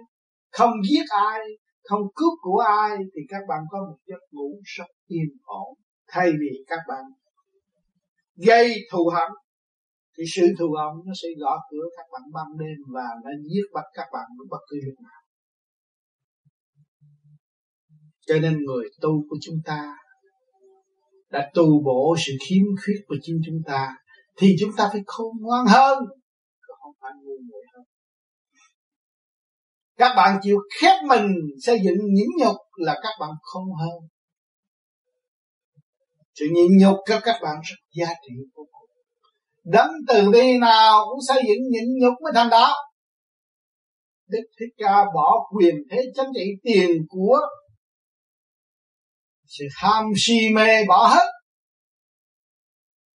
không 0.52 0.70
giết 0.90 1.04
ai, 1.08 1.40
không 1.84 2.02
cướp 2.14 2.32
của 2.42 2.58
ai, 2.58 2.96
thì 3.14 3.20
các 3.28 3.42
bạn 3.48 3.60
có 3.70 3.78
một 3.78 3.96
giấc 4.06 4.20
ngủ 4.30 4.60
rất 4.64 4.88
yên 5.06 5.28
ổn, 5.44 5.74
thay 6.08 6.30
vì 6.40 6.64
các 6.66 6.80
bạn 6.88 7.04
gây 8.46 8.74
thù 8.92 9.10
hận 9.14 9.30
thì 10.18 10.24
sự 10.34 10.42
thù 10.58 10.66
hận 10.78 11.06
nó 11.06 11.12
sẽ 11.22 11.28
gõ 11.40 11.58
cửa 11.70 11.86
các 11.96 12.06
bạn 12.12 12.22
ban 12.34 12.46
đêm 12.58 12.78
và 12.94 13.06
nó 13.24 13.30
giết 13.50 13.66
bắt 13.74 13.84
các 13.94 14.06
bạn 14.12 14.26
bất 14.50 14.60
cứ 14.70 14.76
lúc 14.86 15.00
nào. 15.00 15.20
Cho 18.26 18.38
nên 18.38 18.58
người 18.64 18.84
tu 19.00 19.10
của 19.28 19.36
chúng 19.40 19.60
ta 19.64 19.94
đã 21.30 21.50
tu 21.54 21.82
bổ 21.84 22.16
sự 22.26 22.32
khiếm 22.48 22.64
khuyết 22.84 23.00
của 23.08 23.16
chính 23.22 23.40
chúng 23.46 23.62
ta 23.66 23.96
thì 24.36 24.56
chúng 24.60 24.70
ta 24.76 24.88
phải 24.92 25.02
khôn 25.06 25.32
ngoan 25.40 25.66
hơn 25.66 25.98
không 26.88 26.94
phải 27.00 27.12
ngu 27.22 27.36
muội 27.48 27.64
hơn. 27.74 27.84
Các 29.96 30.14
bạn 30.16 30.38
chịu 30.42 30.58
khép 30.80 31.04
mình, 31.08 31.26
xây 31.60 31.78
dựng 31.84 31.98
nhịn 32.14 32.28
nhục 32.40 32.56
là 32.76 32.94
các 33.02 33.12
bạn 33.20 33.30
không 33.42 33.74
hơn. 33.74 34.08
Sự 36.34 36.46
nhịn 36.54 36.78
nhục 36.80 36.96
cho 37.08 37.20
các 37.22 37.40
bạn 37.42 37.56
rất 37.64 37.76
giá 37.92 38.14
trị 38.22 38.34
vô 38.56 38.64
cùng 38.72 38.77
đấng 39.72 39.90
từ 40.08 40.30
bi 40.30 40.58
nào 40.60 41.04
cũng 41.10 41.18
xây 41.28 41.42
dựng 41.48 41.62
nhịn 41.70 41.98
nhục 42.00 42.14
mới 42.22 42.32
thành 42.34 42.50
đạo 42.50 42.74
Đức 44.28 44.42
Thích 44.60 44.74
Ca 44.76 45.04
bỏ 45.14 45.48
quyền 45.56 45.74
thế 45.90 45.98
chánh 46.14 46.30
trị 46.34 46.50
tiền 46.62 46.90
của 47.08 47.38
sự 49.46 49.64
ham 49.74 50.04
si 50.16 50.34
mê 50.54 50.84
bỏ 50.88 51.06
hết. 51.14 51.26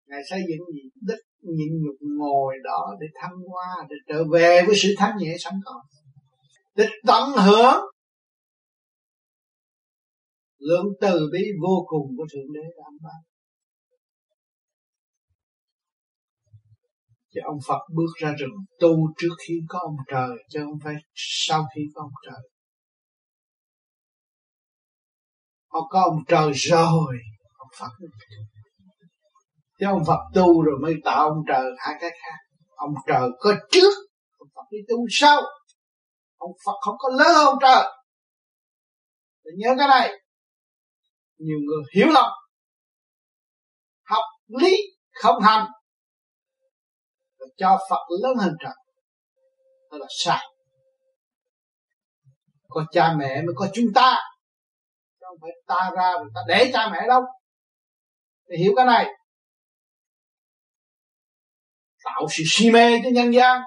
Ngài 0.07 0.21
xây 0.31 0.41
dựng 0.49 0.67
gì 0.75 0.91
đức 1.01 1.19
nhịn 1.43 1.73
nhục 1.85 1.97
ngồi 2.19 2.55
đó 2.65 2.97
để 3.01 3.07
thăng 3.15 3.37
hoa, 3.49 3.87
để 3.91 3.97
trở 4.09 4.25
về 4.33 4.63
với 4.67 4.77
sự 4.77 4.95
thanh 4.99 5.17
nhẹ 5.19 5.37
sẵn 5.39 5.55
có 5.65 5.83
để 6.75 6.89
tận 7.07 7.31
hưởng, 7.47 7.81
lượng 10.59 10.87
từ 11.01 11.29
bi 11.33 11.45
vô 11.63 11.85
cùng 11.87 12.07
của 12.17 12.27
thượng 12.33 12.53
đế 12.55 12.61
đã 12.77 12.85
ban 13.03 13.32
chứ 17.35 17.41
ông 17.45 17.59
Phật 17.69 17.81
bước 17.95 18.13
ra 18.23 18.35
rừng, 18.39 18.57
tu 18.81 18.97
trước 19.19 19.35
khi 19.49 19.55
có 19.69 19.79
ông 19.79 19.97
trời, 20.11 20.31
chứ 20.49 20.61
không 20.65 20.79
phải 20.85 20.95
sau 21.15 21.65
khi 21.75 21.81
có 21.95 22.03
ông 22.03 22.13
trời. 22.27 22.51
Ông 25.69 25.85
có 25.91 26.03
ông 26.03 26.19
trời 26.29 26.53
rồi, 26.55 27.17
ông 27.59 27.69
Phật. 27.79 27.91
Chứ 29.79 29.87
ông 29.87 30.03
Phật 30.07 30.21
tu 30.35 30.63
rồi 30.63 30.79
mới 30.83 30.95
tạo 31.05 31.29
ông 31.29 31.43
trời 31.49 31.65
hai 31.79 31.95
cái 32.01 32.11
khác. 32.11 32.37
Ông 32.69 32.95
trời 33.07 33.29
có 33.39 33.55
trước, 33.71 33.95
ông 34.39 34.49
Phật 34.55 34.63
đi 34.71 34.79
tu 34.89 34.97
sau. 35.11 35.43
Ông 36.37 36.53
Phật 36.67 36.77
không 36.81 36.97
có 36.99 37.09
lớn 37.19 37.35
hơn 37.35 37.55
trời. 37.61 37.85
Để 39.45 39.51
nhớ 39.57 39.75
cái 39.79 39.89
này. 39.89 40.11
Nhiều 41.39 41.59
người 41.67 41.83
hiểu 41.95 42.07
lầm. 42.07 42.31
Học 44.05 44.25
lý 44.47 44.77
không 45.23 45.43
hành 45.43 45.67
cho 47.57 47.79
Phật 47.91 48.07
lớn 48.23 48.37
hơn 48.37 48.57
trời. 48.61 48.75
Đó 49.91 49.99
là 49.99 50.07
sai. 50.25 50.47
Có 52.69 52.85
cha 52.93 53.15
mẹ 53.19 53.43
mới 53.43 53.55
có 53.57 53.69
chúng 53.75 53.87
ta. 53.95 54.19
Không 55.21 55.39
phải 55.41 55.51
ta 55.67 55.91
ra 55.97 56.13
rồi 56.13 56.31
ta 56.35 56.41
để 56.49 56.71
cha 56.73 56.89
mẹ 56.93 57.07
đâu. 57.09 57.23
Thì 58.51 58.57
hiểu 58.63 58.73
cái 58.77 58.87
này. 58.87 59.07
Tạo 62.05 62.27
sự 62.31 62.43
si 62.47 62.71
mê 62.71 63.01
cho 63.05 63.11
nhân 63.13 63.35
gian. 63.35 63.61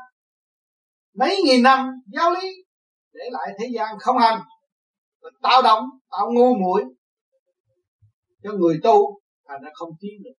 Mấy 1.14 1.42
nghìn 1.46 1.64
năm 1.64 1.92
giáo 2.14 2.32
lý 2.32 2.50
để 3.14 3.24
lại 3.32 3.48
thế 3.60 3.68
gian 3.76 4.00
không 4.00 4.18
hành. 4.18 4.42
Và 5.22 5.30
tạo 5.42 5.62
động, 5.62 5.84
tạo 6.12 6.32
ngu 6.34 6.56
muội 6.56 6.84
cho 8.44 8.52
người 8.52 8.80
tu. 8.84 9.20
Thành 9.48 9.62
ra 9.62 9.70
không 9.74 9.90
tiến 10.00 10.24
được. 10.24 10.34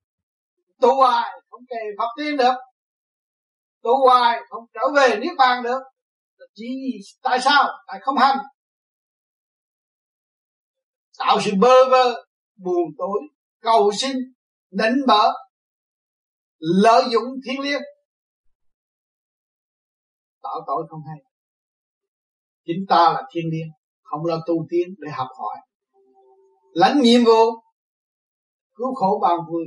Tu 0.80 1.00
ai 1.00 1.40
không 1.50 1.60
kề 1.68 1.76
pháp 1.98 2.08
tiến 2.16 2.36
được 2.36 2.54
tu 3.86 4.06
hoài 4.06 4.40
không 4.48 4.64
trở 4.74 4.80
về 4.96 5.18
niết 5.20 5.32
bàn 5.38 5.62
được. 5.62 5.80
Chỉ 6.54 6.66
tại 7.22 7.38
sao? 7.40 7.64
Tại 7.86 8.00
không 8.02 8.18
hành. 8.18 8.38
Tạo 11.18 11.38
sự 11.40 11.50
bơ 11.60 11.88
vơ, 11.90 12.24
buồn 12.56 12.88
tối, 12.98 13.20
cầu 13.60 13.90
xin 13.92 14.16
nịnh 14.70 15.06
bợ 15.06 15.32
lợi 16.58 17.04
dụng 17.10 17.24
thiên 17.46 17.60
liêng. 17.60 17.82
Tạo 20.42 20.60
tội 20.66 20.86
không 20.90 21.00
hay. 21.08 21.18
Chính 22.64 22.86
ta 22.88 23.12
là 23.12 23.22
thiên 23.30 23.44
liêng, 23.52 23.68
không 24.02 24.24
lo 24.24 24.36
tu 24.46 24.54
tiến 24.70 24.88
để 24.98 25.10
học 25.12 25.28
hỏi. 25.38 25.56
Lãnh 26.72 27.00
nhiệm 27.00 27.24
vụ, 27.24 27.44
cứu 28.74 28.94
khổ 28.94 29.18
bằng 29.22 29.38
vui 29.48 29.64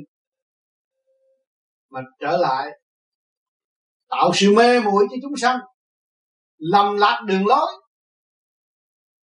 mà 1.90 2.02
trở 2.20 2.38
lại 2.38 2.70
tạo 4.10 4.32
sự 4.34 4.54
mê 4.56 4.80
muội 4.80 5.06
cho 5.10 5.16
chúng 5.22 5.38
sanh, 5.38 5.60
lầm 6.58 6.98
lạc 6.98 7.22
đường 7.28 7.48
lối, 7.48 7.68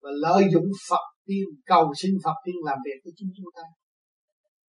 và 0.02 0.10
lợi 0.14 0.44
dụng 0.54 0.66
Phật 0.90 1.04
tiên, 1.26 1.46
cầu 1.66 1.94
xin 1.98 2.12
Phật 2.24 2.34
tiên 2.46 2.56
làm 2.66 2.78
việc 2.86 3.02
với 3.04 3.14
chính 3.16 3.30
chúng 3.38 3.46
ta. 3.56 3.62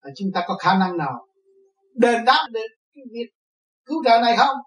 Và 0.03 0.09
chúng 0.17 0.27
ta 0.33 0.43
có 0.47 0.57
khả 0.57 0.77
năng 0.77 0.97
nào 0.97 1.27
đền 1.93 2.25
đáp 2.25 2.47
được 2.51 2.67
cái 2.93 3.03
việc 3.13 3.29
cứu 3.85 4.03
trợ 4.05 4.19
này 4.21 4.37
không? 4.37 4.57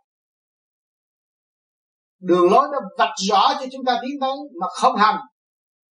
Đường 2.21 2.51
lối 2.51 2.69
nó 2.73 2.79
vạch 2.99 3.15
rõ 3.29 3.55
cho 3.61 3.67
chúng 3.73 3.85
ta 3.87 3.99
tiến 4.03 4.21
tới 4.21 4.37
mà 4.61 4.67
không 4.69 4.97
hành, 4.97 5.21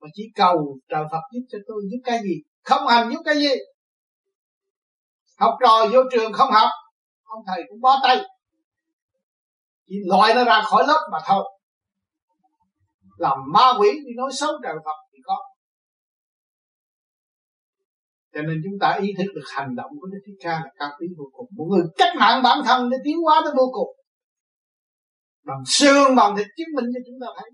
mà 0.01 0.07
chỉ 0.13 0.23
cầu 0.35 0.79
trời 0.89 1.03
Phật 1.11 1.21
giúp 1.33 1.45
cho 1.49 1.57
tôi 1.67 1.81
giúp 1.91 1.97
cái 2.03 2.19
gì? 2.23 2.35
Không 2.63 2.87
hành 2.87 3.09
giúp 3.11 3.21
cái 3.25 3.35
gì? 3.35 3.55
Học 5.39 5.53
trò 5.63 5.87
vô 5.91 5.99
trường 6.11 6.33
không 6.33 6.51
học, 6.51 6.69
ông 7.23 7.43
thầy 7.47 7.63
cũng 7.69 7.81
bó 7.81 7.99
tay 8.03 8.17
chỉ 9.87 9.95
loại 10.05 10.35
nó 10.35 10.43
ra 10.43 10.61
khỏi 10.61 10.83
lớp 10.87 11.09
mà 11.11 11.17
thôi. 11.27 11.43
Làm 13.17 13.37
ma 13.53 13.73
quỷ 13.79 13.89
đi 13.91 14.11
nói 14.17 14.31
xấu 14.33 14.51
trời 14.63 14.75
Phật 14.85 14.97
thì 15.13 15.19
có. 15.23 15.37
Cho 18.33 18.41
nên 18.41 18.61
chúng 18.63 18.79
ta 18.81 18.99
ý 19.01 19.07
thức 19.17 19.31
được 19.35 19.47
hành 19.55 19.75
động 19.75 19.91
của 20.01 20.07
Đức 20.07 20.19
Thích 20.25 20.37
Ca 20.39 20.51
là 20.51 20.71
cao 20.79 20.89
quý 20.99 21.07
vô 21.17 21.25
cùng. 21.31 21.47
Một 21.57 21.65
người 21.71 21.85
cách 21.97 22.15
mạng 22.19 22.43
bản 22.43 22.57
thân 22.65 22.89
để 22.89 22.97
tiến 23.03 23.17
hóa 23.23 23.41
tới 23.43 23.53
vô 23.57 23.71
cùng. 23.73 23.95
Bằng 25.43 25.63
xương, 25.65 26.15
bằng 26.15 26.37
thịt 26.37 26.47
chứng 26.57 26.75
minh 26.75 26.85
cho 26.93 26.99
chúng 27.07 27.19
ta 27.21 27.27
thấy. 27.39 27.49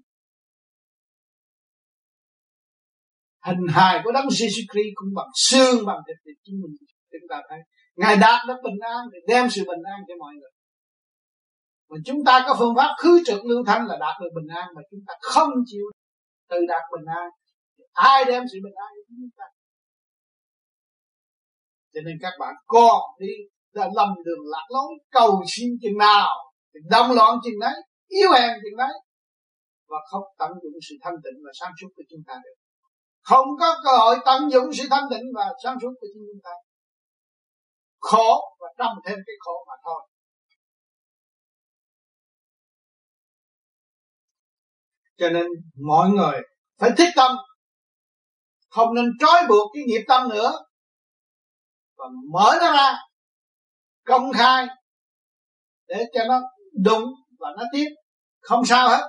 Hình 3.46 3.68
hài 3.70 4.02
của 4.04 4.12
đấng 4.12 4.26
Jesus 4.26 4.66
Christ 4.72 4.94
cũng 4.96 5.10
bằng 5.16 5.32
xương, 5.36 5.86
bằng 5.86 6.02
thịt 6.08 6.18
để 6.26 6.32
chứng 6.44 6.56
minh 6.62 6.72
cho 7.12 7.18
chúng 7.22 7.30
ta 7.30 7.42
thấy. 7.50 7.60
Ngài 7.96 8.16
đạt 8.16 8.40
được 8.48 8.60
bình 8.64 8.80
an 8.80 9.02
để 9.12 9.20
đem 9.28 9.50
sự 9.50 9.62
bình 9.62 9.84
an 9.94 10.00
cho 10.08 10.14
mọi 10.20 10.34
người 10.34 10.52
mà 11.92 11.98
chúng 12.06 12.20
ta 12.26 12.44
có 12.48 12.56
phương 12.60 12.76
pháp 12.78 12.92
khứ 13.00 13.22
trực 13.26 13.46
lưu 13.46 13.64
thanh 13.68 13.86
là 13.88 13.98
đạt 14.00 14.22
được 14.22 14.30
bình 14.36 14.56
an, 14.56 14.68
mà 14.76 14.82
chúng 14.92 15.00
ta 15.08 15.14
không 15.22 15.50
chịu 15.66 15.86
từ 16.50 16.58
đạt 16.68 16.84
bình 16.92 17.06
an. 17.06 17.30
Ai 17.92 18.26
đem 18.26 18.44
sự 18.52 18.58
bình 18.64 18.74
an 18.76 18.90
cho 18.96 19.02
chúng 19.08 19.30
ta? 19.38 19.46
Cho 21.94 22.02
nên 22.06 22.18
các 22.22 22.34
bạn 22.40 22.54
còn 22.68 23.02
đi 23.20 23.34
đã 23.74 23.90
lầm 23.96 24.10
đường 24.26 24.44
lạc 24.46 24.66
lối, 24.70 24.92
cầu 25.12 25.44
xin 25.48 25.70
chừng 25.82 25.98
nào 25.98 26.28
thì 26.74 26.80
đông 26.90 27.12
loạn 27.12 27.38
chừng 27.44 27.60
đấy 27.60 27.74
yếu 28.08 28.32
hèn 28.32 28.52
chừng 28.64 28.78
đấy 28.78 28.94
và 29.88 29.98
không 30.12 30.24
tận 30.40 30.52
dụng 30.64 30.80
sự 30.90 30.96
thanh 31.04 31.16
tịnh 31.24 31.38
và 31.46 31.52
sáng 31.60 31.72
suốt 31.82 31.88
của 31.96 32.04
chúng 32.10 32.22
ta 32.28 32.34
được. 32.44 32.58
Không 33.22 33.48
có 33.60 33.76
cơ 33.84 33.98
hội 33.98 34.16
tận 34.26 34.52
dụng 34.52 34.74
sự 34.74 34.84
thanh 34.90 35.04
tịnh 35.12 35.26
và 35.36 35.46
sáng 35.64 35.78
suốt 35.82 35.94
của 36.02 36.08
chúng 36.14 36.42
ta. 36.44 36.52
Khổ 38.00 38.58
và 38.60 38.68
trầm 38.78 38.92
thêm 39.06 39.20
cái 39.28 39.36
khổ 39.40 39.66
mà 39.68 39.74
thôi. 39.84 40.02
Cho 45.22 45.30
nên 45.30 45.46
mọi 45.88 46.10
người 46.10 46.42
phải 46.80 46.92
thích 46.98 47.10
tâm. 47.16 47.32
Không 48.70 48.94
nên 48.94 49.06
trói 49.20 49.48
buộc 49.50 49.72
cái 49.74 49.84
nghiệp 49.88 50.04
tâm 50.08 50.30
nữa. 50.30 50.52
Và 51.98 52.06
mở 52.34 52.58
nó 52.62 52.72
ra, 52.72 52.94
công 54.06 54.34
khai, 54.34 54.68
để 55.88 56.04
cho 56.14 56.24
nó 56.28 56.40
đúng 56.84 57.04
và 57.40 57.50
nó 57.58 57.64
tiếp. 57.74 57.88
Không 58.42 58.66
sao 58.66 58.90
hết. 58.90 59.02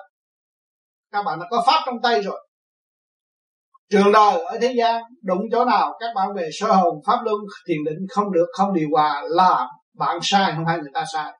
Các 1.10 1.22
bạn 1.22 1.38
đã 1.40 1.46
có 1.50 1.62
pháp 1.66 1.82
trong 1.86 1.96
tay 2.02 2.22
rồi. 2.22 2.48
Trường 3.90 4.12
đời 4.12 4.44
ở 4.44 4.58
thế 4.60 4.74
gian, 4.78 5.02
đụng 5.22 5.42
chỗ 5.52 5.64
nào 5.64 5.92
các 6.00 6.08
bạn 6.14 6.28
về 6.36 6.48
sơ 6.52 6.72
hồn, 6.72 6.94
pháp 7.06 7.18
luân, 7.24 7.36
thiền 7.68 7.84
định 7.84 7.98
không 8.10 8.32
được, 8.32 8.46
không 8.52 8.74
điều 8.74 8.88
hòa, 8.92 9.22
là 9.24 9.68
bạn 9.94 10.18
sai, 10.22 10.52
không 10.56 10.64
phải 10.66 10.78
người 10.78 10.90
ta 10.94 11.04
sai. 11.12 11.32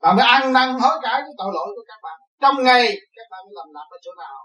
Bạn 0.00 0.16
phải 0.18 0.26
ăn 0.26 0.52
năn 0.52 0.78
hối 0.80 0.98
cải 1.02 1.20
cái 1.20 1.30
tội 1.38 1.50
lỗi 1.54 1.66
của 1.76 1.84
các 1.88 1.98
bạn 2.02 2.18
trong 2.40 2.56
ngày 2.64 2.86
các 3.16 3.26
bạn 3.30 3.44
làm 3.50 3.68
lạc 3.74 3.86
ở 3.90 3.98
chỗ 4.02 4.10
nào 4.18 4.38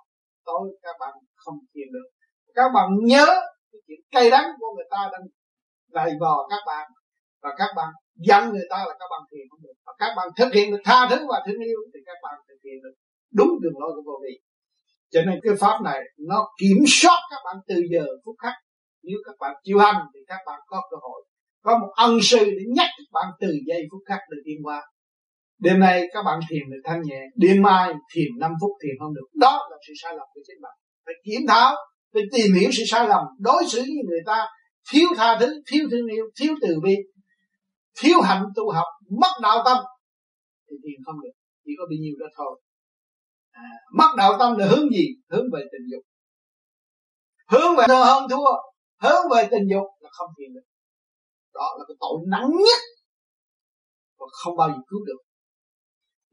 tối 0.46 0.78
các 0.82 0.96
bạn 1.00 1.14
không 1.36 1.58
thiền 1.74 1.88
được 1.94 2.08
các 2.56 2.70
bạn 2.76 2.90
nhớ 3.04 3.26
cái 3.72 3.80
chuyện 3.88 4.00
cay 4.12 4.30
đắng 4.30 4.48
của 4.60 4.74
người 4.76 4.86
ta 4.92 5.10
đang 5.12 5.22
đầy 5.88 6.12
vò 6.22 6.48
các 6.50 6.64
bạn 6.68 6.92
và 7.42 7.50
các 7.58 7.70
bạn 7.76 7.90
giận 8.16 8.50
người 8.50 8.68
ta 8.70 8.78
là 8.78 8.94
các 9.00 9.08
bạn 9.12 9.22
thiền 9.32 9.46
không 9.50 9.62
được 9.64 9.74
và 9.86 9.94
các 10.00 10.14
bạn 10.18 10.28
thực 10.38 10.54
hiện 10.54 10.72
được 10.72 10.82
tha 10.86 11.08
thứ 11.10 11.18
và 11.30 11.44
thương 11.46 11.62
yêu 11.70 11.80
thì 11.94 12.00
các 12.06 12.18
bạn 12.24 12.36
thực 12.48 12.60
hiện 12.64 12.78
được 12.84 12.96
đúng 13.34 13.52
đường 13.62 13.80
lối 13.80 13.92
của 13.96 14.02
vô 14.06 14.20
vi 14.24 14.34
cho 15.12 15.22
nên 15.22 15.40
cái 15.44 15.54
pháp 15.60 15.82
này 15.84 16.00
nó 16.18 16.48
kiểm 16.60 16.78
soát 16.88 17.20
các 17.32 17.42
bạn 17.46 17.56
từ 17.68 17.76
giờ 17.92 18.06
phút 18.26 18.36
khắc 18.40 18.54
nếu 19.04 19.18
các 19.26 19.36
bạn 19.40 19.56
chịu 19.64 19.80
hành 19.80 20.06
thì 20.14 20.20
các 20.28 20.40
bạn 20.46 20.60
có 20.68 20.82
cơ 20.92 20.98
hội 21.02 21.26
có 21.62 21.78
một 21.78 21.92
ân 21.96 22.18
sư 22.24 22.40
để 22.40 22.64
nhắc 22.76 22.88
các 22.98 23.10
bạn 23.12 23.28
từ 23.40 23.48
giây 23.68 23.82
phút 23.92 24.02
khắc 24.06 24.20
được 24.30 24.42
tiến 24.46 24.58
qua 24.64 24.82
đêm 25.62 25.80
nay 25.80 26.08
các 26.14 26.24
bạn 26.26 26.40
thiền 26.50 26.70
được 26.72 26.82
thanh 26.84 27.02
nhẹ 27.04 27.22
đêm 27.36 27.62
mai 27.62 27.94
thiền 28.16 28.40
5 28.40 28.52
phút 28.62 28.72
thiền 28.84 28.96
không 29.00 29.14
được. 29.14 29.28
Đó 29.34 29.68
là 29.72 29.78
sự 29.88 29.94
sai 30.04 30.14
lầm 30.18 30.28
của 30.34 30.42
chính 30.48 30.62
bạn. 30.62 30.72
Phải 31.06 31.14
kiểm 31.26 31.42
tháo, 31.48 31.76
phải 32.14 32.24
tìm 32.34 32.54
hiểu 32.60 32.70
sự 32.78 32.84
sai 32.92 33.08
lầm 33.08 33.24
đối 33.40 33.64
xử 33.68 33.80
với 33.80 34.04
người 34.10 34.22
ta 34.26 34.48
thiếu 34.92 35.08
tha 35.18 35.38
thứ 35.40 35.62
thiếu 35.72 35.88
thương 35.92 36.08
yêu 36.16 36.26
thiếu 36.40 36.54
từ 36.62 36.80
bi 36.84 36.96
thiếu 38.00 38.22
hạnh 38.22 38.44
tu 38.56 38.72
học 38.72 38.88
mất 39.22 39.34
đạo 39.42 39.62
tâm 39.66 39.78
thì 40.70 40.76
thiền 40.84 41.04
không 41.06 41.22
được. 41.24 41.36
Chỉ 41.66 41.72
có 41.78 41.86
bao 41.90 41.98
nhiêu 42.02 42.16
đó 42.20 42.26
thôi. 42.38 42.62
À, 43.52 43.70
mất 43.98 44.12
đạo 44.18 44.36
tâm 44.40 44.58
là 44.58 44.68
hướng 44.68 44.90
gì? 44.90 45.06
Hướng 45.32 45.46
về 45.54 45.62
tình 45.72 45.86
dục. 45.92 46.04
Hướng 47.52 47.76
về 47.78 47.86
hơn 47.88 48.24
thua 48.30 48.52
hướng 49.04 49.24
về 49.32 49.48
tình 49.52 49.66
dục 49.72 49.88
là 50.00 50.10
không 50.14 50.30
thiền 50.38 50.54
được. 50.54 50.68
Đó 51.54 51.68
là 51.78 51.84
cái 51.88 51.96
tội 52.00 52.16
nặng 52.28 52.50
nhất 52.50 52.80
và 54.20 54.26
không 54.44 54.58
bao 54.58 54.70
giờ 54.70 54.80
cứu 54.88 55.00
được 55.06 55.22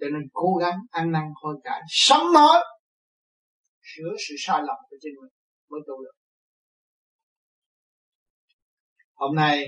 cho 0.01 0.07
nên 0.13 0.23
cố 0.33 0.55
gắng 0.61 0.79
ăn 0.91 1.13
năn 1.13 1.23
hối 1.35 1.57
cải, 1.65 1.81
sám 1.89 2.21
hối, 2.35 2.65
sửa 3.83 4.17
sự 4.29 4.35
sai 4.39 4.59
lầm 4.67 4.77
của 4.91 4.97
chính 5.01 5.13
mình 5.23 5.33
mới 5.69 5.81
tu 5.87 6.05
được. 6.05 6.13
Hôm 9.15 9.37
nay 9.37 9.67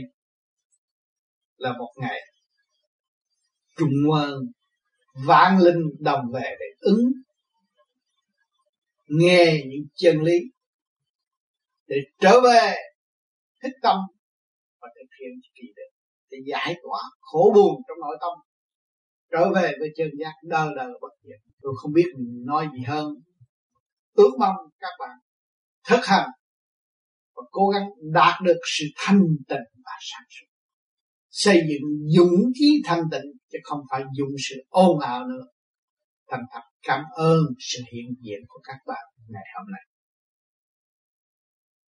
là 1.56 1.72
một 1.78 1.92
ngày 1.96 2.20
trùng 3.76 4.10
quân 4.10 4.34
vạn 5.26 5.58
linh 5.58 5.82
đồng 6.00 6.24
về 6.34 6.56
để 6.60 6.66
ứng, 6.80 7.12
nghe 9.06 9.44
những 9.66 9.86
chân 9.94 10.22
lý, 10.22 10.38
để 11.86 11.96
trở 12.20 12.40
về 12.40 12.74
thích 13.62 13.76
tâm 13.82 13.96
và 14.80 14.88
thực 14.94 15.08
hiện 15.20 15.30
kỳ 15.54 15.62
định, 15.62 15.94
để 16.30 16.38
giải 16.46 16.74
tỏa 16.82 17.00
khổ 17.20 17.52
buồn 17.54 17.82
trong 17.88 17.98
nội 18.00 18.16
tâm 18.20 18.49
trở 19.32 19.52
về 19.54 19.72
với 19.80 19.88
chân 19.96 20.08
giác 20.20 20.32
đời 20.42 20.68
đời 20.76 20.92
bất 21.00 21.12
diệt 21.22 21.40
tôi 21.62 21.72
không 21.76 21.92
biết 21.92 22.06
mình 22.18 22.44
nói 22.46 22.68
gì 22.72 22.84
hơn. 22.86 23.14
Ước 24.12 24.30
mong 24.38 24.56
các 24.78 24.90
bạn 25.00 25.18
thực 25.88 26.04
hành 26.04 26.28
và 27.34 27.42
cố 27.50 27.68
gắng 27.68 27.88
đạt 28.12 28.42
được 28.44 28.60
sự 28.78 28.84
thanh 28.96 29.20
tịnh 29.48 29.66
và 29.84 29.92
sáng 30.00 30.26
suốt. 30.30 30.46
Xây 31.30 31.56
dựng 31.56 31.88
dũng 32.16 32.52
khí 32.58 32.82
thanh 32.84 33.02
tịnh 33.10 33.30
chứ 33.52 33.58
không 33.62 33.80
phải 33.90 34.02
dùng 34.18 34.34
sự 34.48 34.56
ồn 34.68 34.98
ào 35.00 35.26
nữa. 35.26 35.46
Thành 36.30 36.42
thật 36.52 36.60
cảm 36.82 37.04
ơn 37.16 37.38
sự 37.58 37.82
hiện 37.92 38.14
diện 38.20 38.40
của 38.48 38.60
các 38.64 38.76
bạn 38.86 39.04
ngày 39.28 39.44
hôm 39.54 39.66
nay. 39.72 39.89